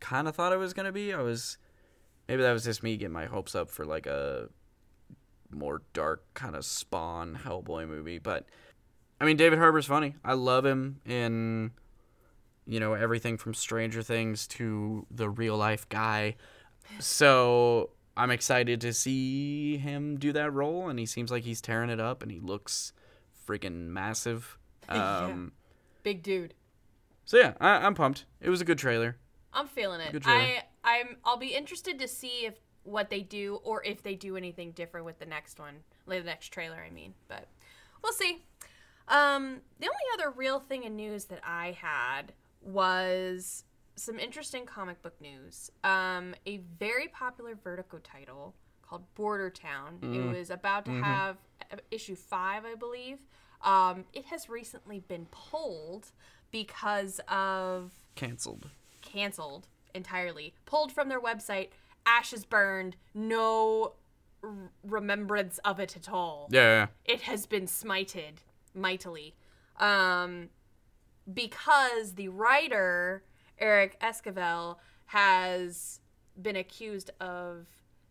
kind 0.00 0.26
of 0.26 0.34
thought 0.34 0.54
it 0.54 0.58
was 0.58 0.72
gonna 0.72 0.90
be. 0.90 1.12
I 1.12 1.20
was, 1.20 1.58
maybe 2.28 2.42
that 2.42 2.52
was 2.52 2.64
just 2.64 2.82
me 2.82 2.96
getting 2.96 3.12
my 3.12 3.26
hopes 3.26 3.54
up 3.54 3.70
for 3.70 3.84
like 3.84 4.06
a 4.06 4.48
more 5.50 5.82
dark 5.94 6.22
kind 6.34 6.54
of 6.54 6.64
Spawn 6.64 7.40
Hellboy 7.44 7.88
movie. 7.88 8.18
But 8.18 8.46
I 9.20 9.24
mean, 9.24 9.36
David 9.36 9.58
Harbour's 9.58 9.86
funny. 9.86 10.14
I 10.24 10.34
love 10.34 10.64
him 10.64 11.00
in, 11.06 11.72
you 12.66 12.78
know, 12.80 12.94
everything 12.94 13.36
from 13.36 13.54
Stranger 13.54 14.02
Things 14.02 14.46
to 14.48 15.06
the 15.10 15.28
real 15.28 15.56
life 15.56 15.88
guy. 15.88 16.36
So 16.98 17.90
I'm 18.16 18.30
excited 18.30 18.80
to 18.82 18.92
see 18.92 19.76
him 19.78 20.18
do 20.18 20.32
that 20.32 20.52
role, 20.52 20.88
and 20.88 20.98
he 20.98 21.06
seems 21.06 21.30
like 21.30 21.44
he's 21.44 21.60
tearing 21.60 21.90
it 21.90 22.00
up, 22.00 22.22
and 22.22 22.30
he 22.30 22.40
looks 22.40 22.92
freaking 23.46 23.88
massive. 23.88 24.58
Yeah. 24.90 25.26
Um, 25.26 25.52
Big 26.02 26.22
dude. 26.22 26.54
So 27.26 27.36
yeah, 27.36 27.52
I, 27.60 27.72
I'm 27.84 27.94
pumped. 27.94 28.24
It 28.40 28.48
was 28.48 28.62
a 28.62 28.64
good 28.64 28.78
trailer. 28.78 29.18
I'm 29.52 29.66
feeling 29.66 30.00
it. 30.00 30.12
Good 30.12 30.22
trailer. 30.22 30.40
I 30.40 30.62
I'm 30.84 31.16
I'll 31.24 31.36
be 31.36 31.54
interested 31.54 31.98
to 31.98 32.08
see 32.08 32.46
if 32.46 32.54
what 32.84 33.10
they 33.10 33.20
do 33.20 33.60
or 33.64 33.84
if 33.84 34.02
they 34.02 34.14
do 34.14 34.36
anything 34.36 34.72
different 34.72 35.04
with 35.04 35.18
the 35.18 35.26
next 35.26 35.58
one, 35.58 35.76
like 36.06 36.20
the 36.20 36.26
next 36.26 36.48
trailer. 36.48 36.82
I 36.84 36.90
mean, 36.90 37.14
but 37.28 37.48
we'll 38.02 38.12
see. 38.12 38.42
Um, 39.08 39.60
the 39.80 39.86
only 39.86 39.96
other 40.14 40.30
real 40.30 40.60
thing 40.60 40.84
in 40.84 40.96
news 40.96 41.24
that 41.26 41.40
I 41.44 41.76
had 41.80 42.32
was 42.62 43.64
some 43.96 44.18
interesting 44.18 44.66
comic 44.66 45.02
book 45.02 45.20
news. 45.20 45.70
Um, 45.82 46.34
a 46.46 46.58
very 46.78 47.08
popular 47.08 47.54
Vertigo 47.54 47.98
title 48.02 48.54
called 48.82 49.02
Border 49.14 49.50
Town. 49.50 49.98
It 50.02 50.36
was 50.36 50.50
about 50.50 50.84
to 50.86 51.02
have 51.02 51.36
uh, 51.72 51.76
issue 51.90 52.14
five, 52.14 52.64
I 52.64 52.74
believe. 52.74 53.18
Um, 53.62 54.04
it 54.12 54.26
has 54.26 54.48
recently 54.48 55.00
been 55.00 55.26
pulled 55.30 56.12
because 56.50 57.20
of 57.28 57.92
Cancelled. 58.14 58.70
canceled 59.02 59.66
entirely, 59.94 60.54
pulled 60.66 60.92
from 60.92 61.08
their 61.08 61.20
website, 61.20 61.68
ashes 62.06 62.44
burned, 62.44 62.96
no 63.14 63.92
r- 64.42 64.70
remembrance 64.82 65.58
of 65.64 65.78
it 65.80 65.96
at 65.96 66.08
all. 66.08 66.48
Yeah. 66.50 66.86
It 67.04 67.22
has 67.22 67.46
been 67.46 67.66
smited 67.66 68.38
mightily. 68.74 69.34
Um, 69.78 70.48
because 71.32 72.14
the 72.14 72.28
writer, 72.28 73.22
Eric 73.58 73.98
Esquivel, 74.00 74.76
has 75.06 76.00
been 76.40 76.56
accused 76.56 77.10
of 77.20 77.66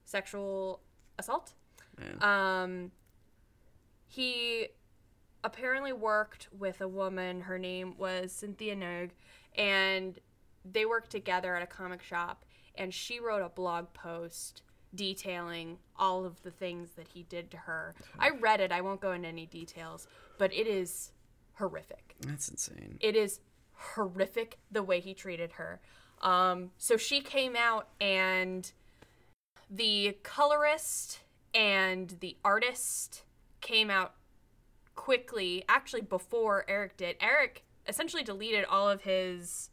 sexual 0.05 0.81
assault. 1.17 1.53
yeah. 1.99 2.61
Um, 2.63 2.91
he 4.07 4.67
apparently 5.43 5.93
worked 5.93 6.47
with 6.57 6.81
a 6.81 6.87
woman. 6.87 7.41
Her 7.41 7.57
name 7.59 7.95
was 7.97 8.31
Cynthia 8.31 8.75
Nerg, 8.75 9.11
and 9.55 10.17
they 10.71 10.85
worked 10.85 11.09
together 11.11 11.55
at 11.55 11.63
a 11.63 11.67
comic 11.67 12.01
shop. 12.03 12.45
And 12.75 12.93
she 12.93 13.19
wrote 13.19 13.41
a 13.41 13.49
blog 13.49 13.91
post 13.93 14.61
detailing 14.93 15.77
all 15.97 16.25
of 16.25 16.41
the 16.43 16.51
things 16.51 16.91
that 16.91 17.07
he 17.07 17.23
did 17.23 17.49
to 17.51 17.57
her. 17.57 17.95
I 18.19 18.29
read 18.29 18.61
it. 18.61 18.71
I 18.71 18.81
won't 18.81 19.01
go 19.01 19.11
into 19.13 19.27
any 19.27 19.45
details, 19.47 20.07
but 20.37 20.53
it 20.53 20.67
is 20.67 21.11
horrific 21.55 22.15
That's 22.21 22.49
insane. 22.49 22.97
it 23.01 23.15
is 23.15 23.39
horrific 23.73 24.59
the 24.71 24.83
way 24.83 24.99
he 24.99 25.13
treated 25.15 25.53
her. 25.53 25.81
Um, 26.21 26.71
so 26.77 26.97
she 26.97 27.19
came 27.21 27.55
out 27.55 27.89
and 27.99 28.71
the 29.69 30.17
colorist 30.23 31.21
and 31.53 32.15
the 32.19 32.37
artist 32.45 33.23
came 33.61 33.89
out 33.89 34.13
quickly, 34.95 35.63
actually 35.67 36.01
before 36.01 36.63
Eric 36.67 36.97
did. 36.97 37.17
Eric 37.19 37.63
essentially 37.87 38.23
deleted 38.23 38.65
all 38.65 38.89
of 38.89 39.01
his 39.01 39.69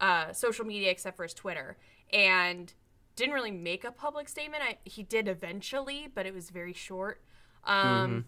uh, 0.00 0.32
social 0.32 0.64
media 0.64 0.90
except 0.90 1.16
for 1.16 1.22
his 1.24 1.34
Twitter 1.34 1.76
and 2.12 2.72
didn't 3.16 3.34
really 3.34 3.50
make 3.50 3.84
a 3.84 3.90
public 3.90 4.28
statement. 4.28 4.62
I, 4.62 4.78
he 4.84 5.02
did 5.02 5.26
eventually, 5.28 6.08
but 6.14 6.26
it 6.26 6.34
was 6.34 6.50
very 6.50 6.72
short. 6.74 7.22
Um, 7.64 8.26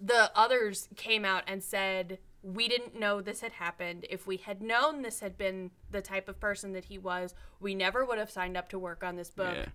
the 0.00 0.30
others 0.34 0.88
came 0.96 1.24
out 1.24 1.44
and 1.46 1.62
said 1.62 2.18
we 2.42 2.66
didn't 2.66 2.98
know 2.98 3.20
this 3.20 3.40
had 3.40 3.52
happened 3.52 4.04
if 4.10 4.26
we 4.26 4.36
had 4.36 4.60
known 4.60 5.02
this 5.02 5.20
had 5.20 5.38
been 5.38 5.70
the 5.92 6.02
type 6.02 6.28
of 6.28 6.40
person 6.40 6.72
that 6.72 6.86
he 6.86 6.98
was 6.98 7.34
we 7.60 7.72
never 7.72 8.04
would 8.04 8.18
have 8.18 8.28
signed 8.30 8.56
up 8.56 8.68
to 8.68 8.78
work 8.80 9.04
on 9.04 9.14
this 9.14 9.30
book 9.30 9.54
Yeah. 9.56 9.66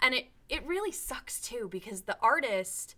and 0.00 0.14
it 0.14 0.26
it 0.48 0.64
really 0.64 0.92
sucks 0.92 1.40
too 1.40 1.68
because 1.68 2.02
the 2.02 2.16
artist 2.22 2.94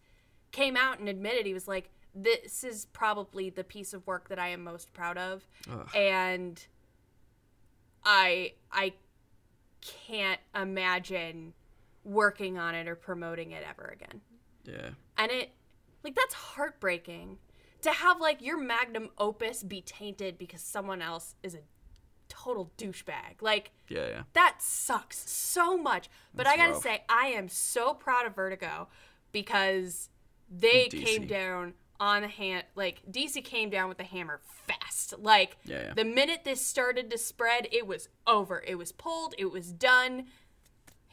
came 0.52 0.76
out 0.76 0.98
and 0.98 1.08
admitted 1.08 1.46
he 1.46 1.54
was 1.54 1.66
like 1.66 1.88
this 2.14 2.62
is 2.62 2.84
probably 2.92 3.48
the 3.48 3.64
piece 3.64 3.94
of 3.94 4.06
work 4.06 4.28
that 4.28 4.38
i 4.38 4.48
am 4.48 4.62
most 4.62 4.92
proud 4.92 5.16
of 5.16 5.48
Ugh. 5.72 5.88
and 5.96 6.66
i 8.04 8.52
i 8.72 8.92
can't 9.80 10.40
imagine 10.54 11.52
working 12.04 12.58
on 12.58 12.74
it 12.74 12.88
or 12.88 12.94
promoting 12.94 13.52
it 13.52 13.62
ever 13.68 13.86
again 13.92 14.20
Yeah. 14.64 14.90
and 15.16 15.30
it 15.30 15.50
like 16.02 16.14
that's 16.14 16.34
heartbreaking 16.34 17.38
to 17.82 17.90
have 17.90 18.20
like 18.20 18.40
your 18.42 18.58
magnum 18.58 19.10
opus 19.18 19.62
be 19.62 19.80
tainted 19.82 20.38
because 20.38 20.60
someone 20.62 21.02
else 21.02 21.34
is 21.42 21.54
a 21.54 21.60
total 22.28 22.72
douchebag 22.78 23.40
like 23.42 23.70
Yeah. 23.88 24.06
Yeah. 24.08 24.22
that 24.32 24.56
sucks 24.60 25.28
so 25.30 25.76
much 25.76 26.08
but 26.34 26.44
That's 26.44 26.54
i 26.54 26.56
gotta 26.56 26.80
say 26.80 27.04
i 27.08 27.26
am 27.28 27.48
so 27.48 27.94
proud 27.94 28.26
of 28.26 28.34
vertigo 28.34 28.88
because 29.32 30.08
they 30.50 30.88
DC. 30.88 31.04
came 31.04 31.26
down 31.26 31.74
on 32.00 32.22
the 32.22 32.28
hand 32.28 32.64
like 32.74 33.00
dc 33.10 33.42
came 33.44 33.70
down 33.70 33.88
with 33.88 33.98
the 33.98 34.04
hammer 34.04 34.40
fast 34.66 35.14
like 35.18 35.56
Yeah, 35.64 35.86
yeah. 35.86 35.94
the 35.94 36.04
minute 36.04 36.40
this 36.44 36.64
started 36.64 37.10
to 37.10 37.18
spread 37.18 37.68
it 37.70 37.86
was 37.86 38.08
over 38.26 38.62
it 38.66 38.74
was 38.74 38.90
pulled 38.90 39.34
it 39.38 39.50
was 39.52 39.72
done 39.72 40.26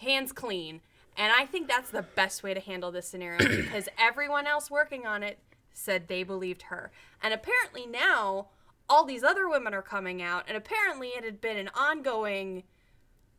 hands 0.01 0.31
clean. 0.31 0.81
And 1.17 1.31
I 1.31 1.45
think 1.45 1.67
that's 1.67 1.91
the 1.91 2.01
best 2.01 2.43
way 2.43 2.53
to 2.53 2.59
handle 2.59 2.91
this 2.91 3.07
scenario 3.07 3.47
because 3.63 3.87
everyone 3.97 4.47
else 4.47 4.69
working 4.69 5.05
on 5.05 5.23
it 5.23 5.39
said 5.73 6.07
they 6.07 6.23
believed 6.23 6.63
her. 6.63 6.91
And 7.23 7.33
apparently 7.33 7.85
now 7.85 8.47
all 8.89 9.05
these 9.05 9.23
other 9.23 9.47
women 9.47 9.73
are 9.73 9.81
coming 9.81 10.21
out, 10.21 10.43
and 10.47 10.57
apparently 10.57 11.09
it 11.09 11.23
had 11.23 11.39
been 11.39 11.57
an 11.57 11.69
ongoing, 11.73 12.63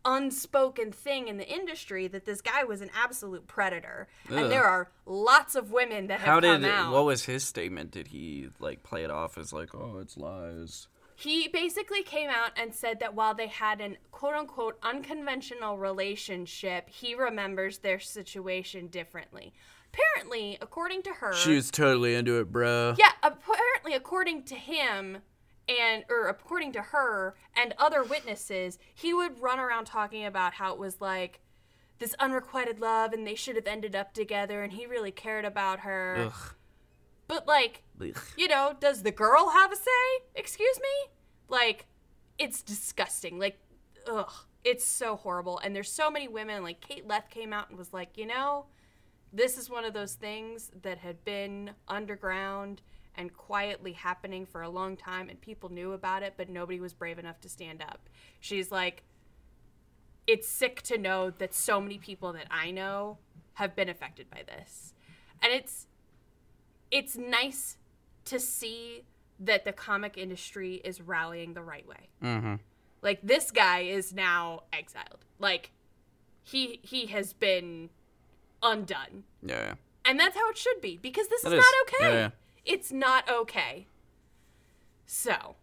unspoken 0.05 0.93
thing 0.93 1.29
in 1.29 1.37
the 1.37 1.49
industry 1.49 2.07
that 2.09 2.25
this 2.25 2.41
guy 2.41 2.65
was 2.65 2.81
an 2.81 2.91
absolute 2.95 3.47
predator. 3.47 4.09
Ugh. 4.31 4.37
And 4.39 4.51
there 4.51 4.65
are 4.65 4.91
lots 5.07 5.55
of 5.55 5.71
women 5.71 6.07
that 6.09 6.21
have 6.21 6.27
How 6.29 6.41
come 6.41 6.63
did 6.63 6.71
out. 6.71 6.93
what 6.93 7.05
was 7.05 7.25
his 7.25 7.45
statement? 7.45 7.91
Did 7.91 8.09
he 8.09 8.49
like 8.59 8.83
play 8.83 9.05
it 9.05 9.11
off 9.11 9.39
as 9.39 9.53
like, 9.53 9.75
oh, 9.75 9.99
it's 10.01 10.17
lies? 10.17 10.89
He 11.15 11.47
basically 11.47 12.03
came 12.03 12.31
out 12.31 12.51
and 12.57 12.75
said 12.75 12.99
that 13.01 13.15
while 13.15 13.35
they 13.35 13.47
had 13.47 13.81
an 13.81 13.97
quote 14.11 14.35
unquote 14.35 14.79
unconventional 14.83 15.79
relationship, 15.79 16.89
he 16.89 17.15
remembers 17.15 17.79
their 17.79 18.01
situation 18.01 18.89
differently. 18.89 19.53
Apparently, 19.93 20.57
according 20.61 21.03
to 21.03 21.11
her, 21.11 21.35
She 21.35 21.55
was 21.55 21.71
totally 21.71 22.15
into 22.15 22.41
it, 22.41 22.51
bro. 22.51 22.95
yeah, 22.99 23.13
apparently 23.23 23.93
according 23.95 24.45
to 24.45 24.55
him 24.55 25.19
and 25.69 26.05
or 26.09 26.29
according 26.29 26.73
to 26.73 26.83
her 26.83 27.35
and 27.55 27.75
other 27.79 28.03
witnesses, 28.03 28.79
he 28.95 29.15
would 29.15 29.41
run 29.41 29.59
around 29.59 29.87
talking 29.87 30.25
about 30.25 30.55
how 30.55 30.73
it 30.73 30.79
was 30.79 31.01
like 31.01 31.41
this 31.99 32.15
unrequited 32.19 32.81
love 32.81 33.13
and 33.13 33.27
they 33.27 33.35
should 33.35 33.57
have 33.57 33.67
ended 33.67 33.95
up 33.95 34.13
together 34.13 34.63
and 34.63 34.73
he 34.73 34.87
really 34.87 35.13
cared 35.13 35.45
about 35.45 35.81
her. 35.81 36.17
Ugh. 36.19 36.55
But 37.29 37.47
like 37.47 37.83
Ugh. 38.01 38.17
you 38.37 38.49
know, 38.49 38.75
does 38.79 39.03
the 39.03 39.13
girl 39.13 39.51
have 39.51 39.73
a 39.73 39.77
say? 39.77 40.25
Excuse 40.35 40.79
me? 40.81 41.11
Like, 41.49 41.87
it's 42.39 42.63
disgusting. 42.63 43.39
Like, 43.39 43.59
ugh, 44.11 44.33
it's 44.65 44.85
so 44.85 45.17
horrible. 45.17 45.59
And 45.59 45.77
there's 45.77 45.93
so 45.93 46.11
many 46.11 46.27
women. 46.27 46.63
Like, 46.63 46.81
Kate 46.81 47.07
Leth 47.07 47.29
came 47.29 47.53
out 47.53 47.69
and 47.69 47.79
was 47.79 47.93
like, 47.93 48.17
you 48.17 48.27
know, 48.27 48.67
this 49.33 49.59
is 49.59 49.69
one 49.69 49.85
of 49.85 49.93
those 49.93 50.15
things 50.15 50.71
that 50.83 50.99
had 50.99 51.25
been 51.25 51.73
underground 51.89 52.81
and 53.17 53.35
quietly 53.37 53.93
happening 53.93 54.47
for 54.47 54.63
a 54.63 54.69
long 54.69 54.97
time, 54.97 55.29
and 55.29 55.41
people 55.41 55.69
knew 55.71 55.93
about 55.93 56.23
it, 56.23 56.35
but 56.37 56.49
nobody 56.49 56.81
was 56.81 56.93
brave 56.93 57.19
enough 57.19 57.41
to 57.41 57.49
stand 57.49 57.83
up. 57.83 58.09
She's 58.41 58.71
like, 58.71 59.03
it's 60.27 60.49
sick 60.49 60.83
to 60.83 60.99
know 60.99 61.31
that 61.31 61.55
so 61.55 61.81
many 61.81 61.99
people 61.99 62.33
that 62.33 62.47
I 62.51 62.71
know 62.71 63.19
have 63.55 63.75
been 63.77 63.89
affected 63.89 64.31
by 64.31 64.43
this. 64.47 64.95
And 65.43 65.53
it's 65.53 65.87
it's 66.91 67.17
nice 67.17 67.77
to 68.27 68.39
see 68.39 69.05
that 69.41 69.65
the 69.65 69.73
comic 69.73 70.17
industry 70.17 70.81
is 70.85 71.01
rallying 71.01 71.55
the 71.55 71.63
right 71.63 71.87
way. 71.87 72.09
Mm-hmm. 72.23 72.55
Like 73.03 73.21
this 73.23 73.51
guy 73.51 73.81
is 73.81 74.13
now 74.15 74.63
exiled. 74.73 75.25
Like 75.39 75.73
he 76.45 76.81
he 76.83 77.07
has 77.07 77.33
been 77.33 77.91
undone. 78.63 79.25
Yeah. 79.43 79.55
yeah. 79.57 79.75
And 80.05 80.19
that's 80.19 80.37
how 80.37 80.49
it 80.51 80.59
should 80.59 80.81
be 80.81 80.97
because 80.97 81.29
this 81.29 81.43
That 81.43 81.53
is, 81.53 81.59
is. 81.59 81.65
not 81.65 81.95
okay. 81.95 82.15
Yeah, 82.15 82.21
yeah. 82.21 82.31
It's 82.65 82.93
not 82.93 83.29
okay. 83.29 83.87
So, 85.07 85.57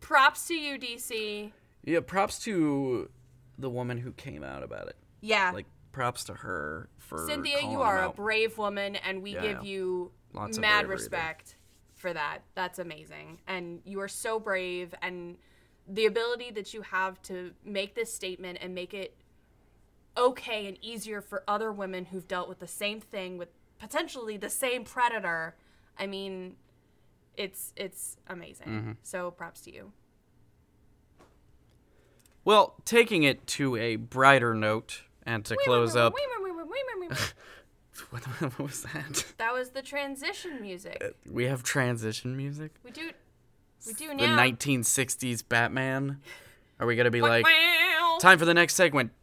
props 0.00 0.46
to 0.48 0.54
you 0.54 0.78
DC. 0.78 1.52
Yeah. 1.84 2.00
Props 2.00 2.38
to 2.40 3.10
the 3.58 3.70
woman 3.70 3.98
who 3.98 4.12
came 4.12 4.42
out 4.42 4.62
about 4.62 4.88
it. 4.88 4.96
Yeah. 5.20 5.50
Like, 5.52 5.66
props 5.92 6.24
to 6.24 6.34
her 6.34 6.88
for 6.98 7.26
Cynthia, 7.26 7.60
you 7.62 7.80
are 7.82 8.04
a 8.04 8.10
brave 8.10 8.58
woman, 8.58 8.96
and 8.96 9.22
we 9.22 9.34
Yeah, 9.34 9.42
give 9.42 9.64
you 9.64 10.10
Lots 10.32 10.56
of 10.56 10.62
mad 10.62 10.86
bravery 10.86 10.86
there. 10.88 10.96
respect 10.96 11.56
for 11.94 12.12
that. 12.12 12.38
That's 12.54 12.78
amazing. 12.78 13.38
And 13.46 13.80
you 13.84 14.00
are 14.00 14.08
so 14.08 14.40
brave, 14.40 14.94
and 15.02 15.36
the 15.86 16.06
ability 16.06 16.50
that 16.52 16.74
you 16.74 16.82
have 16.82 17.20
to 17.22 17.52
make 17.64 17.94
this 17.94 18.12
statement 18.12 18.58
and 18.60 18.74
make 18.74 18.92
it 18.94 19.14
okay 20.16 20.66
and 20.66 20.78
easier 20.82 21.20
for 21.20 21.44
other 21.46 21.70
women 21.70 22.06
who've 22.06 22.26
dealt 22.26 22.48
with 22.48 22.58
the 22.58 22.66
same 22.66 23.00
thing 23.00 23.36
with 23.36 23.48
potentially 23.78 24.36
the 24.36 24.50
same 24.50 24.82
predator. 24.84 25.54
I 25.98 26.06
mean, 26.06 26.56
it's 27.36 27.72
it's 27.76 28.16
amazing. 28.28 28.66
Mm-hmm. 28.68 28.92
So 29.02 29.30
props 29.30 29.60
to 29.62 29.74
you. 29.74 29.92
Well, 32.44 32.74
taking 32.84 33.22
it 33.22 33.46
to 33.48 33.76
a 33.76 33.96
brighter 33.96 34.54
note 34.54 35.02
and 35.24 35.44
to 35.46 35.56
close 35.64 35.96
up. 35.96 36.14
What, 38.10 38.24
what 38.40 38.58
was 38.58 38.82
that? 38.82 39.24
That 39.38 39.52
was 39.52 39.70
the 39.70 39.82
transition 39.82 40.60
music. 40.60 41.14
We 41.30 41.44
have 41.44 41.62
transition 41.62 42.36
music. 42.36 42.72
We 42.82 42.90
do 42.90 43.10
we 43.86 43.92
do 43.92 44.08
now. 44.14 44.16
The 44.16 44.26
now. 44.26 44.38
1960s 44.38 45.44
Batman. 45.48 46.20
Are 46.80 46.86
we 46.86 46.96
gonna 46.96 47.10
be 47.10 47.20
like 47.20 47.46
time 48.20 48.38
for 48.38 48.44
the 48.44 48.54
next 48.54 48.74
segment? 48.74 49.12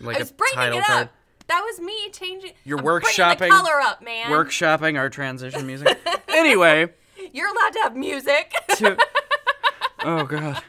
like 0.00 0.16
I 0.16 0.18
was 0.18 0.32
breaking 0.32 0.74
it 0.74 0.90
up. 0.90 1.12
That 1.46 1.60
was 1.60 1.80
me 1.80 2.10
changing. 2.12 2.52
You're 2.64 2.78
I'm 2.78 2.84
workshopping- 2.84 3.38
the 3.38 3.48
color 3.48 3.80
up, 3.82 4.02
man. 4.02 4.30
Workshopping 4.30 4.98
our 4.98 5.10
transition 5.10 5.66
music. 5.68 5.98
anyway, 6.28 6.88
You're 7.32 7.48
allowed 7.48 7.72
to 7.74 7.78
have 7.82 7.96
music. 7.96 8.52
to 8.76 8.96
oh 10.04 10.24
god, 10.24 10.62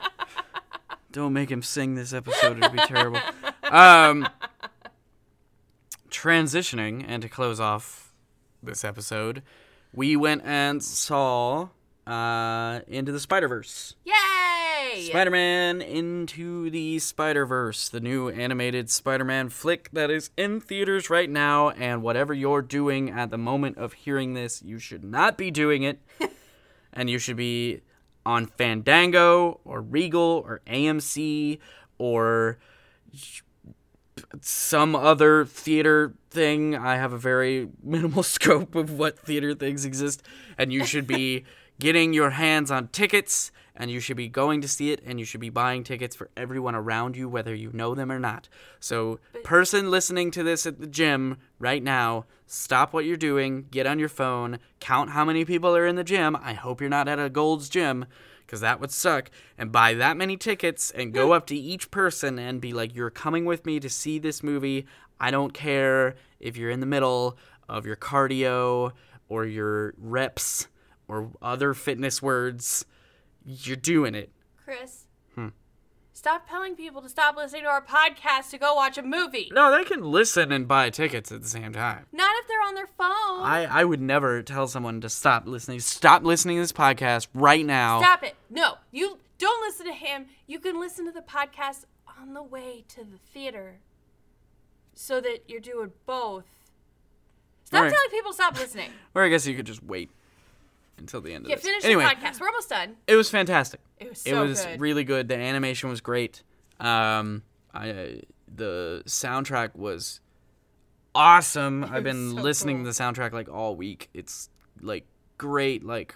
don't 1.12 1.34
make 1.34 1.50
him 1.50 1.62
sing 1.62 1.96
this 1.96 2.12
episode. 2.14 2.58
It'd 2.58 2.72
be 2.72 2.78
terrible. 2.80 3.20
Um, 3.64 4.28
transitioning 6.10 7.04
and 7.08 7.22
to 7.22 7.30
close 7.30 7.60
off 7.60 8.14
this 8.62 8.84
episode, 8.84 9.44
we 9.94 10.16
went 10.16 10.42
and 10.46 10.84
saw 10.84 11.70
uh 12.08 12.82
into 12.88 13.12
the 13.12 13.20
Spider 13.20 13.48
Verse. 13.48 13.96
Yay! 14.96 15.10
Spider 15.10 15.32
Man 15.32 15.82
Into 15.82 16.70
the 16.70 17.00
Spider 17.00 17.46
Verse, 17.46 17.90
the 17.90 18.00
new 18.00 18.30
animated 18.30 18.90
Spider 18.90 19.26
Man 19.26 19.50
flick 19.50 19.90
that 19.92 20.10
is 20.10 20.30
in 20.38 20.62
theaters 20.62 21.10
right 21.10 21.30
now. 21.30 21.72
And 21.72 22.02
whatever 22.02 22.34
you're 22.34 22.62
doing 22.62 23.10
at 23.10 23.30
the 23.30 23.38
moment 23.38 23.78
of 23.78 23.94
hearing 23.94 24.36
this, 24.36 24.62
you 24.62 24.80
should 24.80 25.04
not 25.04 25.38
be 25.38 25.52
doing 25.52 25.84
it. 25.84 26.02
and 26.94 27.10
you 27.10 27.20
should 27.20 27.36
be 27.36 27.82
on 28.26 28.46
Fandango 28.46 29.60
or 29.66 29.82
Regal 29.82 30.44
or 30.46 30.62
AMC 30.66 31.60
or 31.98 32.58
some 34.42 34.96
other 34.96 35.46
theater 35.46 36.14
thing. 36.30 36.76
I 36.76 36.96
have 36.96 37.12
a 37.12 37.18
very 37.18 37.70
minimal 37.84 38.24
scope 38.24 38.76
of 38.76 38.98
what 38.98 39.20
theater 39.20 39.54
things 39.54 39.84
exist, 39.84 40.24
and 40.58 40.72
you 40.72 40.86
should 40.86 41.08
be 41.08 41.44
getting 41.80 42.14
your 42.14 42.32
hands 42.32 42.72
on 42.72 42.88
tickets, 42.88 43.52
and 43.76 43.92
you 43.92 44.00
should 44.00 44.18
be 44.18 44.28
going 44.28 44.62
to 44.62 44.68
see 44.68 44.92
it, 44.92 45.02
and 45.06 45.20
you 45.20 45.26
should 45.26 45.42
be 45.42 45.50
buying 45.50 45.84
tickets 45.84 46.16
for 46.16 46.30
everyone 46.38 46.76
around 46.76 47.18
you, 47.18 47.28
whether 47.28 47.54
you 47.54 47.72
know 47.74 47.94
them 47.94 48.12
or 48.12 48.20
not. 48.20 48.48
So, 48.80 49.20
person 49.44 49.92
listening 49.92 50.32
to 50.32 50.44
this 50.44 50.66
at 50.66 50.80
the 50.80 50.88
gym 50.88 51.38
right 51.60 51.84
now, 51.84 52.26
stop 52.48 52.94
what 52.94 53.06
you're 53.06 53.18
doing, 53.18 53.66
get 53.72 53.88
on 53.88 54.00
your 54.00 54.10
phone, 54.10 54.60
count 54.80 55.12
how 55.12 55.26
many 55.26 55.46
people 55.46 55.76
are 55.76 55.88
in 55.88 55.96
the 55.96 56.04
gym. 56.04 56.36
I 56.36 56.54
hope 56.54 56.82
you're 56.82 56.90
not 56.90 57.08
at 57.08 57.20
a 57.20 57.30
Gold's 57.30 57.70
gym 57.70 58.06
because 58.46 58.62
that 58.62 58.80
would 58.80 58.92
suck. 58.92 59.30
And 59.58 59.72
buy 59.72 59.94
that 59.96 60.18
many 60.18 60.38
tickets 60.38 60.92
and 60.92 61.14
go 61.14 61.28
hmm. 61.28 61.34
up 61.34 61.48
to 61.48 61.56
each 61.56 61.92
person 61.92 62.40
and 62.40 62.62
be 62.62 62.74
like, 62.74 62.96
You're 62.96 63.10
coming 63.10 63.46
with 63.46 63.66
me 63.66 63.80
to 63.80 63.90
see 63.90 64.20
this 64.20 64.44
movie. 64.44 64.86
I 65.20 65.32
don't 65.32 65.54
care 65.54 66.16
if 66.40 66.58
you're 66.58 66.70
in 66.70 66.80
the 66.80 66.86
middle 66.86 67.38
of 67.68 67.86
your 67.86 67.96
cardio 67.96 68.92
or 69.30 69.46
your 69.46 69.94
reps 69.98 70.68
or 71.08 71.32
other 71.42 71.74
fitness 71.74 72.22
words. 72.22 72.86
You're 73.46 73.76
doing 73.76 74.16
it. 74.16 74.32
Chris. 74.64 75.06
Hmm. 75.36 75.50
Stop 76.14 76.50
telling 76.50 76.76
people 76.76 77.02
to 77.02 77.10
stop 77.10 77.36
listening 77.36 77.64
to 77.64 77.70
our 77.70 77.86
podcast 77.86 78.50
to 78.52 78.58
go 78.58 78.74
watch 78.74 78.98
a 78.98 79.04
movie. 79.04 79.52
No, 79.54 79.72
they 79.72 79.84
can 79.84 80.02
listen 80.02 80.52
and 80.52 80.68
buy 80.68 80.90
tickets 80.90 81.32
at 81.32 81.42
the 81.44 81.48
same 81.48 81.74
time. 81.74 82.08
Not 82.12 82.32
if 82.40 82.48
they're 82.48 82.62
on 82.62 82.74
their 82.74 82.88
phone. 82.88 83.08
I, 83.08 83.68
I 83.70 83.84
would 83.84 84.02
never 84.02 84.42
tell 84.42 84.68
someone 84.68 85.02
to 85.02 85.10
stop 85.10 85.46
listening. 85.46 85.80
Stop 85.82 86.24
listening 86.24 86.58
to 86.58 86.62
this 86.64 86.72
podcast 86.72 87.28
right 87.34 87.66
now. 87.66 88.00
Stop 88.02 88.24
it. 88.24 88.36
No, 88.50 88.76
you 88.92 89.20
don't 89.38 89.62
listen 89.62 89.86
to 89.86 89.94
him. 89.94 90.26
You 90.48 90.60
can 90.60 90.80
listen 90.80 91.06
to 91.06 91.12
the 91.12 91.22
podcast 91.22 91.86
on 92.20 92.34
the 92.34 92.44
way 92.44 92.86
to 92.90 93.02
the 93.02 93.18
theater 93.32 93.82
so 94.96 95.22
that 95.22 95.44
you're 95.48 95.60
doing 95.60 95.92
both. 96.08 96.46
Stop 97.66 97.80
Alright. 97.80 97.94
telling 97.94 98.10
people 98.10 98.32
to 98.32 98.36
stop 98.36 98.58
listening. 98.58 98.92
Or 99.14 99.24
I 99.24 99.30
guess 99.30 99.46
you 99.46 99.56
could 99.56 99.66
just 99.66 99.84
wait 99.84 100.10
until 100.98 101.22
the 101.22 101.34
end 101.34 101.46
of 101.46 101.50
Yeah, 101.50 101.58
finish 101.58 101.84
anyway, 101.86 102.04
the 102.06 102.10
podcast. 102.10 102.40
We're 102.40 102.48
almost 102.48 102.70
done. 102.70 102.96
it 103.08 103.16
was 103.16 103.30
fantastic. 103.30 103.80
It 104.00 104.10
was 104.10 104.20
so 104.22 104.44
it 104.44 104.48
was 104.48 104.66
good. 104.66 104.80
really 104.82 105.04
good. 105.04 105.28
The 105.28 105.36
animation 105.38 105.90
was 105.90 106.02
great. 106.02 106.44
Um, 106.80 107.44
I 107.74 108.22
the 108.54 109.04
soundtrack 109.06 109.76
was 109.76 110.20
awesome. 111.14 111.84
I've 111.84 112.04
been 112.04 112.32
so 112.36 112.42
listening 112.42 112.78
cool. 112.84 112.92
to 112.92 112.98
the 112.98 113.04
soundtrack 113.04 113.32
like 113.34 113.50
all 113.50 113.76
week. 113.76 114.10
It's 114.14 114.50
like 114.82 115.06
great, 115.38 115.84
like 115.84 116.16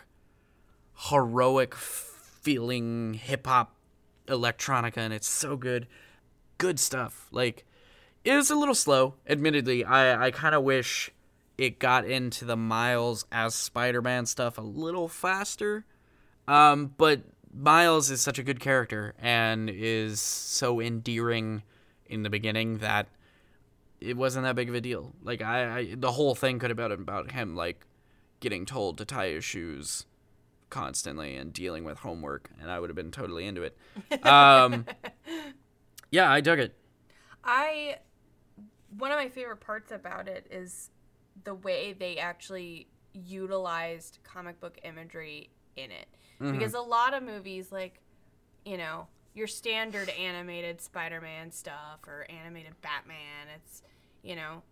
heroic 1.09 1.75
feeling 1.75 3.13
hip 3.15 3.47
hop 3.47 3.75
electronica, 4.27 4.97
and 4.97 5.13
it's 5.13 5.27
so 5.27 5.55
good. 5.55 5.87
Good 6.57 6.79
stuff. 6.79 7.27
Like 7.31 7.65
it 8.23 8.35
was 8.35 8.49
a 8.49 8.55
little 8.55 8.75
slow, 8.75 9.15
admittedly. 9.27 9.83
I 9.85 10.27
I 10.27 10.31
kind 10.31 10.53
of 10.55 10.63
wish 10.63 11.11
it 11.59 11.77
got 11.77 12.05
into 12.05 12.45
the 12.45 12.55
Miles 12.55 13.25
as 13.33 13.53
Spider-Man 13.53 14.25
stuff 14.25 14.57
a 14.57 14.61
little 14.61 15.09
faster. 15.09 15.83
Um, 16.47 16.93
but 16.97 17.23
Miles 17.53 18.09
is 18.09 18.21
such 18.21 18.39
a 18.39 18.43
good 18.43 18.61
character 18.61 19.13
and 19.19 19.69
is 19.69 20.21
so 20.21 20.79
endearing 20.79 21.63
in 22.05 22.23
the 22.23 22.29
beginning 22.29 22.77
that 22.77 23.07
it 23.99 24.15
wasn't 24.15 24.45
that 24.45 24.55
big 24.55 24.69
of 24.69 24.75
a 24.75 24.79
deal. 24.79 25.13
Like 25.21 25.41
I, 25.41 25.79
I 25.79 25.95
the 25.97 26.13
whole 26.13 26.33
thing 26.33 26.59
could 26.59 26.69
have 26.69 26.77
been 26.77 26.93
about 26.93 27.31
him 27.31 27.57
like 27.57 27.85
getting 28.39 28.65
told 28.65 28.97
to 28.99 29.05
tie 29.05 29.31
his 29.31 29.43
shoes 29.43 30.05
constantly 30.69 31.35
and 31.35 31.51
dealing 31.51 31.83
with 31.83 31.99
homework, 31.99 32.49
and 32.61 32.71
I 32.71 32.79
would 32.79 32.89
have 32.89 32.95
been 32.95 33.11
totally 33.11 33.45
into 33.45 33.63
it. 33.63 33.77
Um, 34.25 34.85
yeah, 36.09 36.31
I 36.31 36.39
dug 36.39 36.59
it. 36.59 36.73
I 37.43 37.97
one 38.97 39.11
of 39.11 39.17
my 39.17 39.27
favorite 39.27 39.59
parts 39.59 39.91
about 39.91 40.29
it 40.29 40.47
is 40.49 40.89
the 41.43 41.55
way 41.55 41.93
they 41.93 42.17
actually 42.17 42.87
utilized 43.13 44.19
comic 44.23 44.59
book 44.59 44.79
imagery 44.83 45.49
in 45.75 45.91
it. 45.91 46.07
Mm-hmm. 46.41 46.57
Because 46.57 46.73
a 46.73 46.81
lot 46.81 47.13
of 47.13 47.23
movies 47.23 47.71
like, 47.71 48.01
you 48.65 48.77
know, 48.77 49.07
your 49.33 49.47
standard 49.47 50.09
animated 50.09 50.81
Spider-Man 50.81 51.51
stuff 51.51 52.07
or 52.07 52.25
animated 52.29 52.73
Batman, 52.81 53.47
it's, 53.55 53.83
you 54.23 54.35
know, 54.35 54.63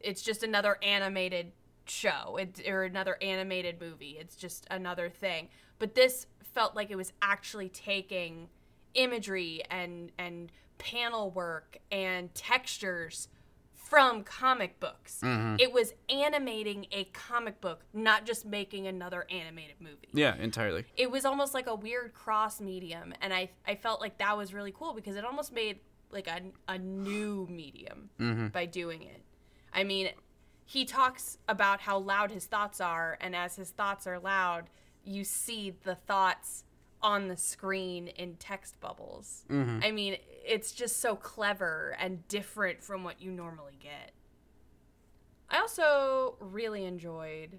it's 0.00 0.22
just 0.22 0.42
another 0.42 0.78
animated 0.82 1.52
show 1.86 2.36
it, 2.38 2.60
or 2.66 2.84
another 2.84 3.16
animated 3.20 3.80
movie. 3.80 4.16
It's 4.18 4.36
just 4.36 4.66
another 4.70 5.08
thing. 5.08 5.48
But 5.78 5.94
this 5.94 6.26
felt 6.42 6.74
like 6.74 6.90
it 6.90 6.96
was 6.96 7.12
actually 7.20 7.68
taking 7.68 8.48
imagery 8.94 9.60
and 9.70 10.12
and 10.18 10.52
panel 10.78 11.30
work 11.30 11.78
and 11.90 12.32
textures 12.34 13.28
from 13.84 14.24
comic 14.24 14.80
books. 14.80 15.20
Mm-hmm. 15.22 15.56
It 15.60 15.72
was 15.72 15.92
animating 16.08 16.86
a 16.90 17.04
comic 17.04 17.60
book, 17.60 17.84
not 17.92 18.24
just 18.24 18.46
making 18.46 18.86
another 18.86 19.26
animated 19.30 19.76
movie. 19.78 20.08
Yeah, 20.12 20.36
entirely. 20.36 20.84
it 20.96 21.10
was 21.10 21.24
almost 21.24 21.54
like 21.54 21.66
a 21.66 21.74
weird 21.74 22.14
cross 22.14 22.60
medium 22.60 23.12
and 23.20 23.32
I, 23.32 23.50
I 23.66 23.74
felt 23.74 24.00
like 24.00 24.18
that 24.18 24.36
was 24.36 24.54
really 24.54 24.72
cool 24.72 24.94
because 24.94 25.16
it 25.16 25.24
almost 25.24 25.52
made 25.52 25.80
like 26.10 26.28
a, 26.28 26.40
a 26.68 26.78
new 26.78 27.46
medium 27.50 28.10
mm-hmm. 28.18 28.48
by 28.48 28.66
doing 28.66 29.02
it. 29.02 29.22
I 29.72 29.84
mean 29.84 30.10
he 30.64 30.84
talks 30.84 31.36
about 31.46 31.80
how 31.80 31.98
loud 31.98 32.30
his 32.30 32.46
thoughts 32.46 32.80
are 32.80 33.18
and 33.20 33.36
as 33.36 33.56
his 33.56 33.70
thoughts 33.70 34.06
are 34.06 34.18
loud 34.18 34.70
you 35.04 35.24
see 35.24 35.74
the 35.82 35.94
thoughts 35.94 36.64
on 37.02 37.28
the 37.28 37.36
screen 37.36 38.08
in 38.08 38.34
text 38.36 38.80
bubbles. 38.80 39.44
Mm-hmm. 39.50 39.80
I 39.82 39.90
mean 39.90 40.16
it's 40.46 40.72
just 40.72 41.00
so 41.00 41.16
clever 41.16 41.96
and 41.98 42.26
different 42.28 42.82
from 42.82 43.04
what 43.04 43.20
you 43.20 43.30
normally 43.30 43.78
get 43.80 44.12
i 45.50 45.58
also 45.58 46.36
really 46.40 46.84
enjoyed 46.84 47.58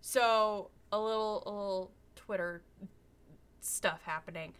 so 0.00 0.70
a 0.92 0.98
little 0.98 1.42
a 1.46 1.50
little 1.50 1.90
Twitter 2.14 2.62
stuff 3.60 4.02
happening. 4.04 4.54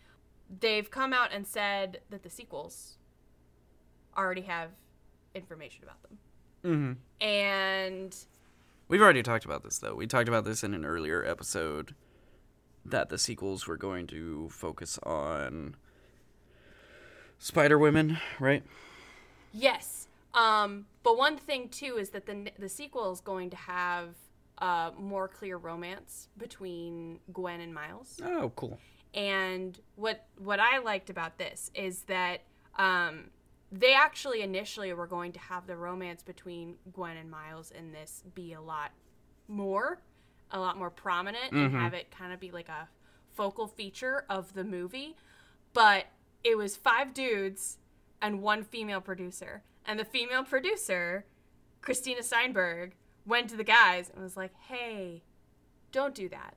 They've 0.61 0.89
come 0.91 1.13
out 1.13 1.33
and 1.33 1.47
said 1.47 2.01
that 2.11 2.23
the 2.23 2.31
sequels 2.31 2.99
already 4.17 4.43
have 4.43 4.71
information 5.35 5.85
about 5.85 6.03
them. 6.03 6.19
Mm-hmm. 6.65 7.27
And 7.27 8.17
We've 8.89 9.03
already 9.03 9.23
talked 9.23 9.45
about 9.45 9.65
this 9.65 9.79
though. 9.79 9.95
We 9.95 10.07
talked 10.07 10.29
about 10.29 10.45
this 10.45 10.63
in 10.63 10.75
an 10.75 10.85
earlier 10.85 11.25
episode 11.25 11.95
that 12.85 13.09
the 13.09 13.19
sequels 13.19 13.67
were 13.67 13.77
going 13.77 14.07
to 14.09 14.49
focus 14.51 14.99
on 15.03 15.75
Spider 17.39 17.79
Women, 17.79 18.19
right? 18.41 18.63
yes, 19.53 20.09
um, 20.35 20.87
but 21.03 21.17
one 21.17 21.37
thing 21.37 21.69
too 21.69 21.97
is 21.99 22.11
that 22.11 22.27
the 22.27 22.51
the 22.59 22.69
sequel 22.69 23.13
is 23.13 23.21
going 23.21 23.51
to 23.51 23.57
have 23.57 24.15
a 24.59 24.93
more 24.99 25.29
clear 25.29 25.57
romance 25.57 26.29
between 26.39 27.21
Gwen 27.33 27.61
and 27.61 27.73
Miles. 27.75 28.21
Oh, 28.25 28.53
cool. 28.57 28.79
And 29.15 29.79
what 29.97 30.27
what 30.39 30.61
I 30.61 30.79
liked 30.79 31.11
about 31.11 31.39
this 31.39 31.71
is 31.75 32.03
that 32.03 32.43
um, 32.79 33.31
they 33.73 33.95
actually 33.95 34.43
initially 34.43 34.93
were 34.93 35.07
going 35.07 35.33
to 35.33 35.41
have 35.41 35.67
the 35.67 35.77
romance 35.77 36.23
between 36.23 36.77
Gwen 36.93 37.17
and 37.17 37.31
Miles 37.31 37.71
in 37.71 37.93
this 37.93 38.23
be 38.35 38.53
a 38.53 38.61
lot 38.61 38.93
more, 39.49 40.01
a 40.51 40.59
lot 40.61 40.77
more 40.77 40.91
prominent, 40.91 41.53
and 41.53 41.73
have 41.73 41.95
it 41.95 42.11
kind 42.11 42.33
of 42.33 42.41
be 42.41 42.51
like 42.51 42.69
a 42.69 42.89
focal 43.35 43.67
feature 43.67 44.25
of 44.29 44.53
the 44.55 44.65
movie. 44.65 45.17
But 45.73 46.07
it 46.47 46.57
was 46.57 46.77
five 46.77 47.13
dudes 47.13 47.79
and 48.23 48.41
one 48.43 48.63
female 48.63 49.01
producer, 49.01 49.63
and 49.85 49.99
the 49.99 50.05
female 50.05 50.45
producer, 50.45 51.25
Christina 51.83 52.23
Steinberg, 52.23 52.95
went 53.27 53.51
to 53.51 53.57
the 53.57 53.65
guys 53.65 54.11
and 54.13 54.23
was 54.23 54.37
like, 54.37 54.53
"Hey, 54.69 55.23
don't 55.93 56.15
do 56.15 56.29
that." 56.29 56.55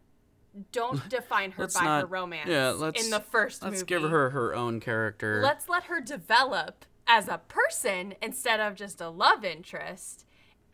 don't 0.71 1.07
define 1.17 1.51
her 1.51 1.63
Let's 1.63 1.75
by 1.75 1.99
her 1.99 2.05
romance 2.07 2.49
yeah, 2.49 2.69
let's- 2.71 3.03
in 3.03 3.11
the 3.11 3.19
1st 3.19 3.61
Let's 3.61 3.63
movie. 3.63 3.85
give 3.85 4.01
her 4.01 4.31
her 4.31 4.55
own 4.55 4.79
character. 4.79 5.41
Let's 5.43 5.69
let 5.69 5.83
her 5.83 6.01
develop 6.01 6.85
as 7.05 7.27
a 7.27 7.37
person 7.47 8.15
instead 8.19 8.59
of 8.59 8.73
just 8.75 8.99
a 8.99 9.09
love 9.09 9.45
interest. 9.45 10.25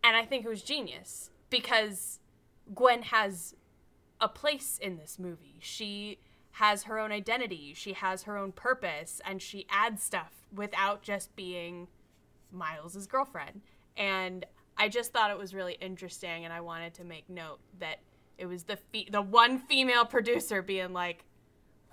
And 0.02 0.16
I 0.16 0.24
think 0.24 0.46
it 0.46 0.48
was 0.50 0.62
genius 0.64 1.30
because 1.50 2.20
Gwen 2.74 3.02
has 3.04 3.54
a 4.22 4.30
place 4.30 4.80
in 4.82 4.98
this 4.98 5.20
movie. 5.20 5.58
She 5.60 6.20
has 6.60 6.84
her 6.84 6.98
own 7.00 7.12
identity, 7.12 7.74
she 7.76 7.94
has 7.94 8.24
her 8.24 8.38
own 8.38 8.52
purpose, 8.52 9.20
and 9.26 9.42
she 9.42 9.66
adds 9.70 10.02
stuff 10.04 10.32
without 10.54 11.02
just 11.02 11.36
being 11.36 11.88
Miles's 12.52 13.08
girlfriend. 13.08 13.62
And 13.98 14.46
I 14.78 14.88
just 14.90 15.12
thought 15.12 15.32
it 15.32 15.38
was 15.38 15.54
really 15.54 15.78
interesting 15.82 16.46
and 16.46 16.54
I 16.54 16.62
wanted 16.62 16.94
to 16.96 17.04
make 17.04 17.30
note 17.30 17.60
that 17.80 18.00
it 18.38 18.46
was 18.46 18.64
the 18.64 18.78
fe- 18.78 19.08
the 19.12 19.22
one 19.22 19.60
female 19.60 20.06
producer 20.06 20.62
being 20.62 20.92
like 20.94 21.24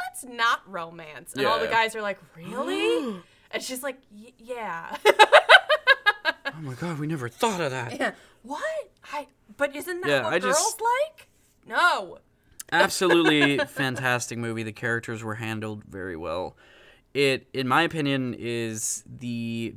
let's 0.00 0.24
not 0.24 0.60
romance. 0.66 1.34
And 1.34 1.46
all 1.46 1.58
the 1.60 1.66
guys 1.68 1.94
are 1.94 2.02
like, 2.02 2.18
really? 2.36 3.20
and 3.52 3.62
she's 3.62 3.82
like, 3.84 3.98
"Y- 4.12 4.32
yeah. 4.38 4.96
oh 5.06 6.60
my 6.60 6.74
god, 6.74 6.98
we 6.98 7.06
never 7.06 7.28
thought 7.28 7.60
of 7.60 7.70
that. 7.70 7.98
Yeah. 7.98 8.12
what? 8.42 8.62
I. 9.12 9.26
But 9.56 9.74
isn't 9.76 10.00
that 10.02 10.08
Yeah, 10.08 10.24
what 10.24 10.32
I 10.34 10.38
girls 10.40 10.56
just- 10.56 10.80
like? 10.80 11.28
No. 11.66 12.18
Absolutely 12.72 13.58
fantastic 13.58 14.38
movie. 14.38 14.62
The 14.62 14.72
characters 14.72 15.22
were 15.22 15.36
handled 15.36 15.84
very 15.84 16.16
well. 16.16 16.56
It, 17.14 17.46
in 17.52 17.68
my 17.68 17.82
opinion, 17.82 18.34
is 18.38 19.04
the 19.06 19.74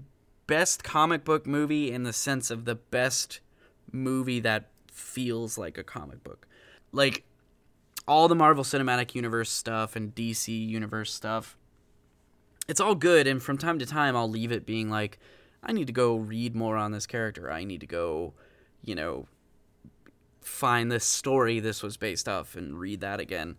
best 0.47 0.83
comic 0.83 1.25
book 1.25 1.45
movie 1.45 1.91
in 1.91 2.03
the 2.03 2.13
sense 2.13 2.49
of 2.49 2.65
the 2.65 2.75
best 2.75 3.41
movie 3.91 4.39
that 4.39 4.69
feels 4.91 5.57
like 5.57 5.77
a 5.77 5.83
comic 5.83 6.23
book. 6.23 6.47
Like 6.91 7.23
all 8.07 8.27
the 8.27 8.35
Marvel 8.35 8.63
Cinematic 8.63 9.15
Universe 9.15 9.51
stuff 9.51 9.95
and 9.95 10.15
DC 10.15 10.47
Universe 10.67 11.13
stuff. 11.13 11.57
It's 12.67 12.79
all 12.79 12.95
good, 12.95 13.27
and 13.27 13.43
from 13.43 13.57
time 13.57 13.77
to 13.79 13.85
time, 13.85 14.15
I'll 14.15 14.29
leave 14.29 14.51
it 14.51 14.65
being 14.65 14.89
like, 14.89 15.19
I 15.61 15.71
need 15.71 15.87
to 15.87 15.93
go 15.93 16.15
read 16.15 16.55
more 16.55 16.77
on 16.77 16.91
this 16.91 17.05
character. 17.05 17.51
I 17.51 17.63
need 17.63 17.81
to 17.81 17.87
go, 17.87 18.33
you 18.81 18.95
know, 18.95 19.27
find 20.45 20.91
this 20.91 21.03
story 21.05 21.59
this 21.59 21.81
was 21.83 21.97
based 21.97 22.29
off 22.29 22.55
and 22.55 22.79
read 22.79 23.01
that 23.01 23.19
again. 23.19 23.55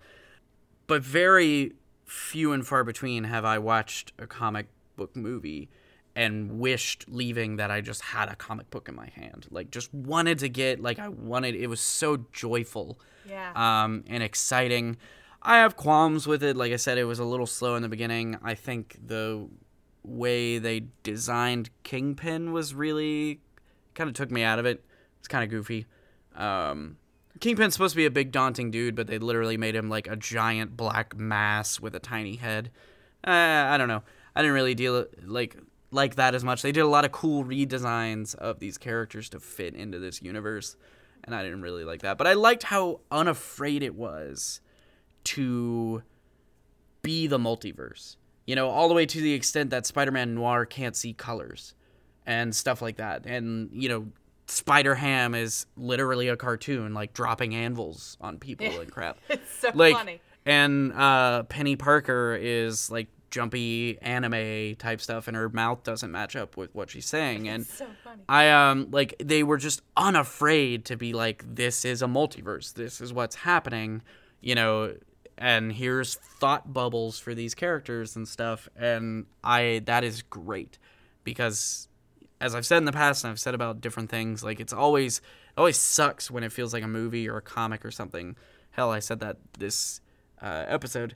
But 0.86 1.02
very 1.02 1.72
few 2.04 2.52
and 2.52 2.66
far 2.66 2.84
between 2.84 3.24
have 3.24 3.44
I 3.44 3.58
watched 3.58 4.12
a 4.18 4.26
comic 4.26 4.68
book 4.96 5.16
movie 5.16 5.68
and 6.14 6.58
wished 6.60 7.04
leaving 7.08 7.56
that 7.56 7.70
I 7.70 7.80
just 7.80 8.00
had 8.00 8.28
a 8.28 8.36
comic 8.36 8.70
book 8.70 8.88
in 8.88 8.94
my 8.94 9.08
hand. 9.08 9.46
Like 9.50 9.70
just 9.70 9.92
wanted 9.92 10.38
to 10.38 10.48
get 10.48 10.80
like 10.80 10.98
I 10.98 11.08
wanted 11.08 11.54
it 11.56 11.66
was 11.66 11.80
so 11.80 12.24
joyful 12.32 12.98
Yeah. 13.28 13.52
um, 13.54 14.04
and 14.06 14.22
exciting. 14.22 14.96
I 15.42 15.56
have 15.58 15.76
qualms 15.76 16.26
with 16.26 16.42
it. 16.42 16.56
Like 16.56 16.72
I 16.72 16.76
said, 16.76 16.98
it 16.98 17.04
was 17.04 17.18
a 17.18 17.24
little 17.24 17.46
slow 17.46 17.74
in 17.76 17.82
the 17.82 17.88
beginning. 17.88 18.38
I 18.42 18.54
think 18.54 18.96
the 19.04 19.48
way 20.04 20.58
they 20.58 20.84
designed 21.02 21.70
Kingpin 21.82 22.52
was 22.52 22.74
really 22.74 23.40
kind 23.94 24.08
of 24.08 24.14
took 24.14 24.30
me 24.30 24.42
out 24.42 24.58
of 24.58 24.66
it. 24.66 24.84
It's 25.18 25.28
kind 25.28 25.42
of 25.44 25.50
goofy. 25.50 25.86
Um, 26.36 26.96
Kingpin's 27.40 27.74
supposed 27.74 27.92
to 27.92 27.96
be 27.96 28.06
a 28.06 28.10
big, 28.10 28.32
daunting 28.32 28.70
dude, 28.70 28.94
but 28.94 29.06
they 29.06 29.18
literally 29.18 29.56
made 29.56 29.74
him 29.74 29.88
like 29.88 30.06
a 30.06 30.16
giant 30.16 30.76
black 30.76 31.16
mass 31.16 31.80
with 31.80 31.94
a 31.94 31.98
tiny 31.98 32.36
head. 32.36 32.70
Uh, 33.26 33.30
I 33.30 33.76
don't 33.76 33.88
know. 33.88 34.02
I 34.34 34.42
didn't 34.42 34.54
really 34.54 34.74
deal 34.74 35.06
like 35.24 35.56
like 35.90 36.16
that 36.16 36.34
as 36.34 36.44
much. 36.44 36.62
They 36.62 36.72
did 36.72 36.80
a 36.80 36.88
lot 36.88 37.04
of 37.04 37.12
cool 37.12 37.44
redesigns 37.44 38.34
of 38.34 38.58
these 38.58 38.76
characters 38.78 39.28
to 39.30 39.40
fit 39.40 39.74
into 39.74 39.98
this 39.98 40.22
universe, 40.22 40.76
and 41.24 41.34
I 41.34 41.42
didn't 41.42 41.62
really 41.62 41.84
like 41.84 42.02
that. 42.02 42.18
But 42.18 42.26
I 42.26 42.34
liked 42.34 42.64
how 42.64 43.00
unafraid 43.10 43.82
it 43.82 43.94
was 43.94 44.60
to 45.24 46.02
be 47.02 47.26
the 47.26 47.38
multiverse. 47.38 48.16
You 48.46 48.54
know, 48.54 48.68
all 48.68 48.88
the 48.88 48.94
way 48.94 49.06
to 49.06 49.20
the 49.20 49.32
extent 49.32 49.70
that 49.70 49.86
Spider-Man 49.86 50.34
Noir 50.34 50.66
can't 50.66 50.94
see 50.94 51.12
colors 51.12 51.74
and 52.24 52.54
stuff 52.54 52.80
like 52.80 52.96
that. 52.96 53.26
And 53.26 53.70
you 53.72 53.88
know, 53.88 54.06
Spider 54.46 54.94
Ham 54.94 55.34
is 55.34 55.66
literally 55.76 56.28
a 56.28 56.36
cartoon, 56.36 56.94
like 56.94 57.12
dropping 57.12 57.54
anvils 57.54 58.16
on 58.20 58.38
people 58.38 58.66
and 58.66 58.90
crap. 58.92 59.18
it's 59.28 59.50
so 59.58 59.70
Like, 59.74 59.96
funny. 59.96 60.20
and 60.44 60.92
uh, 60.92 61.42
Peni 61.48 61.78
Parker 61.78 62.38
is 62.40 62.90
like 62.90 63.08
jumpy 63.30 63.98
anime 64.00 64.76
type 64.76 65.00
stuff, 65.00 65.26
and 65.28 65.36
her 65.36 65.48
mouth 65.48 65.82
doesn't 65.82 66.10
match 66.12 66.36
up 66.36 66.56
with 66.56 66.72
what 66.74 66.90
she's 66.90 67.06
saying. 67.06 67.48
And 67.48 67.66
So 67.66 67.86
funny. 68.04 68.22
I 68.28 68.50
um 68.50 68.88
like 68.92 69.14
they 69.22 69.42
were 69.42 69.58
just 69.58 69.82
unafraid 69.96 70.84
to 70.86 70.96
be 70.96 71.12
like 71.12 71.44
this 71.54 71.84
is 71.84 72.00
a 72.02 72.06
multiverse. 72.06 72.72
This 72.74 73.00
is 73.00 73.12
what's 73.12 73.34
happening, 73.36 74.02
you 74.40 74.54
know, 74.54 74.94
and 75.36 75.72
here's 75.72 76.14
thought 76.14 76.72
bubbles 76.72 77.18
for 77.18 77.34
these 77.34 77.54
characters 77.54 78.16
and 78.16 78.26
stuff 78.26 78.68
and 78.76 79.26
I 79.44 79.82
that 79.84 80.02
is 80.04 80.22
great 80.22 80.78
because 81.24 81.88
as 82.40 82.54
I've 82.54 82.66
said 82.66 82.78
in 82.78 82.84
the 82.84 82.92
past 82.92 83.24
and 83.24 83.30
I've 83.30 83.40
said 83.40 83.54
about 83.54 83.80
different 83.80 84.10
things, 84.10 84.44
like 84.44 84.60
it's 84.60 84.72
always 84.72 85.18
it 85.18 85.58
always 85.58 85.78
sucks 85.78 86.30
when 86.30 86.44
it 86.44 86.52
feels 86.52 86.72
like 86.72 86.82
a 86.82 86.88
movie 86.88 87.28
or 87.28 87.36
a 87.36 87.42
comic 87.42 87.84
or 87.84 87.90
something. 87.90 88.36
Hell, 88.70 88.90
I 88.90 88.98
said 88.98 89.20
that 89.20 89.38
this 89.58 90.00
uh, 90.42 90.64
episode 90.68 91.14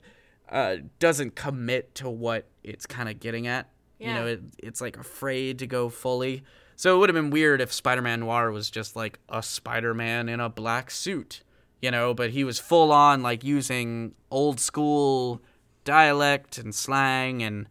uh, 0.49 0.77
doesn't 0.99 1.35
commit 1.35 1.93
to 1.95 2.09
what 2.09 2.47
it's 2.63 2.85
kind 2.85 3.07
of 3.07 3.19
getting 3.19 3.47
at. 3.47 3.69
Yeah. 3.99 4.07
You 4.07 4.13
know, 4.13 4.27
it, 4.27 4.41
it's 4.57 4.81
like 4.81 4.97
afraid 4.97 5.59
to 5.59 5.67
go 5.67 5.89
fully. 5.89 6.43
So 6.75 6.95
it 6.95 6.99
would 6.99 7.09
have 7.09 7.15
been 7.15 7.29
weird 7.29 7.61
if 7.61 7.71
Spider-Man 7.71 8.21
Noir 8.21 8.51
was 8.51 8.71
just 8.71 8.95
like 8.95 9.19
a 9.29 9.43
Spider-Man 9.43 10.27
in 10.27 10.39
a 10.39 10.49
black 10.49 10.89
suit, 10.89 11.43
you 11.79 11.91
know, 11.91 12.15
but 12.15 12.31
he 12.31 12.43
was 12.43 12.57
full 12.57 12.91
on 12.91 13.21
like 13.21 13.43
using 13.43 14.15
old 14.31 14.59
school 14.59 15.43
dialect 15.83 16.57
and 16.57 16.73
slang 16.73 17.43
and 17.43 17.67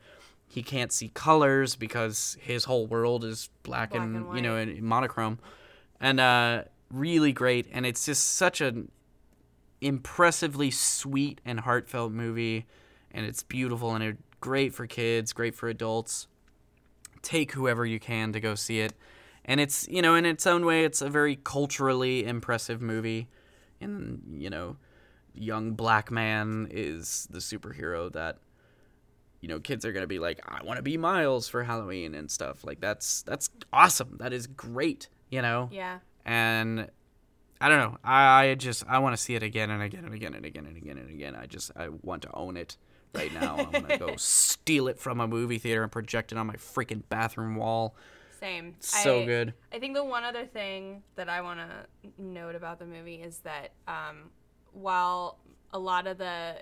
he 0.50 0.64
can't 0.64 0.90
see 0.90 1.08
colors 1.14 1.76
because 1.76 2.36
his 2.40 2.64
whole 2.64 2.88
world 2.88 3.24
is 3.24 3.48
black, 3.62 3.90
Black 3.90 4.02
and, 4.02 4.16
and 4.16 4.36
you 4.36 4.42
know 4.42 4.56
in 4.56 4.84
monochrome. 4.84 5.38
And 6.00 6.18
uh 6.18 6.64
really 6.92 7.32
great. 7.32 7.68
And 7.70 7.86
it's 7.86 8.04
just 8.04 8.34
such 8.34 8.60
an 8.60 8.90
impressively 9.80 10.72
sweet 10.72 11.40
and 11.44 11.60
heartfelt 11.60 12.10
movie. 12.10 12.66
And 13.12 13.24
it's 13.24 13.44
beautiful 13.44 13.94
and 13.94 14.02
it's 14.02 14.20
great 14.40 14.74
for 14.74 14.88
kids 14.88 15.32
great 15.32 15.54
for 15.54 15.68
adults. 15.68 16.26
Take 17.22 17.52
whoever 17.52 17.86
you 17.86 18.00
can 18.00 18.32
to 18.32 18.40
go 18.40 18.56
see 18.56 18.80
it. 18.80 18.92
And 19.44 19.60
it's 19.60 19.86
you 19.86 20.02
know 20.02 20.16
in 20.16 20.26
its 20.26 20.48
own 20.48 20.66
way 20.66 20.84
it's 20.84 21.00
a 21.00 21.08
very 21.08 21.36
culturally 21.36 22.24
impressive 22.24 22.82
movie. 22.82 23.28
And 23.80 24.20
you 24.36 24.50
know 24.50 24.78
young 25.32 25.74
black 25.74 26.10
man 26.10 26.66
is 26.72 27.28
the 27.30 27.38
superhero 27.38 28.12
that 28.12 28.38
you 29.40 29.48
know 29.48 29.58
kids 29.60 29.84
are 29.84 29.92
going 29.92 30.02
to 30.02 30.06
be 30.08 30.18
like 30.18 30.40
I 30.46 30.62
want 30.64 30.76
to 30.78 30.82
be 30.82 30.96
Miles 30.96 31.48
for 31.48 31.62
Halloween 31.64 32.14
and 32.14 32.30
stuff 32.30 32.64
like 32.64 32.80
that's 32.80 33.22
that's 33.22 33.50
awesome 33.72 34.16
that 34.20 34.32
is 34.32 34.46
great 34.46 35.08
you 35.30 35.42
know 35.42 35.68
Yeah. 35.72 35.98
and 36.24 36.88
I 37.62 37.68
don't 37.68 37.78
know. 37.78 37.98
I, 38.02 38.44
I 38.46 38.54
just 38.54 38.84
I 38.88 39.00
want 39.00 39.14
to 39.14 39.22
see 39.22 39.34
it 39.34 39.42
again 39.42 39.68
and 39.68 39.82
again 39.82 40.06
and 40.06 40.14
again 40.14 40.32
and 40.34 40.46
again 40.46 40.64
and 40.64 40.76
again 40.78 40.96
and 40.96 41.10
again. 41.10 41.36
I 41.36 41.44
just 41.44 41.70
I 41.76 41.90
want 41.90 42.22
to 42.22 42.30
own 42.32 42.56
it 42.56 42.78
right 43.14 43.30
now. 43.34 43.56
i'm 43.58 43.70
going 43.70 43.84
to 43.86 43.98
go 43.98 44.14
steal 44.16 44.88
it 44.88 44.98
from 44.98 45.20
a 45.20 45.28
movie 45.28 45.58
theater 45.58 45.82
and 45.82 45.92
project 45.92 46.32
it 46.32 46.38
on 46.38 46.46
my 46.46 46.54
freaking 46.54 47.02
bathroom 47.10 47.56
wall. 47.56 47.94
Same. 48.40 48.76
So 48.80 49.20
I- 49.20 49.24
good. 49.26 49.52
I 49.74 49.78
think 49.78 49.94
the 49.94 50.02
one 50.02 50.24
other 50.24 50.46
thing 50.46 51.02
that 51.16 51.28
I 51.28 51.42
want 51.42 51.60
to 51.60 51.86
note 52.16 52.54
about 52.54 52.78
the 52.78 52.86
movie 52.86 53.16
is 53.16 53.40
that 53.40 53.72
um, 53.86 54.30
while 54.72 55.38
a 55.74 55.78
lot 55.78 56.06
of 56.06 56.16
the 56.16 56.54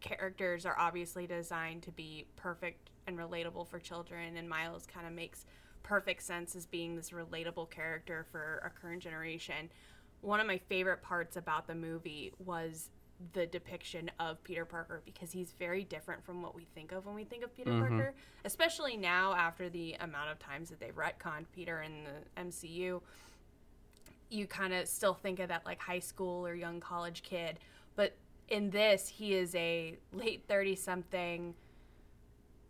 characters 0.00 0.66
are 0.66 0.76
obviously 0.78 1.26
designed 1.26 1.82
to 1.82 1.90
be 1.90 2.26
perfect 2.36 2.90
and 3.06 3.18
relatable 3.18 3.68
for 3.68 3.78
children, 3.78 4.36
and 4.36 4.48
Miles 4.48 4.86
kind 4.86 5.06
of 5.06 5.12
makes 5.12 5.46
perfect 5.82 6.22
sense 6.22 6.56
as 6.56 6.66
being 6.66 6.96
this 6.96 7.10
relatable 7.10 7.70
character 7.70 8.26
for 8.32 8.62
a 8.64 8.70
current 8.70 9.02
generation. 9.02 9.70
One 10.22 10.40
of 10.40 10.46
my 10.46 10.58
favorite 10.58 11.02
parts 11.02 11.36
about 11.36 11.66
the 11.66 11.74
movie 11.74 12.32
was 12.44 12.90
the 13.32 13.46
depiction 13.46 14.10
of 14.18 14.42
Peter 14.42 14.64
Parker 14.64 15.02
because 15.04 15.30
he's 15.32 15.52
very 15.58 15.84
different 15.84 16.24
from 16.24 16.42
what 16.42 16.54
we 16.54 16.66
think 16.74 16.92
of 16.92 17.06
when 17.06 17.14
we 17.14 17.24
think 17.24 17.44
of 17.44 17.54
Peter 17.54 17.70
mm-hmm. 17.70 17.96
Parker, 17.96 18.14
especially 18.44 18.96
now 18.96 19.34
after 19.34 19.68
the 19.68 19.94
amount 20.00 20.30
of 20.30 20.38
times 20.38 20.70
that 20.70 20.80
they've 20.80 20.96
retconned 20.96 21.44
Peter 21.54 21.82
in 21.82 22.04
the 22.04 22.42
MCU. 22.42 23.00
You 24.30 24.46
kind 24.46 24.72
of 24.72 24.88
still 24.88 25.14
think 25.14 25.38
of 25.38 25.48
that 25.48 25.64
like 25.64 25.80
high 25.80 26.00
school 26.00 26.46
or 26.46 26.54
young 26.54 26.80
college 26.80 27.22
kid, 27.22 27.58
but 27.94 28.16
in 28.48 28.70
this, 28.70 29.08
he 29.08 29.34
is 29.34 29.54
a 29.54 29.96
late 30.12 30.44
30 30.48 30.76
something, 30.76 31.54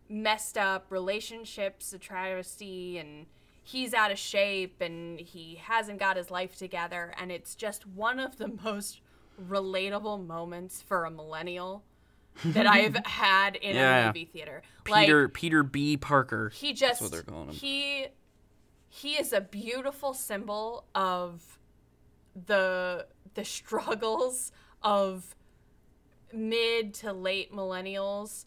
messed 0.09 0.57
up 0.57 0.85
relationships, 0.89 1.93
a 1.93 1.97
travesty, 1.99 2.97
and 2.97 3.25
he's 3.63 3.93
out 3.93 4.11
of 4.11 4.19
shape 4.19 4.79
and 4.81 5.19
he 5.19 5.55
hasn't 5.63 5.99
got 5.99 6.17
his 6.17 6.29
life 6.29 6.55
together. 6.55 7.13
And 7.19 7.31
it's 7.31 7.55
just 7.55 7.87
one 7.87 8.19
of 8.19 8.37
the 8.37 8.47
most 8.63 9.01
relatable 9.49 10.25
moments 10.25 10.81
for 10.81 11.05
a 11.05 11.11
millennial 11.11 11.83
that 12.45 12.67
I've 12.67 12.95
had 13.05 13.55
in 13.55 13.75
Yeah. 13.75 14.03
a 14.03 14.07
movie 14.07 14.25
theater. 14.31 14.61
Peter 14.83 15.27
Peter 15.29 15.63
B. 15.63 15.97
Parker. 15.97 16.49
He 16.49 16.73
just 16.73 17.01
what 17.01 17.11
they're 17.11 17.23
calling 17.23 17.49
him. 17.49 17.55
he 17.55 18.07
he 18.87 19.13
is 19.15 19.33
a 19.33 19.41
beautiful 19.41 20.13
symbol 20.13 20.85
of 20.93 21.57
the 22.45 23.07
the 23.33 23.43
struggles 23.43 24.51
of 24.83 25.35
mid 26.33 26.93
to 26.93 27.13
late 27.13 27.53
millennials 27.53 28.45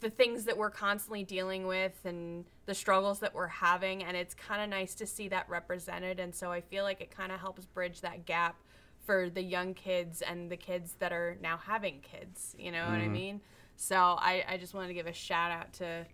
the 0.00 0.10
things 0.10 0.44
that 0.46 0.56
we're 0.56 0.70
constantly 0.70 1.22
dealing 1.22 1.66
with 1.66 1.92
and 2.04 2.44
the 2.66 2.74
struggles 2.74 3.20
that 3.20 3.34
we're 3.34 3.46
having 3.46 4.02
and 4.02 4.16
it's 4.16 4.34
kind 4.34 4.60
of 4.60 4.68
nice 4.68 4.94
to 4.94 5.06
see 5.06 5.28
that 5.28 5.48
represented 5.48 6.18
and 6.18 6.34
so 6.34 6.50
i 6.50 6.60
feel 6.60 6.84
like 6.84 7.00
it 7.00 7.10
kind 7.10 7.30
of 7.30 7.40
helps 7.40 7.64
bridge 7.66 8.00
that 8.00 8.26
gap 8.26 8.56
for 9.04 9.30
the 9.30 9.42
young 9.42 9.74
kids 9.74 10.22
and 10.22 10.50
the 10.50 10.56
kids 10.56 10.96
that 10.98 11.12
are 11.12 11.36
now 11.40 11.56
having 11.56 12.00
kids 12.00 12.54
you 12.58 12.70
know 12.70 12.84
what 12.84 12.94
i 12.94 13.02
mm-hmm. 13.02 13.12
mean? 13.12 13.40
So 13.76 13.96
I, 13.96 14.44
I 14.48 14.56
just 14.58 14.74
wanted 14.74 14.88
to 14.88 14.94
give 14.94 15.06
a 15.06 15.12
shout 15.12 15.50
out 15.50 15.72
to 15.74 16.06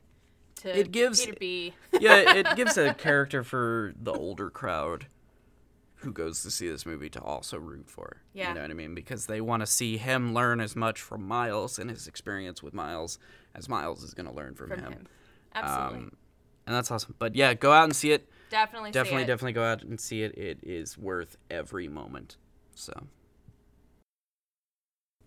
to 0.62 0.78
It 0.78 0.91
gives- 0.91 1.24
peter 1.24 1.36
b 1.39 1.74
yeah, 2.01 2.34
it 2.34 2.47
gives 2.57 2.76
a 2.78 2.95
character 2.95 3.45
for 3.45 3.93
the 4.01 4.12
older 4.12 4.51
crowd 4.51 5.07
who 6.01 6.12
goes 6.12 6.42
to 6.42 6.51
see 6.51 6.68
this 6.68 6.86
movie 6.86 7.09
to 7.11 7.20
also 7.20 7.59
root 7.59 7.90
for. 7.90 8.18
Yeah. 8.32 8.49
You 8.51 8.55
know 8.55 8.62
what 8.62 8.70
I 8.70 8.74
mean? 8.74 8.94
Because 8.94 9.26
they 9.26 9.40
want 9.40 9.61
to 9.62 9.66
see 9.66 9.96
him 9.96 10.32
learn 10.34 10.61
as 10.61 10.76
much 10.76 11.01
from 11.01 11.26
Miles 11.26 11.78
and 11.78 11.90
his 11.90 12.07
experience 12.07 12.62
with 12.62 12.72
Miles 12.74 13.18
as 13.55 13.68
Miles 13.68 14.03
is 14.03 14.14
going 14.14 14.26
to 14.28 14.32
learn 14.34 14.55
from, 14.55 14.68
from 14.70 14.78
him. 14.80 14.92
him 14.92 15.07
absolutely 15.55 15.99
Um, 15.99 16.12
and 16.66 16.76
that's 16.76 16.90
awesome. 16.90 17.14
But 17.18 17.34
yeah, 17.34 17.55
go 17.55 17.72
out 17.72 17.84
and 17.84 17.96
see 17.96 18.12
it. 18.12 18.28
definitely 18.51 18.90
see 18.90 18.92
Definitely, 18.92 19.22
it. 19.22 19.26
definitely 19.26 19.53
go 19.55 19.64
out 19.64 19.82
and 19.82 19.99
see 20.01 20.22
it. 20.22 20.36
It 20.38 20.59
is 20.62 20.96
worth 20.99 21.36
every 21.51 21.88
moment. 21.88 22.36
So, 22.74 22.92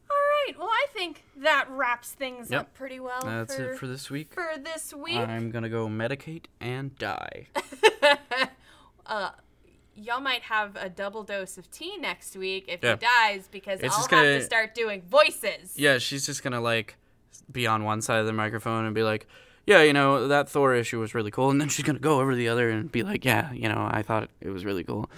all 0.09 0.15
right 0.47 0.53
well 0.57 0.69
i 0.69 0.85
think 0.93 1.23
that 1.37 1.65
wraps 1.69 2.11
things 2.11 2.49
Yep. 2.49 2.59
up 2.61 2.73
pretty 2.73 2.99
well 2.99 3.21
that's 3.23 3.55
for, 3.55 3.71
it 3.73 3.77
for 3.79 3.87
this 3.87 4.09
week. 4.09 4.33
for 4.33 4.51
this 4.61 4.93
week 4.93 5.17
I'm 5.17 5.51
going 5.51 5.63
to 5.63 5.69
go 5.69 5.87
medicate 5.87 6.45
and 6.59 6.95
die. 6.97 7.47
uh, 9.05 9.31
y'all 9.95 10.21
might 10.21 10.43
have 10.43 10.75
a 10.75 10.89
double 10.89 11.23
dose 11.23 11.57
of 11.57 11.69
tea 11.71 11.97
next 11.97 12.35
week 12.35 12.65
if 12.67 12.81
Yeah. 12.83 12.93
he 12.93 12.99
dies 12.99 13.47
because 13.51 13.79
It's 13.81 13.93
I'll 13.95 14.01
have 14.01 14.09
gonna- 14.09 14.39
to 14.39 14.45
start 14.45 14.73
doing 14.73 15.01
voices. 15.03 15.77
Yeah, 15.77 15.97
she's 15.97 16.25
just 16.25 16.43
gonna 16.43 16.61
like 16.61 16.95
be 17.51 17.67
on 17.67 17.83
one 17.83 18.01
side 18.01 18.19
of 18.19 18.25
the 18.25 18.33
microphone 18.33 18.85
and 18.85 18.95
be 18.95 19.03
like, 19.03 19.27
"Yeah, 19.67 19.81
you 19.83 19.93
know 19.93 20.27
that 20.27 20.47
Thor 20.49 20.73
issue 20.73 20.99
was 20.99 21.13
really 21.13 21.31
cool," 21.31 21.49
and 21.49 21.59
then 21.59 21.67
she's 21.69 21.85
gonna 21.85 21.99
go 21.99 22.19
over 22.21 22.31
to 22.31 22.37
the 22.37 22.47
other 22.47 22.69
and 22.69 22.91
be 22.91 23.03
like, 23.03 23.25
"Yeah, 23.25 23.51
you 23.51 23.67
know, 23.67 23.87
I 23.91 24.01
thought 24.01 24.29
it 24.39 24.49
was 24.49 24.63
really 24.65 24.83
cool." 24.83 25.09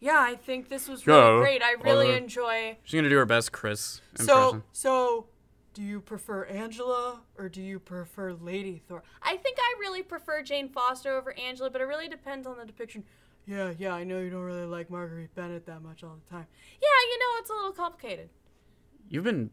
Yeah, 0.00 0.18
I 0.18 0.34
think 0.34 0.70
this 0.70 0.88
was 0.88 1.06
really 1.06 1.20
Yeah, 1.20 1.38
great. 1.40 1.62
I 1.62 1.72
really 1.72 2.12
enjoy. 2.16 2.78
She's 2.84 2.98
gonna 2.98 3.10
do 3.10 3.16
her 3.18 3.26
best, 3.26 3.52
Chris 3.52 4.00
So, 4.14 4.62
so, 4.72 5.26
do 5.74 5.82
you 5.82 6.00
prefer 6.00 6.44
Angela 6.46 7.20
or 7.36 7.50
do 7.50 7.60
you 7.62 7.78
prefer 7.78 8.32
Lady 8.32 8.82
Thor? 8.88 9.02
I 9.22 9.36
think 9.36 9.58
I 9.60 9.74
really 9.78 10.02
prefer 10.02 10.42
Jane 10.42 10.70
Foster 10.70 11.12
over 11.12 11.38
Angela, 11.38 11.68
but 11.68 11.82
it 11.82 11.84
really 11.84 12.08
depends 12.08 12.46
on 12.46 12.56
the 12.56 12.64
depiction. 12.64 13.04
Yeah, 13.50 13.72
yeah, 13.76 13.92
I 13.92 14.04
know 14.04 14.20
you 14.20 14.30
don't 14.30 14.42
really 14.44 14.64
like 14.64 14.90
Marguerite 14.90 15.34
Bennett 15.34 15.66
that 15.66 15.82
much 15.82 16.04
all 16.04 16.16
the 16.24 16.30
time. 16.30 16.46
Yeah, 16.80 16.88
you 17.10 17.18
know, 17.18 17.40
it's 17.40 17.50
a 17.50 17.52
little 17.52 17.72
complicated. 17.72 18.28
You've 19.08 19.24
been, 19.24 19.50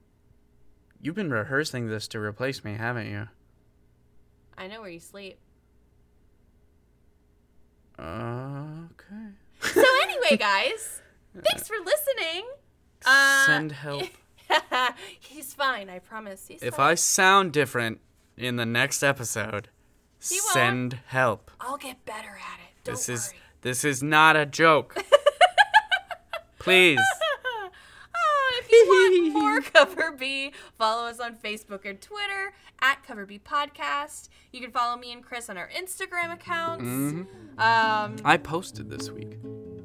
you've 1.01 1.15
been 1.15 1.31
rehearsing 1.31 1.87
this 1.87 2.07
to 2.09 2.19
replace 2.19 2.63
me, 2.63 2.75
haven't 2.75 3.07
you? 3.07 3.27
I 4.55 4.67
know 4.67 4.81
where 4.81 4.91
you 4.91 4.99
sleep. 4.99 5.39
Okay. 7.99 9.31
So 9.61 9.83
anyway, 10.03 10.37
guys, 10.37 11.01
thanks 11.33 11.67
for 11.67 11.77
listening. 11.83 12.45
Uh, 13.03 13.45
Send 13.47 13.71
help. 13.71 14.03
He's 15.19 15.55
fine, 15.55 15.89
I 15.89 15.97
promise. 15.97 16.47
He's 16.47 16.61
if 16.61 16.75
fine. 16.75 16.91
I 16.91 16.93
sound 16.95 17.51
different 17.51 17.99
in 18.37 18.57
the 18.57 18.65
next 18.67 19.01
episode, 19.01 19.69
won't. 20.29 20.43
send 20.53 20.99
help. 21.07 21.49
I'll 21.59 21.77
get 21.77 22.05
better 22.05 22.29
at 22.37 22.59
it. 22.59 22.83
Don't 22.83 22.93
This 22.93 23.09
is 23.09 23.29
worry. 23.33 23.41
This 23.61 23.83
is 23.83 24.01
not 24.03 24.35
a 24.35 24.45
joke. 24.45 24.97
Please. 26.59 26.99
Oh, 28.19 28.61
if 28.63 28.71
you 28.71 28.85
want 28.87 29.33
more 29.43 29.61
Cover 29.61 30.11
B, 30.11 30.51
follow 30.77 31.07
us 31.07 31.19
on 31.19 31.35
Facebook 31.35 31.85
and 31.85 32.01
Twitter 32.01 32.53
at 32.81 33.03
Cover 33.03 33.25
B 33.27 33.37
Podcast. 33.39 34.29
You 34.51 34.59
can 34.59 34.71
follow 34.71 34.97
me 34.97 35.11
and 35.11 35.23
Chris 35.23 35.49
on 35.49 35.57
our 35.57 35.69
Instagram 35.69 36.33
accounts. 36.33 36.83
Mm-hmm. 36.83 37.59
Um, 37.59 38.15
I 38.25 38.37
posted 38.37 38.89
this 38.89 39.11
week. 39.11 39.37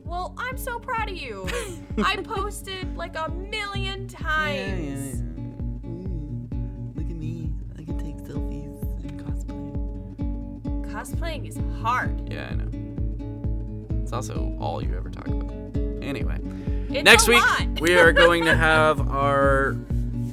well, 0.05 0.35
I'm 0.39 0.57
so 0.57 0.79
proud 0.79 1.11
of 1.11 1.17
you. 1.17 1.47
I 2.03 2.17
posted 2.17 2.97
like 2.97 3.17
a 3.17 3.29
million 3.31 4.09
times. 4.09 5.21
Look 6.97 7.11
at 7.11 7.17
me. 7.17 7.53
I 7.79 7.83
can 7.85 7.99
take 7.99 8.17
selfies 8.19 8.81
and 9.05 9.21
cosplay. 9.21 10.91
Cosplaying 10.91 11.49
is 11.49 11.59
hard. 11.83 12.33
Yeah, 12.33 12.49
I 12.51 12.55
know. 12.55 12.71
It's 14.13 14.29
also 14.29 14.55
all 14.61 14.85
you 14.85 14.95
ever 14.95 15.09
talk 15.09 15.27
about. 15.27 15.51
Anyway, 16.03 16.39
It's 16.91 17.03
next 17.03 17.29
week 17.29 17.43
we 17.81 17.95
are 17.95 18.13
going 18.13 18.45
to 18.45 18.55
have 18.55 19.09
our 19.11 19.71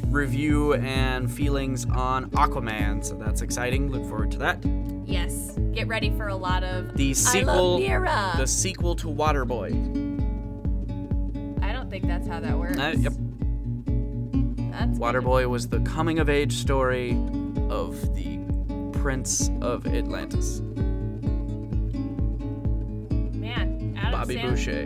review 0.07 0.73
and 0.73 1.31
feelings 1.31 1.85
on 1.85 2.29
Aquaman, 2.31 3.05
so 3.05 3.15
that's 3.15 3.41
exciting. 3.41 3.89
Look 3.89 4.03
forward 4.09 4.31
to 4.31 4.37
that. 4.39 4.61
yes, 5.05 5.57
get 5.71 5.87
ready 5.87 6.09
for 6.17 6.27
a 6.27 6.35
lot 6.35 6.65
of 6.65 6.97
The 6.97 7.13
sequel, 7.13 7.77
the 7.79 8.45
sequel 8.45 8.97
to 8.97 9.07
Waterboy. 9.07 9.71
I 11.63 11.71
don't 11.71 11.89
think 11.89 12.05
that's 12.05 12.27
how 12.27 12.41
that 12.41 12.59
works. 12.59 12.77
Uh, 12.77 12.95
yep, 12.97 13.13
That's 14.73 14.99
Waterboy 14.99 15.47
was 15.47 15.69
the 15.69 15.79
coming 15.83 16.19
of 16.19 16.27
age 16.29 16.51
story 16.51 17.11
of 17.69 18.13
the 18.13 18.39
Prince 18.99 19.49
of 19.61 19.87
Atlantis, 19.87 20.61
Adam 24.09 24.19
Bobby 24.21 24.35
Sand- 24.35 24.49
Boucher. 24.49 24.81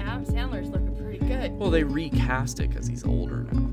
Adam 0.00 0.24
Sandler's 0.24 0.68
looking 0.70 0.96
pretty 0.96 1.18
good. 1.26 1.52
Well, 1.58 1.70
they 1.70 1.84
recast 1.84 2.60
it 2.60 2.68
because 2.70 2.86
he's 2.86 3.04
older 3.04 3.46
now. 3.52 3.70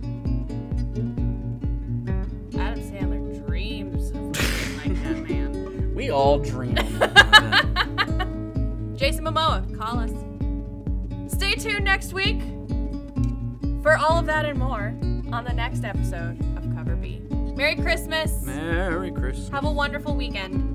Adam 2.59 2.81
Sandler 2.81 3.45
dreams 3.47 4.09
of 4.11 4.15
looking 4.15 4.77
like 4.77 5.03
that 5.03 5.17
man. 5.29 5.93
We 5.95 6.09
all 6.11 6.39
dream. 6.39 6.75
Jason 8.97 9.23
Momoa, 9.25 9.77
call 9.77 9.99
us. 9.99 10.11
Stay 11.33 11.53
tuned 11.53 11.85
next 11.85 12.13
week 12.13 12.41
for 13.83 13.95
all 13.97 14.19
of 14.19 14.25
that 14.25 14.45
and 14.45 14.57
more 14.59 14.93
on 15.31 15.43
the 15.43 15.53
next 15.53 15.83
episode 15.83 16.39
of 16.57 16.63
Cover 16.75 16.95
B. 16.95 17.21
Merry 17.55 17.75
Christmas. 17.75 18.43
Merry 18.43 19.11
Christmas. 19.11 19.49
Have 19.49 19.65
a 19.65 19.71
wonderful 19.71 20.15
weekend. 20.15 20.73